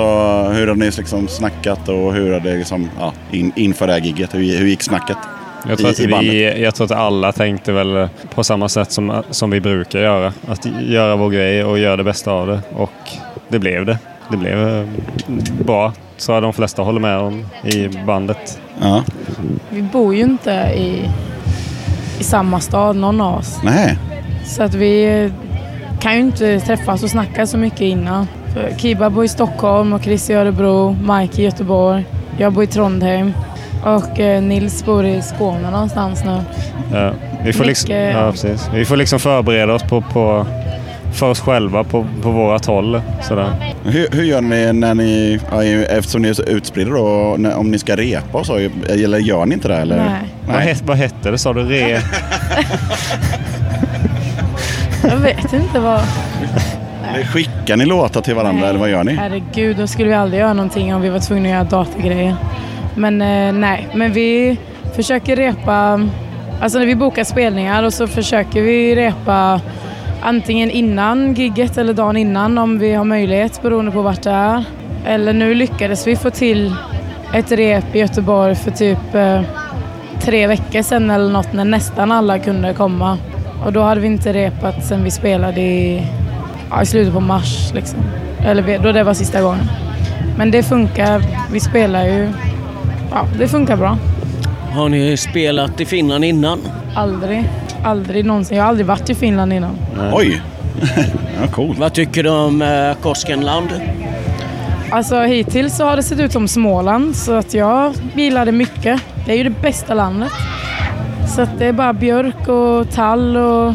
hur 0.53 0.67
hade 0.67 0.79
ni 0.79 0.85
liksom 0.85 1.27
snackat 1.27 1.89
och 1.89 2.13
hur 2.13 2.33
hade 2.33 2.57
liksom, 2.57 2.89
ja, 2.99 3.13
in, 3.31 3.51
inför 3.55 3.87
det 3.87 3.93
här 3.93 3.99
gigget? 3.99 4.33
Hur, 4.33 4.57
hur 4.57 4.67
gick 4.67 4.83
snacket? 4.83 5.17
Jag 5.67 5.77
tror, 5.77 5.89
att 5.89 5.99
i 5.99 6.07
vi, 6.07 6.63
jag 6.63 6.75
tror 6.75 6.85
att 6.85 6.91
alla 6.91 7.31
tänkte 7.31 7.71
väl 7.71 8.09
på 8.35 8.43
samma 8.43 8.69
sätt 8.69 8.91
som, 8.91 9.23
som 9.29 9.49
vi 9.51 9.61
brukar 9.61 9.99
göra. 9.99 10.33
Att 10.47 10.65
göra 10.81 11.15
vår 11.15 11.29
grej 11.29 11.63
och 11.63 11.79
göra 11.79 11.97
det 11.97 12.03
bästa 12.03 12.31
av 12.31 12.47
det. 12.47 12.61
Och 12.75 12.91
det 13.49 13.59
blev 13.59 13.85
det. 13.85 13.97
Det 14.31 14.37
blev 14.37 14.69
eh, 14.69 14.87
bra, 15.65 15.93
jag 16.27 16.43
de 16.43 16.53
flesta 16.53 16.81
håller 16.81 16.99
med 16.99 17.17
om 17.17 17.45
i 17.63 17.87
bandet. 17.87 18.59
Ja. 18.81 19.03
Vi 19.69 19.81
bor 19.81 20.15
ju 20.15 20.21
inte 20.21 20.51
i, 20.77 21.09
i 22.19 22.23
samma 22.23 22.59
stad, 22.59 22.95
någon 22.95 23.21
av 23.21 23.39
oss. 23.39 23.59
Nej. 23.63 23.97
Så 24.45 24.63
att 24.63 24.73
vi 24.73 25.31
kan 25.99 26.13
ju 26.13 26.19
inte 26.19 26.59
träffas 26.59 27.03
och 27.03 27.09
snacka 27.09 27.47
så 27.47 27.57
mycket 27.57 27.81
innan. 27.81 28.27
För 28.53 28.73
Kiba 28.77 29.09
bor 29.09 29.25
i 29.25 29.27
Stockholm 29.27 29.93
och 29.93 30.03
Chris 30.03 30.29
i 30.29 30.33
Örebro, 30.33 30.97
Mike 31.01 31.41
i 31.41 31.45
Göteborg. 31.45 32.05
Jag 32.37 32.53
bor 32.53 32.63
i 32.63 32.67
Trondheim. 32.67 33.33
Och 33.83 34.19
eh, 34.19 34.41
Nils 34.41 34.85
bor 34.85 35.05
i 35.05 35.21
Skåne 35.21 35.71
någonstans 35.71 36.23
nu. 36.25 36.41
Ja, 36.93 37.11
vi, 37.43 37.53
får 37.53 37.65
liksom, 37.65 37.95
ja, 37.95 38.31
precis. 38.31 38.69
vi 38.73 38.85
får 38.85 38.95
liksom 38.95 39.19
förbereda 39.19 39.73
oss 39.73 39.83
på, 39.83 40.01
på, 40.01 40.45
för 41.13 41.29
oss 41.29 41.39
själva 41.39 41.83
på, 41.83 42.07
på 42.21 42.29
vårat 42.29 42.65
håll. 42.65 43.01
Sådär. 43.21 43.73
Hur, 43.83 44.07
hur 44.11 44.23
gör 44.23 44.41
ni 44.41 44.73
när 44.73 44.95
ni, 44.95 45.39
eftersom 45.89 46.21
ni 46.21 46.29
är 46.29 46.33
så 46.33 46.43
utspridda 46.43 46.91
då, 46.91 47.35
när, 47.37 47.55
om 47.55 47.71
ni 47.71 47.79
ska 47.79 47.95
repa 47.95 48.37
och 48.37 48.45
så, 48.45 48.57
eller 48.89 49.17
gör 49.17 49.45
ni 49.45 49.53
inte 49.53 49.67
det? 49.67 49.77
Eller? 49.77 49.97
Nej. 49.97 50.21
Vad, 50.47 50.57
het, 50.57 50.81
vad 50.85 50.97
hette 50.97 51.31
det 51.31 51.37
sa 51.37 51.53
du? 51.53 51.63
Re... 51.63 51.89
Jag 55.03 55.17
vet 55.17 55.53
inte 55.53 55.79
vad... 55.79 56.01
Eller 57.13 57.25
Skickar 57.25 57.77
ni 57.77 57.85
låtar 57.85 58.21
till 58.21 58.35
varandra 58.35 58.67
eller 58.67 58.79
vad 58.79 58.89
gör 58.89 59.03
ni? 59.03 59.13
Herregud, 59.13 59.77
då 59.77 59.87
skulle 59.87 60.07
vi 60.07 60.15
aldrig 60.15 60.41
göra 60.41 60.53
någonting 60.53 60.95
om 60.95 61.01
vi 61.01 61.09
var 61.09 61.19
tvungna 61.19 61.49
att 61.49 61.53
göra 61.53 61.83
datagrejer. 61.83 62.35
Men 62.95 63.21
eh, 63.21 63.53
nej, 63.53 63.87
men 63.95 64.13
vi 64.13 64.57
försöker 64.95 65.35
repa... 65.35 66.07
Alltså 66.61 66.79
när 66.79 66.85
vi 66.85 66.95
bokar 66.95 67.23
spelningar 67.23 67.83
och 67.83 67.93
så 67.93 68.07
försöker 68.07 68.61
vi 68.61 68.95
repa 68.95 69.61
antingen 70.21 70.71
innan 70.71 71.33
gigget 71.33 71.77
eller 71.77 71.93
dagen 71.93 72.17
innan 72.17 72.57
om 72.57 72.79
vi 72.79 72.93
har 72.93 73.03
möjlighet 73.03 73.61
beroende 73.61 73.91
på 73.91 74.01
vart 74.01 74.21
det 74.21 74.29
är. 74.29 74.63
Eller 75.05 75.33
nu 75.33 75.55
lyckades 75.55 76.07
vi 76.07 76.15
få 76.15 76.29
till 76.29 76.75
ett 77.33 77.51
rep 77.51 77.95
i 77.95 77.99
Göteborg 77.99 78.55
för 78.55 78.71
typ 78.71 79.15
eh, 79.15 79.41
tre 80.21 80.47
veckor 80.47 80.81
sedan 80.81 81.09
eller 81.09 81.31
något 81.31 81.53
när 81.53 81.65
nästan 81.65 82.11
alla 82.11 82.39
kunde 82.39 82.73
komma. 82.73 83.17
Och 83.65 83.73
då 83.73 83.81
hade 83.81 84.01
vi 84.01 84.07
inte 84.07 84.33
repat 84.33 84.85
sen 84.85 85.03
vi 85.03 85.11
spelade 85.11 85.61
i, 85.61 86.07
ja, 86.71 86.81
i 86.81 86.85
slutet 86.85 87.13
på 87.13 87.19
mars. 87.19 87.71
Liksom. 87.73 87.99
Eller 88.45 88.79
då 88.79 88.91
det 88.91 89.03
var 89.03 89.13
sista 89.13 89.41
gången. 89.41 89.65
Men 90.37 90.51
det 90.51 90.63
funkar. 90.63 91.23
Vi 91.51 91.59
spelar 91.59 92.05
ju... 92.05 92.29
Ja, 93.11 93.27
det 93.39 93.47
funkar 93.47 93.77
bra. 93.77 93.97
Har 94.71 94.89
ni 94.89 95.17
spelat 95.17 95.81
i 95.81 95.85
Finland 95.85 96.25
innan? 96.25 96.59
Aldrig. 96.95 97.49
Aldrig 97.83 98.25
någonsin. 98.25 98.57
Jag 98.57 98.63
har 98.63 98.69
aldrig 98.69 98.85
varit 98.85 99.09
i 99.09 99.15
Finland 99.15 99.53
innan. 99.53 99.77
Oj! 100.13 100.41
ja, 101.41 101.47
coolt. 101.51 101.79
Vad 101.79 101.93
tycker 101.93 102.23
du 102.23 102.29
om 102.29 102.61
eh, 102.61 102.93
Koskenland? 103.01 103.67
Alltså 104.91 105.21
hittills 105.21 105.77
så 105.77 105.85
har 105.85 105.95
det 105.95 106.03
sett 106.03 106.19
ut 106.19 106.31
som 106.31 106.47
Småland 106.47 107.15
så 107.15 107.33
att 107.33 107.53
jag 107.53 107.93
gillar 108.15 108.45
det 108.45 108.51
mycket. 108.51 109.01
Det 109.25 109.31
är 109.31 109.37
ju 109.37 109.43
det 109.43 109.61
bästa 109.61 109.93
landet. 109.93 110.31
Så 111.35 111.41
att 111.41 111.59
det 111.59 111.65
är 111.65 111.73
bara 111.73 111.93
björk 111.93 112.47
och 112.47 112.91
tall 112.91 113.37
och 113.37 113.73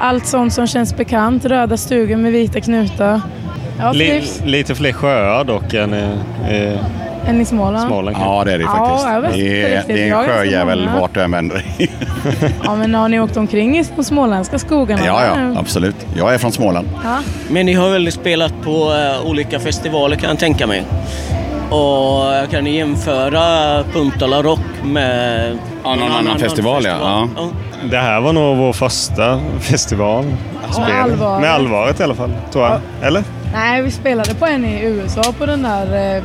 allt 0.00 0.26
sånt 0.26 0.52
som 0.52 0.66
känns 0.66 0.96
bekant. 0.96 1.44
Röda 1.44 1.76
stugor 1.76 2.16
med 2.16 2.32
vita 2.32 2.60
knutar. 2.60 3.20
Trivs. 3.92 4.40
lite 4.44 4.74
fler 4.74 4.92
sjöar 4.92 5.44
dock 5.44 5.74
än 5.74 5.94
i, 5.94 6.08
i 6.54 6.78
Än 7.26 7.40
i 7.40 7.44
Småland. 7.44 7.88
Småland. 7.88 8.16
Ja, 8.20 8.42
det 8.44 8.52
är 8.52 8.58
det 8.58 8.64
Ja, 8.64 8.70
faktiskt. 8.88 9.08
jag 9.08 9.20
vet 9.20 9.32
det, 9.32 9.74
är, 9.74 9.84
det 9.96 10.08
är 10.08 10.14
en 10.18 10.28
sjöjävel 10.28 10.88
vart 11.00 11.14
du 11.14 11.20
än 11.22 11.30
vänder 11.30 11.54
dig. 11.56 11.90
Ja, 12.64 12.74
men 12.76 12.94
har 12.94 13.08
ni 13.08 13.20
åkt 13.20 13.36
omkring 13.36 13.78
i 13.78 13.84
de 13.96 14.04
småländska 14.04 14.58
skogarna? 14.58 15.02
ja, 15.06 15.22
ja, 15.24 15.60
absolut. 15.60 16.06
Jag 16.16 16.34
är 16.34 16.38
från 16.38 16.52
Småland. 16.52 16.88
Ja. 17.04 17.18
Men 17.50 17.66
ni 17.66 17.72
har 17.72 17.90
väl 17.90 18.12
spelat 18.12 18.52
på 18.62 18.94
eh, 18.94 19.26
olika 19.30 19.60
festivaler 19.60 20.16
kan 20.16 20.28
jag 20.30 20.38
tänka 20.38 20.66
mig? 20.66 20.84
Och 21.70 22.50
kan 22.50 22.64
ni 22.64 22.76
jämföra 22.76 23.42
Puntala 23.92 24.42
Rock 24.42 24.60
med 24.84 25.58
Ja, 25.84 25.94
någon 25.94 26.12
annan 26.12 26.38
festival, 26.38 26.84
ja. 26.84 27.28
Ja. 27.36 27.48
Det 27.90 27.96
här 27.98 28.20
var 28.20 28.32
nog 28.32 28.56
vår 28.56 28.72
första 28.72 29.40
festival. 29.60 30.24
Med 30.78 31.02
allvaret. 31.02 31.40
Med 31.40 31.50
allvaret 31.50 32.00
i 32.00 32.02
alla 32.02 32.14
fall, 32.14 32.30
tror 32.52 32.64
jag. 32.64 32.80
Eller? 33.02 33.22
Nej, 33.54 33.82
vi 33.82 33.90
spelade 33.90 34.34
på 34.34 34.46
en 34.46 34.64
i 34.64 34.82
USA 34.84 35.22
på 35.38 35.46
den 35.46 35.62
där... 35.62 36.16
Eh, 36.16 36.22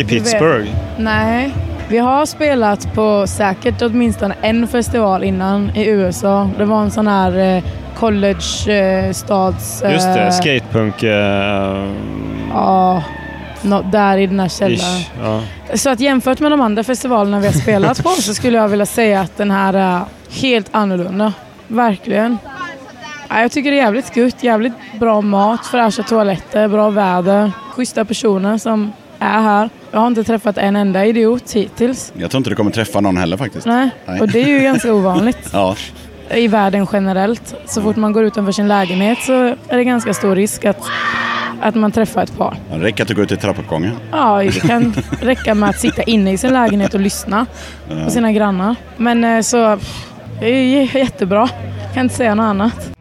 I 0.00 0.04
Pittsburgh. 0.04 0.64
vet- 0.64 0.74
Nej. 0.98 1.54
Vi 1.88 1.98
har 1.98 2.26
spelat 2.26 2.94
på 2.94 3.26
säkert 3.26 3.82
åtminstone 3.82 4.34
en 4.42 4.68
festival 4.68 5.24
innan 5.24 5.70
i 5.76 5.86
USA. 5.86 6.50
Det 6.58 6.64
var 6.64 6.82
en 6.82 6.90
sån 6.90 7.06
här 7.06 7.56
eh, 7.56 7.62
college-stads... 7.98 9.82
Just 9.92 10.14
det, 10.14 10.32
skatepunk... 10.32 11.02
eh, 11.02 11.84
Ja, 12.52 13.02
nå- 13.66 13.82
där 13.82 14.18
i 14.18 14.26
den 14.26 14.40
här 14.40 14.48
källaren. 14.48 15.00
ish. 15.00 15.10
Ja. 15.22 15.42
Så 15.74 15.90
att 15.90 16.00
jämfört 16.00 16.40
med 16.40 16.50
de 16.50 16.60
andra 16.60 16.84
festivalerna 16.84 17.40
vi 17.40 17.46
har 17.46 17.54
spelat 17.54 18.02
på 18.02 18.08
så 18.08 18.34
skulle 18.34 18.58
jag 18.58 18.68
vilja 18.68 18.86
säga 18.86 19.20
att 19.20 19.36
den 19.36 19.50
här 19.50 19.74
är 19.74 20.00
helt 20.30 20.68
annorlunda. 20.70 21.32
Verkligen. 21.68 22.38
Ja, 23.28 23.40
jag 23.40 23.52
tycker 23.52 23.70
det 23.70 23.76
är 23.76 23.82
jävligt 23.82 24.16
gött, 24.16 24.42
jävligt 24.42 24.72
bra 25.00 25.20
mat, 25.20 25.66
fräscha 25.66 26.02
toaletter, 26.02 26.68
bra 26.68 26.90
väder, 26.90 27.52
schyssta 27.70 28.04
personer 28.04 28.58
som 28.58 28.92
är 29.18 29.40
här. 29.40 29.70
Jag 29.90 30.00
har 30.00 30.06
inte 30.06 30.24
träffat 30.24 30.58
en 30.58 30.76
enda 30.76 31.04
idiot 31.04 31.52
hittills. 31.52 32.12
Jag 32.16 32.30
tror 32.30 32.38
inte 32.38 32.50
du 32.50 32.56
kommer 32.56 32.70
träffa 32.70 33.00
någon 33.00 33.16
heller 33.16 33.36
faktiskt. 33.36 33.66
Nej, 33.66 33.90
och 34.20 34.28
det 34.28 34.42
är 34.42 34.48
ju 34.48 34.58
ganska 34.60 34.94
ovanligt 34.94 35.38
Ja, 35.52 35.76
i 36.30 36.48
världen 36.48 36.86
generellt. 36.92 37.54
Så 37.66 37.82
fort 37.82 37.96
man 37.96 38.12
går 38.12 38.24
utanför 38.24 38.52
sin 38.52 38.68
lägenhet 38.68 39.18
så 39.22 39.32
är 39.68 39.76
det 39.76 39.84
ganska 39.84 40.14
stor 40.14 40.36
risk 40.36 40.64
att, 40.64 40.80
att 41.62 41.74
man 41.74 41.92
träffar 41.92 42.22
ett 42.22 42.38
par. 42.38 42.56
det 42.70 42.78
räcker 42.78 43.02
att 43.02 43.08
du 43.08 43.14
går 43.14 43.24
ut 43.24 43.32
i 43.32 43.36
trappuppgången. 43.36 43.92
Ja, 44.12 44.42
det 44.42 44.60
kan 44.60 44.94
räcka 45.20 45.54
med 45.54 45.68
att 45.68 45.80
sitta 45.80 46.02
inne 46.02 46.32
i 46.32 46.38
sin 46.38 46.52
lägenhet 46.52 46.94
och 46.94 47.00
lyssna 47.00 47.46
på 48.04 48.10
sina 48.10 48.32
grannar. 48.32 48.76
Men 48.96 49.24
eh, 49.24 49.40
så, 49.40 49.78
det 50.40 50.46
är 50.46 50.96
jättebra. 50.96 51.48
Kan 51.94 52.02
inte 52.02 52.14
säga 52.14 52.34
något 52.34 52.44
annat. 52.44 52.95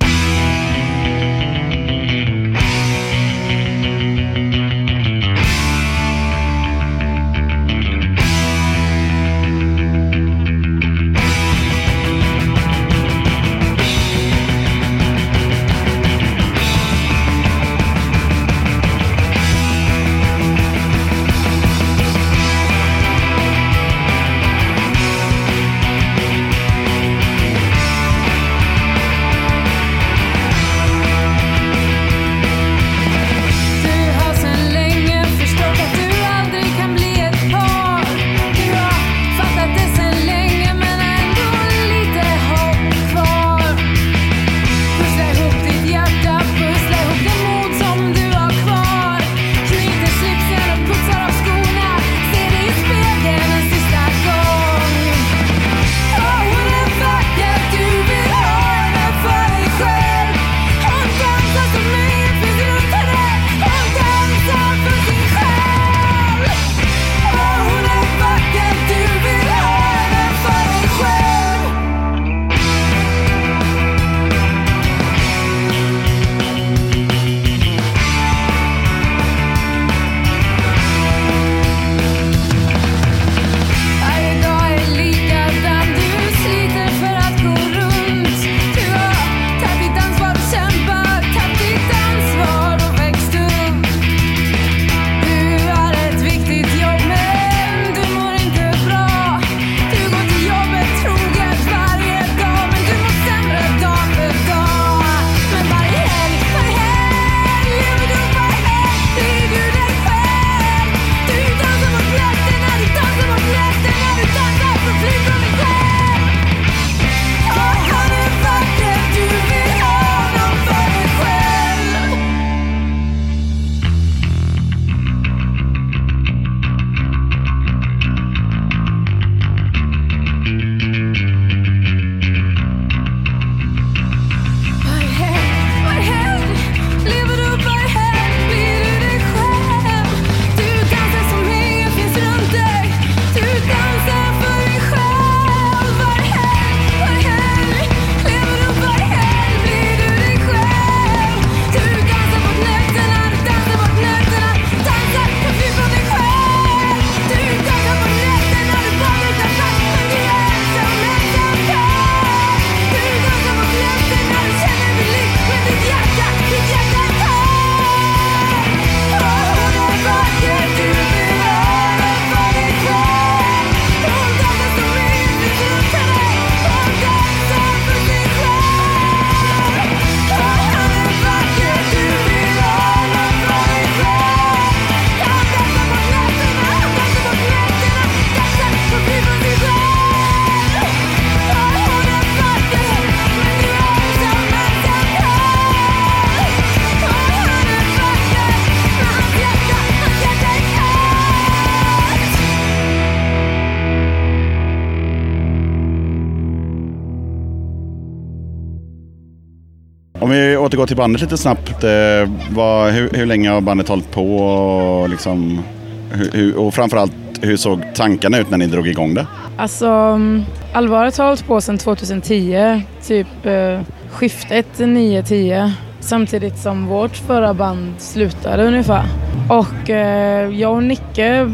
Om 210.76 210.82
vi 210.82 210.88
till 210.88 210.97
bandet 210.97 211.21
lite 211.21 211.38
snabbt. 211.38 211.84
Eh, 211.84 212.30
vad, 212.49 212.91
hur, 212.91 213.09
hur 213.13 213.26
länge 213.26 213.49
har 213.49 213.61
bandet 213.61 213.88
hållit 213.88 214.11
på? 214.11 214.38
Och, 214.38 215.09
liksom, 215.09 215.63
hur, 216.11 216.57
och 216.57 216.73
framförallt, 216.73 217.13
hur 217.41 217.57
såg 217.57 217.82
tankarna 217.95 218.38
ut 218.38 218.49
när 218.49 218.57
ni 218.57 218.67
drog 218.67 218.88
igång 218.88 219.13
det? 219.13 219.28
Alltså, 219.57 219.88
mm, 219.88 220.43
allvaret 220.73 221.17
har 221.17 221.26
hållit 221.26 221.47
på 221.47 221.61
sedan 221.61 221.78
2010, 221.78 222.82
typ 223.07 223.45
eh, 223.45 223.80
skiftet 224.11 224.67
9-10. 224.78 225.71
Samtidigt 225.99 226.57
som 226.57 226.86
vårt 226.86 227.17
förra 227.17 227.53
band 227.53 227.93
slutade 227.97 228.63
ungefär. 228.65 229.03
Och 229.49 229.89
eh, 229.89 230.49
jag 230.49 230.73
och 230.73 230.84
Nicke 230.84 231.51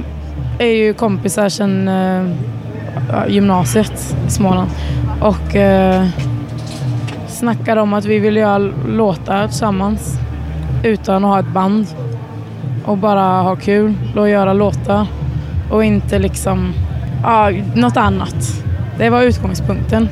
är 0.59 0.76
ju 0.76 0.93
kompisar 0.93 1.49
sedan 1.49 1.88
eh, 1.88 2.26
gymnasiet 3.28 4.15
i 4.28 4.32
Småland. 4.32 4.69
Och 5.22 5.55
eh, 5.55 6.07
snackade 7.42 7.82
om 7.82 7.94
att 7.94 8.06
vi 8.06 8.20
ville 8.20 8.39
göra 8.39 8.58
låtar 8.88 9.48
tillsammans 9.48 10.20
utan 10.84 11.26
att 11.26 11.32
ha 11.32 11.39
ett 11.39 11.54
band. 11.54 11.88
Och 12.86 12.98
bara 12.98 13.42
ha 13.42 13.56
kul 13.56 13.94
och 14.16 14.30
göra 14.30 14.54
låtar. 14.54 15.08
Och 15.72 15.84
inte 15.84 16.20
liksom 16.20 16.74
ja, 17.24 17.52
något 17.76 17.98
annat. 17.98 18.64
Det 18.98 19.10
var 19.10 19.22
utgångspunkten. 19.22 20.10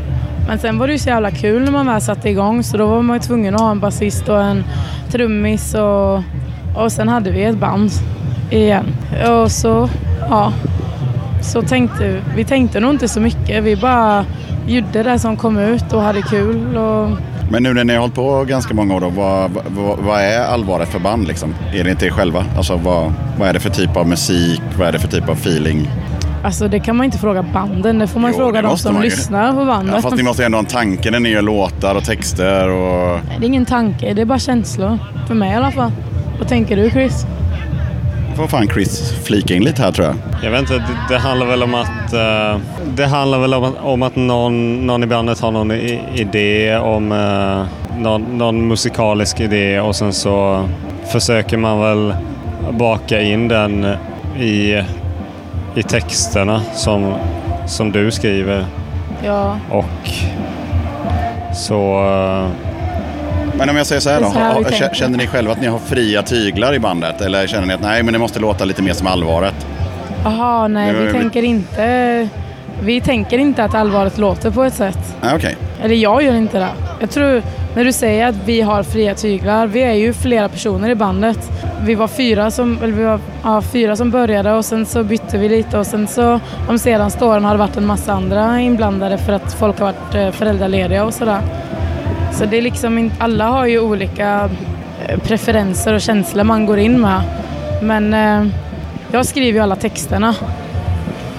Men 0.47 0.59
sen 0.59 0.77
var 0.77 0.87
det 0.87 0.93
ju 0.93 0.99
så 0.99 1.09
jävla 1.09 1.31
kul 1.31 1.63
när 1.63 1.71
man 1.71 1.85
väl 1.85 2.01
satte 2.01 2.29
igång 2.29 2.63
så 2.63 2.77
då 2.77 2.87
var 2.87 3.01
man 3.01 3.15
ju 3.15 3.19
tvungen 3.19 3.55
att 3.55 3.61
ha 3.61 3.71
en 3.71 3.79
basist 3.79 4.29
och 4.29 4.41
en 4.41 4.63
trummis 5.11 5.73
och, 5.73 6.21
och 6.75 6.91
sen 6.91 7.07
hade 7.07 7.31
vi 7.31 7.43
ett 7.43 7.57
band 7.57 7.91
igen. 8.51 8.85
Och 9.29 9.51
så, 9.51 9.89
ja, 10.29 10.53
så 11.41 11.61
tänkte 11.61 12.21
vi 12.35 12.45
tänkte 12.45 12.79
nog 12.79 12.91
inte 12.91 13.07
så 13.07 13.19
mycket. 13.19 13.63
Vi 13.63 13.75
bara 13.75 14.25
gjorde 14.69 15.03
det 15.03 15.19
som 15.19 15.37
kom 15.37 15.57
ut 15.57 15.93
och 15.93 16.01
hade 16.01 16.21
kul. 16.21 16.77
Och, 16.77 17.09
Men 17.51 17.63
nu 17.63 17.73
när 17.73 17.83
ni 17.83 17.93
har 17.93 17.99
hållit 17.99 18.15
på 18.15 18.43
ganska 18.43 18.73
många 18.73 18.95
år, 18.95 18.99
då, 18.99 19.09
vad, 19.09 19.51
vad, 19.67 19.97
vad 19.97 20.21
är 20.21 20.45
allvaret 20.45 20.89
för 20.89 20.99
band? 20.99 21.27
Liksom? 21.27 21.55
Är 21.73 21.83
det 21.83 21.91
inte 21.91 22.05
er 22.05 22.11
själva? 22.11 22.45
Alltså, 22.57 22.75
vad, 22.75 23.13
vad 23.39 23.49
är 23.49 23.53
det 23.53 23.59
för 23.59 23.69
typ 23.69 23.97
av 23.97 24.07
musik? 24.07 24.61
Vad 24.77 24.87
är 24.87 24.91
det 24.91 24.99
för 24.99 25.07
typ 25.07 25.29
av 25.29 25.35
feeling? 25.35 25.89
alltså 26.43 26.67
det 26.67 26.79
kan 26.79 26.95
man 26.95 27.05
inte 27.05 27.17
fråga 27.17 27.43
banden, 27.43 27.99
det 27.99 28.07
får 28.07 28.19
man 28.19 28.31
Jo, 28.31 28.37
fråga 28.37 28.61
de 28.61 28.77
som 28.77 29.01
lyssnar 29.01 29.53
på 29.53 29.65
bandet. 29.65 29.95
Ja, 29.95 30.01
fast 30.01 30.15
ni 30.15 30.23
måste 30.23 30.41
ju 30.41 30.45
ändå 30.45 30.55
ha 30.55 30.59
en 30.59 30.65
tanke 30.65 31.11
när 31.11 31.19
ni 31.19 31.29
gör 31.29 31.41
låtar 31.41 31.95
och 31.95 32.03
texter. 32.03 32.69
Och... 32.69 33.19
Det 33.39 33.45
är 33.45 33.47
ingen 33.47 33.65
tanke, 33.65 34.13
det 34.13 34.21
är 34.21 34.25
bara 34.25 34.39
känslor. 34.39 34.99
För 35.27 35.33
mig 35.35 35.51
i 35.51 35.55
alla 35.55 35.71
fall. 35.71 35.91
Vad 36.39 36.47
tänker 36.47 36.75
du 36.75 36.89
Chris? 36.89 37.25
Får 38.39 38.47
fan 38.47 38.67
Chris 38.67 39.13
flika 39.23 39.53
in 39.55 39.63
lite 39.63 39.81
här 39.81 39.91
tror 39.91 40.07
jag. 40.07 40.15
Jag 40.43 40.51
vet 40.51 40.59
inte, 40.59 40.73
det, 40.73 40.83
det 41.09 41.17
handlar 41.19 41.45
väl 41.47 41.63
om 41.63 41.73
att 41.75 42.13
eh, 42.13 42.57
det 42.95 43.05
handlar 43.05 43.39
väl 43.39 43.53
om, 43.53 43.63
att- 43.63 43.81
om 43.83 44.01
att 44.03 44.15
någon, 44.15 44.85
någon 44.87 45.03
i 45.03 45.07
bandet 45.07 45.39
har 45.39 45.51
någon 45.51 45.71
i, 45.71 45.99
idé 46.15 46.77
om 46.77 47.11
eh, 47.11 47.65
någon, 48.01 48.21
någon 48.37 48.67
musikalisk 48.67 49.39
idé 49.39 49.79
och 49.79 49.95
sen 49.95 50.13
så 50.13 50.63
försöker 51.11 51.57
man 51.57 51.79
väl 51.79 52.13
baka 52.71 53.21
in 53.21 53.47
den 53.47 53.87
i, 54.39 54.83
i 55.75 55.83
texterna 55.83 56.61
som, 56.75 57.13
som 57.67 57.91
du 57.91 58.11
skriver 58.11 58.65
Ja. 59.25 59.57
och 59.71 60.09
så... 61.55 62.03
eh, 62.07 62.68
Men 63.59 63.69
om 63.69 63.75
jag 63.75 63.85
säger 63.85 64.01
så 64.01 64.09
här 64.09 64.21
då, 64.21 64.29
så 64.29 64.39
här 64.39 64.93
känner 64.93 65.17
ni 65.17 65.27
själva 65.27 65.51
att 65.51 65.61
ni 65.61 65.67
har 65.67 65.79
fria 65.79 66.23
tyglar 66.23 66.73
i 66.73 66.79
bandet? 66.79 67.21
Eller 67.21 67.47
känner 67.47 67.67
ni 67.67 67.73
att 67.73 67.81
nej, 67.81 68.03
men 68.03 68.13
det 68.13 68.19
måste 68.19 68.39
låta 68.39 68.65
lite 68.65 68.81
mer 68.81 68.93
som 68.93 69.07
allvaret? 69.07 69.67
Jaha, 70.23 70.67
nej 70.67 70.93
vi 70.93 71.11
tänker 71.11 71.43
inte... 71.43 72.29
Vi 72.81 73.01
tänker 73.01 73.37
inte 73.37 73.63
att 73.63 73.75
allvaret 73.75 74.17
låter 74.17 74.51
på 74.51 74.63
ett 74.63 74.73
sätt. 74.73 75.15
Nej, 75.21 75.35
okej. 75.35 75.57
Eller 75.83 75.95
jag 75.95 76.23
gör 76.23 76.33
inte 76.33 76.59
det. 76.59 76.69
Jag 76.99 77.09
tror, 77.09 77.41
när 77.75 77.85
du 77.85 77.91
säger 77.93 78.27
att 78.27 78.35
vi 78.45 78.61
har 78.61 78.83
fria 78.83 79.15
tyglar, 79.15 79.67
vi 79.67 79.81
är 79.81 79.93
ju 79.93 80.13
flera 80.13 80.49
personer 80.49 80.89
i 80.89 80.95
bandet. 80.95 81.51
Vi 81.81 81.95
var 81.95 82.07
fyra 82.07 82.51
som, 82.51 82.77
eller 82.83 82.93
vi 82.93 83.03
var, 83.03 83.19
ja, 83.43 83.61
fyra 83.61 83.95
som 83.95 84.11
började 84.11 84.53
och 84.53 84.65
sen 84.65 84.85
så 84.85 85.03
bytte 85.03 85.37
vi 85.37 85.49
lite 85.49 85.77
och 85.77 85.87
sen 85.87 86.07
så 86.07 86.39
de 86.67 86.79
senaste 86.79 87.25
åren 87.25 87.45
har 87.45 87.51
det 87.51 87.59
varit 87.59 87.77
en 87.77 87.85
massa 87.85 88.13
andra 88.13 88.59
inblandade 88.59 89.17
för 89.17 89.33
att 89.33 89.53
folk 89.53 89.79
har 89.79 89.85
varit 89.85 90.15
eh, 90.15 90.31
föräldralediga 90.31 91.05
och 91.05 91.13
sådär. 91.13 91.41
Så 92.39 92.45
det 92.45 92.57
är 92.57 92.61
liksom 92.61 92.97
inte, 92.97 93.15
alla 93.19 93.47
har 93.47 93.65
ju 93.65 93.79
olika 93.79 94.49
eh, 95.07 95.19
preferenser 95.19 95.93
och 95.93 96.01
känslor 96.01 96.43
man 96.43 96.65
går 96.65 96.79
in 96.79 97.01
med. 97.01 97.21
Men 97.81 98.13
eh, 98.13 98.51
jag 99.11 99.25
skriver 99.25 99.57
ju 99.57 99.63
alla 99.63 99.75
texterna. 99.75 100.35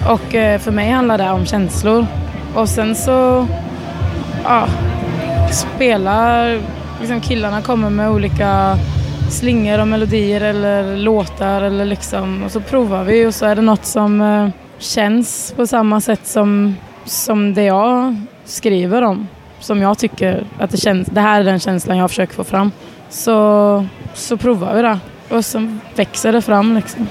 Och 0.09 0.35
eh, 0.35 0.59
för 0.59 0.71
mig 0.71 0.89
handlar 0.89 1.17
det 1.17 1.31
om 1.31 1.45
känslor. 1.45 2.05
Och 2.55 2.69
sen 2.69 2.95
så 2.95 3.47
ja, 4.43 4.67
spelar, 5.51 6.59
liksom 6.99 7.21
killarna 7.21 7.61
kommer 7.61 7.89
med 7.89 8.09
olika 8.09 8.77
slingor 9.29 9.79
och 9.79 9.87
melodier 9.87 10.41
eller 10.41 10.97
låtar 10.97 11.61
eller 11.61 11.85
liksom 11.85 12.43
och 12.43 12.51
så 12.51 12.59
provar 12.59 13.03
vi 13.03 13.25
och 13.25 13.35
så 13.35 13.45
är 13.45 13.55
det 13.55 13.61
något 13.61 13.85
som 13.85 14.21
eh, 14.21 14.49
känns 14.77 15.53
på 15.57 15.67
samma 15.67 16.01
sätt 16.01 16.27
som, 16.27 16.75
som 17.05 17.53
det 17.53 17.63
jag 17.63 18.15
skriver 18.45 19.01
om. 19.01 19.27
Som 19.61 19.81
jag 19.81 19.97
tycker 19.97 20.43
att 20.59 20.71
det 20.71 20.77
känns, 20.77 21.07
det 21.07 21.21
här 21.21 21.39
är 21.39 21.43
den 21.45 21.59
känslan 21.59 21.97
jag 21.97 22.09
försöker 22.09 22.33
få 22.33 22.43
fram. 22.43 22.71
Så, 23.09 23.87
så 24.13 24.37
provar 24.37 24.75
vi 24.75 24.81
det 24.81 24.99
och 25.29 25.45
så 25.45 25.77
växer 25.95 26.31
det 26.33 26.41
fram 26.41 26.75
liksom. 26.75 27.07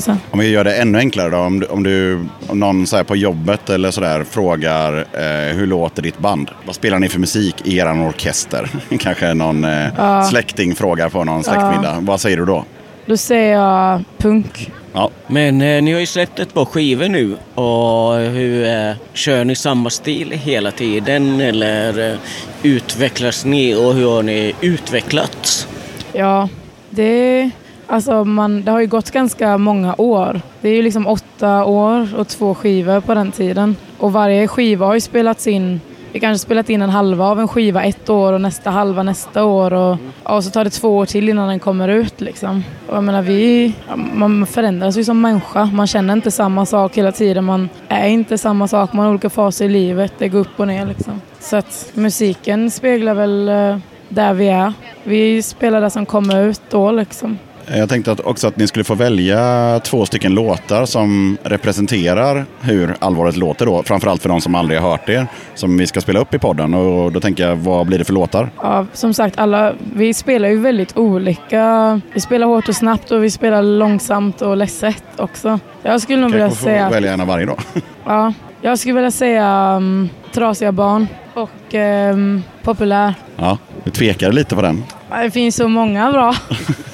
Sen, 0.00 0.16
Om 0.30 0.38
vi 0.38 0.48
gör 0.48 0.64
det 0.64 0.76
ännu 0.76 0.98
enklare 0.98 1.30
då. 1.30 1.36
Om 1.38 1.60
du, 1.60 1.66
om, 1.66 1.82
du, 1.82 2.24
om 2.48 2.60
någon 2.60 2.86
så 2.86 2.96
här 2.96 3.04
på 3.04 3.16
jobbet 3.16 3.70
eller 3.70 3.90
sådär 3.90 4.24
frågar 4.24 4.98
eh, 4.98 5.56
hur 5.56 5.66
låter 5.66 6.02
ditt 6.02 6.18
band? 6.18 6.50
Vad 6.66 6.74
spelar 6.74 6.98
ni 6.98 7.08
för 7.08 7.20
musik 7.20 7.56
i 7.64 7.76
er 7.78 8.08
orkester? 8.08 8.68
Kanske 9.00 9.34
någon 9.34 9.64
eh, 9.64 9.86
Ja. 9.96 10.24
släkting 10.24 10.74
frågar 10.74 11.08
på 11.08 11.24
någon 11.24 11.44
släktmiddag. 11.44 11.96
Vad 12.00 12.20
säger 12.20 12.36
du 12.36 12.44
då? 12.44 12.64
då 13.06 13.16
säger 13.16 13.52
jag 13.58 14.04
punk. 14.18 14.70
Ja. 14.92 15.10
Men 15.26 15.62
eh, 15.62 15.82
ni 15.82 15.92
har 15.92 16.00
ju 16.00 16.06
släppt 16.06 16.38
ett 16.38 16.54
par 16.54 16.64
skivor 16.64 17.08
nu 17.08 17.36
och 17.54 18.16
hur 18.16 18.66
eh, 18.66 18.92
kör 19.12 19.44
ni 19.44 19.54
samma 19.54 19.90
stil 19.90 20.30
hela 20.30 20.70
tiden 20.70 21.40
eller 21.40 22.12
eh, 22.12 22.18
utvecklas 22.62 23.44
ni 23.44 23.74
och 23.74 23.94
hur 23.94 24.10
har 24.10 24.22
ni 24.22 24.54
utvecklats? 24.60 25.68
Ja, 26.12 26.48
det, 26.90 27.50
alltså 27.86 28.24
man, 28.24 28.62
det 28.62 28.70
har 28.70 28.80
ju 28.80 28.86
gått 28.86 29.10
ganska 29.10 29.58
många 29.58 29.94
år. 29.98 30.40
Det 30.60 30.68
är 30.68 30.74
ju 30.74 30.82
liksom 30.82 31.06
åtta 31.06 31.64
år 31.64 32.18
och 32.18 32.28
två 32.28 32.54
skivor 32.54 33.00
på 33.00 33.14
den 33.14 33.32
tiden. 33.32 33.76
Och 33.98 34.12
varje 34.12 34.48
skiva 34.48 34.86
har 34.86 34.94
ju 34.94 35.00
spelats 35.00 35.46
in 35.46 35.80
vi 36.12 36.20
kanske 36.20 36.46
spelat 36.46 36.70
in 36.70 36.82
en 36.82 36.90
halva 36.90 37.24
av 37.24 37.40
en 37.40 37.48
skiva 37.48 37.84
ett 37.84 38.10
år 38.10 38.32
och 38.32 38.40
nästa 38.40 38.70
halva 38.70 39.02
nästa 39.02 39.44
år. 39.44 39.72
Och, 39.72 39.96
och 40.22 40.44
så 40.44 40.50
tar 40.50 40.64
det 40.64 40.70
två 40.70 40.96
år 40.96 41.06
till 41.06 41.28
innan 41.28 41.48
den 41.48 41.58
kommer 41.58 41.88
ut. 41.88 42.20
Liksom. 42.20 42.64
Och 42.88 42.96
jag 42.96 43.04
menar, 43.04 43.22
vi, 43.22 43.74
man 44.14 44.46
förändras 44.46 44.96
ju 44.96 45.04
som 45.04 45.20
människa. 45.20 45.64
Man 45.64 45.86
känner 45.86 46.12
inte 46.12 46.30
samma 46.30 46.66
sak 46.66 46.98
hela 46.98 47.12
tiden. 47.12 47.44
Man 47.44 47.68
är 47.88 48.08
inte 48.08 48.38
samma 48.38 48.68
sak. 48.68 48.92
Man 48.92 49.04
har 49.04 49.10
olika 49.10 49.30
faser 49.30 49.64
i 49.64 49.68
livet. 49.68 50.12
Det 50.18 50.28
går 50.28 50.38
upp 50.38 50.60
och 50.60 50.66
ner. 50.66 50.86
Liksom. 50.86 51.20
Så 51.40 51.56
att 51.56 51.90
musiken 51.94 52.70
speglar 52.70 53.14
väl 53.14 53.48
eh, 53.48 53.76
där 54.08 54.34
vi 54.34 54.48
är. 54.48 54.72
Vi 55.04 55.42
spelar 55.42 55.80
det 55.80 55.90
som 55.90 56.06
kommer 56.06 56.42
ut 56.42 56.62
då 56.70 56.90
liksom. 56.90 57.38
Jag 57.72 57.88
tänkte 57.88 58.12
att 58.12 58.20
också 58.20 58.48
att 58.48 58.56
ni 58.56 58.66
skulle 58.66 58.84
få 58.84 58.94
välja 58.94 59.80
två 59.84 60.06
stycken 60.06 60.34
låtar 60.34 60.86
som 60.86 61.38
representerar 61.42 62.44
hur 62.60 62.96
allvaret 62.98 63.36
låter 63.36 63.66
då. 63.66 63.82
Framförallt 63.82 64.22
för 64.22 64.28
de 64.28 64.40
som 64.40 64.54
aldrig 64.54 64.80
har 64.80 64.90
hört 64.90 65.08
er. 65.08 65.26
Som 65.54 65.78
vi 65.78 65.86
ska 65.86 66.00
spela 66.00 66.20
upp 66.20 66.34
i 66.34 66.38
podden. 66.38 66.74
Och 66.74 67.12
då 67.12 67.20
tänker 67.20 67.48
jag, 67.48 67.56
vad 67.56 67.86
blir 67.86 67.98
det 67.98 68.04
för 68.04 68.12
låtar? 68.12 68.50
Ja, 68.62 68.86
som 68.92 69.14
sagt, 69.14 69.38
alla, 69.38 69.72
vi 69.94 70.14
spelar 70.14 70.48
ju 70.48 70.60
väldigt 70.60 70.96
olika. 70.96 72.00
Vi 72.14 72.20
spelar 72.20 72.46
hårt 72.46 72.68
och 72.68 72.76
snabbt 72.76 73.10
och 73.10 73.24
vi 73.24 73.30
spelar 73.30 73.62
långsamt 73.62 74.42
och 74.42 74.56
ledset 74.56 75.04
också. 75.16 75.60
Jag 75.82 76.00
skulle 76.00 76.20
nog 76.20 76.30
vilja 76.30 76.46
Kanske 76.46 76.64
säga... 76.64 76.90
välja 76.90 77.12
en 77.12 77.20
av 77.20 77.26
varje 77.26 77.46
då. 77.46 77.56
Ja, 78.04 78.32
jag 78.60 78.78
skulle 78.78 78.94
vilja 78.94 79.10
säga 79.10 79.74
um, 79.76 80.08
Trasiga 80.32 80.72
barn 80.72 81.06
och 81.34 81.74
um, 81.74 82.42
Populär. 82.62 83.14
Ja, 83.36 83.58
du 83.84 83.90
tvekar 83.90 84.32
lite 84.32 84.54
på 84.54 84.62
den. 84.62 84.84
Det 85.22 85.30
finns 85.30 85.56
så 85.56 85.68
många 85.68 86.12
bra. 86.12 86.34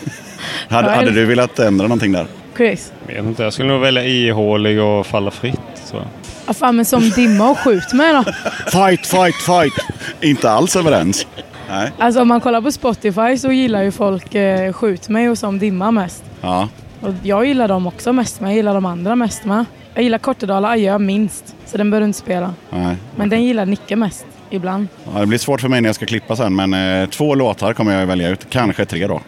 Hade, 0.68 0.90
hade 0.90 1.10
du 1.10 1.24
velat 1.24 1.58
ändra 1.58 1.86
någonting 1.86 2.12
där? 2.12 2.26
Chris? 2.56 2.92
Jag 3.06 3.14
vet 3.14 3.24
inte, 3.24 3.42
jag 3.42 3.52
skulle 3.52 3.68
nog 3.68 3.80
välja 3.80 4.04
ihålig 4.04 4.80
och 4.80 5.06
falla 5.06 5.30
fritt. 5.30 5.60
Så. 5.84 6.02
Ja, 6.46 6.54
fan, 6.54 6.76
men 6.76 6.84
som 6.84 7.10
dimma 7.10 7.50
och 7.50 7.58
skjut 7.58 7.92
mig 7.92 8.12
då. 8.12 8.22
Fight, 8.70 9.06
fight, 9.06 9.34
fight! 9.34 9.74
Inte 10.20 10.50
alls 10.50 10.76
överens. 10.76 11.26
Nej. 11.68 11.92
Alltså 11.98 12.20
om 12.20 12.28
man 12.28 12.40
kollar 12.40 12.60
på 12.60 12.72
Spotify 12.72 13.38
så 13.38 13.52
gillar 13.52 13.82
ju 13.82 13.92
folk 13.92 14.34
eh, 14.34 14.72
Skjut 14.72 15.08
mig 15.08 15.30
och 15.30 15.38
Som 15.38 15.58
dimma 15.58 15.90
mest. 15.90 16.24
Ja. 16.40 16.68
Och 17.00 17.14
jag 17.22 17.46
gillar 17.46 17.68
dem 17.68 17.86
också 17.86 18.12
mest, 18.12 18.40
men 18.40 18.50
jag 18.50 18.56
gillar 18.56 18.74
de 18.74 18.86
andra 18.86 19.16
mest 19.16 19.44
med. 19.44 19.64
Jag 19.94 20.02
gillar 20.02 20.18
Kortedala 20.18 20.68
Adjö 20.68 20.98
minst, 20.98 21.54
så 21.66 21.76
den 21.76 21.90
bör 21.90 22.00
du 22.00 22.06
inte 22.06 22.18
spela. 22.18 22.54
Nej. 22.70 22.96
Men 23.16 23.28
den 23.28 23.44
gillar 23.44 23.66
Nicke 23.66 23.96
mest, 23.96 24.26
ibland. 24.50 24.88
Ja, 25.14 25.20
det 25.20 25.26
blir 25.26 25.38
svårt 25.38 25.60
för 25.60 25.68
mig 25.68 25.80
när 25.80 25.88
jag 25.88 25.96
ska 25.96 26.06
klippa 26.06 26.36
sen, 26.36 26.56
men 26.56 26.74
eh, 27.02 27.08
två 27.08 27.34
låtar 27.34 27.72
kommer 27.72 28.00
jag 28.00 28.06
välja 28.06 28.28
ut. 28.28 28.46
Kanske 28.50 28.84
tre 28.84 29.06
då. 29.06 29.20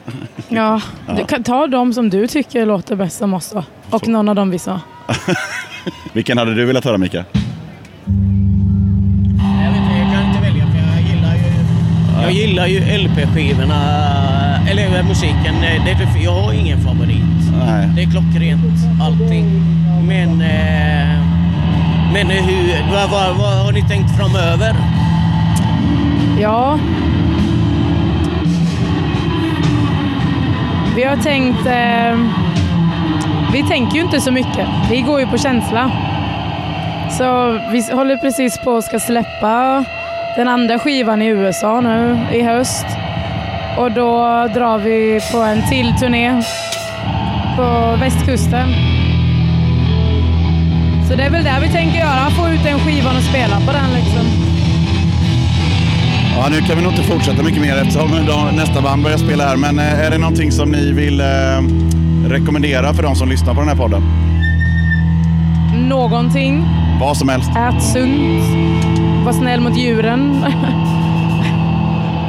Ja. 0.49 0.81
Du 1.16 1.25
kan 1.25 1.43
ta 1.43 1.66
de 1.66 1.93
som 1.93 2.11
du 2.11 2.27
tycker 2.27 2.66
låter 2.66 2.97
bäst 2.97 3.19
som 3.19 3.35
oss 3.35 3.51
då. 3.51 3.64
Och 3.91 4.09
någon 4.09 4.29
av 4.29 4.35
dem 4.35 4.51
vi 4.51 4.59
sa. 4.59 4.81
Vilken 6.12 6.39
hade 6.39 6.55
du 6.55 6.64
velat 6.64 6.85
höra, 6.85 6.99
Mika? 6.99 7.16
Jag 7.16 7.25
vet 9.73 9.83
inte, 9.83 9.95
jag 9.99 10.12
kan 10.12 10.29
inte 10.29 10.41
välja 10.43 10.66
för 10.66 10.79
jag 10.79 11.03
gillar 11.03 11.35
ju... 11.35 12.23
Jag 12.23 12.33
gillar 12.33 12.66
ju 12.66 12.79
LP-skivorna, 12.99 13.81
eller 14.71 15.03
musiken. 15.03 15.55
Det 15.61 15.91
är, 15.91 16.25
jag 16.25 16.33
har 16.33 16.53
ingen 16.53 16.81
favorit. 16.81 17.25
Nej. 17.59 17.89
Det 17.97 18.03
är 18.03 18.11
klockrent 18.11 19.03
allting. 19.03 19.62
Men, 20.07 20.41
eh, 20.41 21.25
men 22.12 22.27
hur, 22.31 22.93
vad, 22.93 23.11
vad, 23.11 23.37
vad 23.37 23.64
har 23.64 23.73
ni 23.73 23.89
tänkt 23.89 24.16
framöver? 24.16 24.77
Ja. 26.41 26.78
Vi 30.97 31.05
har 31.05 31.16
tänkt... 31.16 31.66
Eh, 31.66 32.18
vi 33.53 33.62
tänker 33.68 33.97
ju 33.97 34.03
inte 34.03 34.20
så 34.20 34.32
mycket. 34.32 34.68
Vi 34.91 35.01
går 35.01 35.20
ju 35.20 35.26
på 35.26 35.39
känsla. 35.39 35.91
Så 37.11 37.53
vi 37.72 37.93
håller 37.93 38.16
precis 38.16 38.59
på 38.59 38.76
att 38.76 38.84
ska 38.84 39.01
släppa 39.01 39.84
den 40.36 40.49
andra 40.49 40.78
skivan 40.78 41.22
i 41.22 41.26
USA 41.26 41.80
nu 41.80 42.18
i 42.32 42.43
höst. 42.43 42.86
Och 43.78 43.93
då 43.93 44.18
drar 44.55 44.78
vi 44.78 45.20
på 45.32 45.39
en 45.39 45.68
till 45.68 45.95
turné 46.01 46.43
på 47.57 47.97
västkusten. 48.01 48.68
Så 51.09 51.14
det 51.14 51.22
är 51.22 51.30
väl 51.30 51.45
det 51.45 51.59
vi 51.62 51.68
tänker 51.68 51.99
göra, 51.99 52.30
få 52.30 52.49
ut 52.49 52.64
den 52.64 52.78
skivan 52.78 53.16
och 53.16 53.22
spela 53.22 53.57
på 53.66 53.72
den 53.72 53.91
liksom. 53.95 54.47
Ja, 56.41 56.49
nu 56.51 56.61
kan 56.61 56.76
vi 56.76 56.82
nog 56.82 56.93
inte 56.93 57.03
fortsätta 57.05 57.43
mycket 57.43 57.62
mer 57.62 57.76
eftersom 57.76 58.11
nästa 58.57 58.82
band 58.82 59.03
börjar 59.03 59.18
spela 59.18 59.45
här. 59.45 59.57
Men 59.57 59.78
eh, 59.78 60.07
är 60.07 60.11
det 60.11 60.18
någonting 60.18 60.53
som 60.53 60.70
ni 60.70 60.93
vill 60.93 61.20
eh, 61.20 61.26
rekommendera 62.28 62.95
för 62.95 63.03
de 63.03 63.16
som 63.16 63.28
lyssnar 63.28 63.55
på 63.55 63.61
den 63.61 63.68
här 63.68 63.76
podden? 63.76 64.03
Någonting. 65.89 66.64
Vad 67.01 67.16
som 67.16 67.28
helst. 67.28 67.51
Ät 67.51 67.82
sunt. 67.82 68.43
Var 69.24 69.32
snäll 69.32 69.61
mot 69.61 69.76
djuren. 69.76 70.45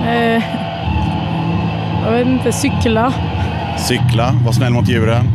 eh, 0.07 0.43
jag 2.05 2.11
vet 2.11 2.27
inte, 2.27 2.51
cykla. 2.51 3.13
Cykla, 3.77 4.35
var 4.45 4.51
snäll 4.51 4.73
mot 4.73 4.89
djuren. 4.89 5.25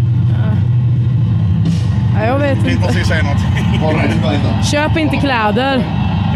Ja, 2.14 2.26
jag 2.26 2.38
vet 2.38 2.58
Inte 2.58 2.80
måste 2.80 2.98
ju 2.98 3.04
säga 3.04 3.22
något. 3.22 4.66
Köp 4.66 4.96
inte 4.96 5.16
kläder. 5.16 5.84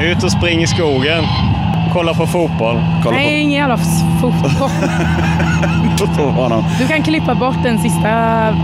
Ut 0.02 0.22
och 0.22 0.32
spring 0.32 0.62
i 0.62 0.66
skogen. 0.66 1.24
Kolla 1.92 2.14
på 2.14 2.26
fotboll. 2.26 2.80
Nej, 3.10 3.40
ingen 3.40 3.58
jävla 3.60 3.76
fotboll. 4.20 4.50
Du 6.78 6.86
kan 6.88 7.02
klippa 7.02 7.34
bort 7.34 7.56
den 7.62 7.78
sista, 7.78 8.54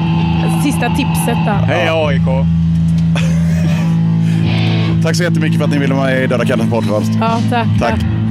sista 0.65 0.91
tipset 0.97 1.45
där. 1.47 1.53
Hej 1.67 1.89
AIK! 1.89 2.47
Tack 5.03 5.17
så 5.17 5.23
jättemycket 5.23 5.59
för 5.59 5.65
att 5.65 5.71
ni 5.71 5.79
ville 5.79 5.95
vara 5.95 6.07
med 6.07 6.25
i 6.25 6.27
Döda 6.27 6.45
katten 6.45 6.71
podcast. 6.71 7.13
Ja, 7.21 7.39
tack. 7.51 7.67
Tack. 7.81 8.01
Jag 8.01 8.24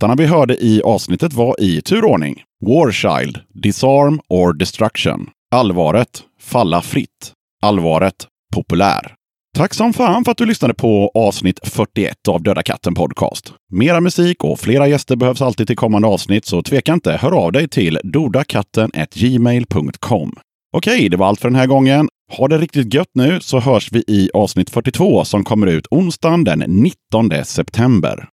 Låtarna 0.00 0.14
vi 0.14 0.26
hörde 0.26 0.64
i 0.64 0.82
avsnittet 0.82 1.32
var 1.32 1.60
i 1.60 1.82
turordning. 1.82 2.42
Warchild, 2.66 3.38
Disarm 3.62 4.20
or 4.28 4.52
Destruction. 4.52 5.26
Allvaret, 5.50 6.22
Falla 6.40 6.82
fritt. 6.82 7.32
Allvaret, 7.62 8.26
Populär. 8.54 9.14
Tack 9.56 9.74
som 9.74 9.92
fan 9.92 10.24
för 10.24 10.32
att 10.32 10.38
du 10.38 10.46
lyssnade 10.46 10.74
på 10.74 11.10
avsnitt 11.14 11.60
41 11.62 12.28
av 12.28 12.42
Döda 12.42 12.62
katten 12.62 12.94
Podcast. 12.94 13.52
Mera 13.72 14.00
musik 14.00 14.44
och 14.44 14.60
flera 14.60 14.88
gäster 14.88 15.16
behövs 15.16 15.42
alltid 15.42 15.66
till 15.66 15.76
kommande 15.76 16.08
avsnitt, 16.08 16.46
så 16.46 16.62
tveka 16.62 16.92
inte, 16.92 17.12
hör 17.12 17.32
av 17.32 17.52
dig 17.52 17.68
till 17.68 17.98
dodakatten.gmail.com. 18.02 20.32
Okej, 20.76 21.08
det 21.08 21.16
var 21.16 21.26
allt 21.26 21.40
för 21.40 21.48
den 21.48 21.58
här 21.58 21.66
gången. 21.66 22.08
Ha 22.36 22.48
det 22.48 22.58
riktigt 22.58 22.94
gött 22.94 23.10
nu 23.14 23.40
så 23.40 23.60
hörs 23.60 23.92
vi 23.92 24.04
i 24.08 24.30
avsnitt 24.34 24.70
42 24.70 25.24
som 25.24 25.44
kommer 25.44 25.66
ut 25.66 25.86
onsdagen 25.90 26.44
den 26.44 26.58
19 26.58 27.30
september. 27.44 28.28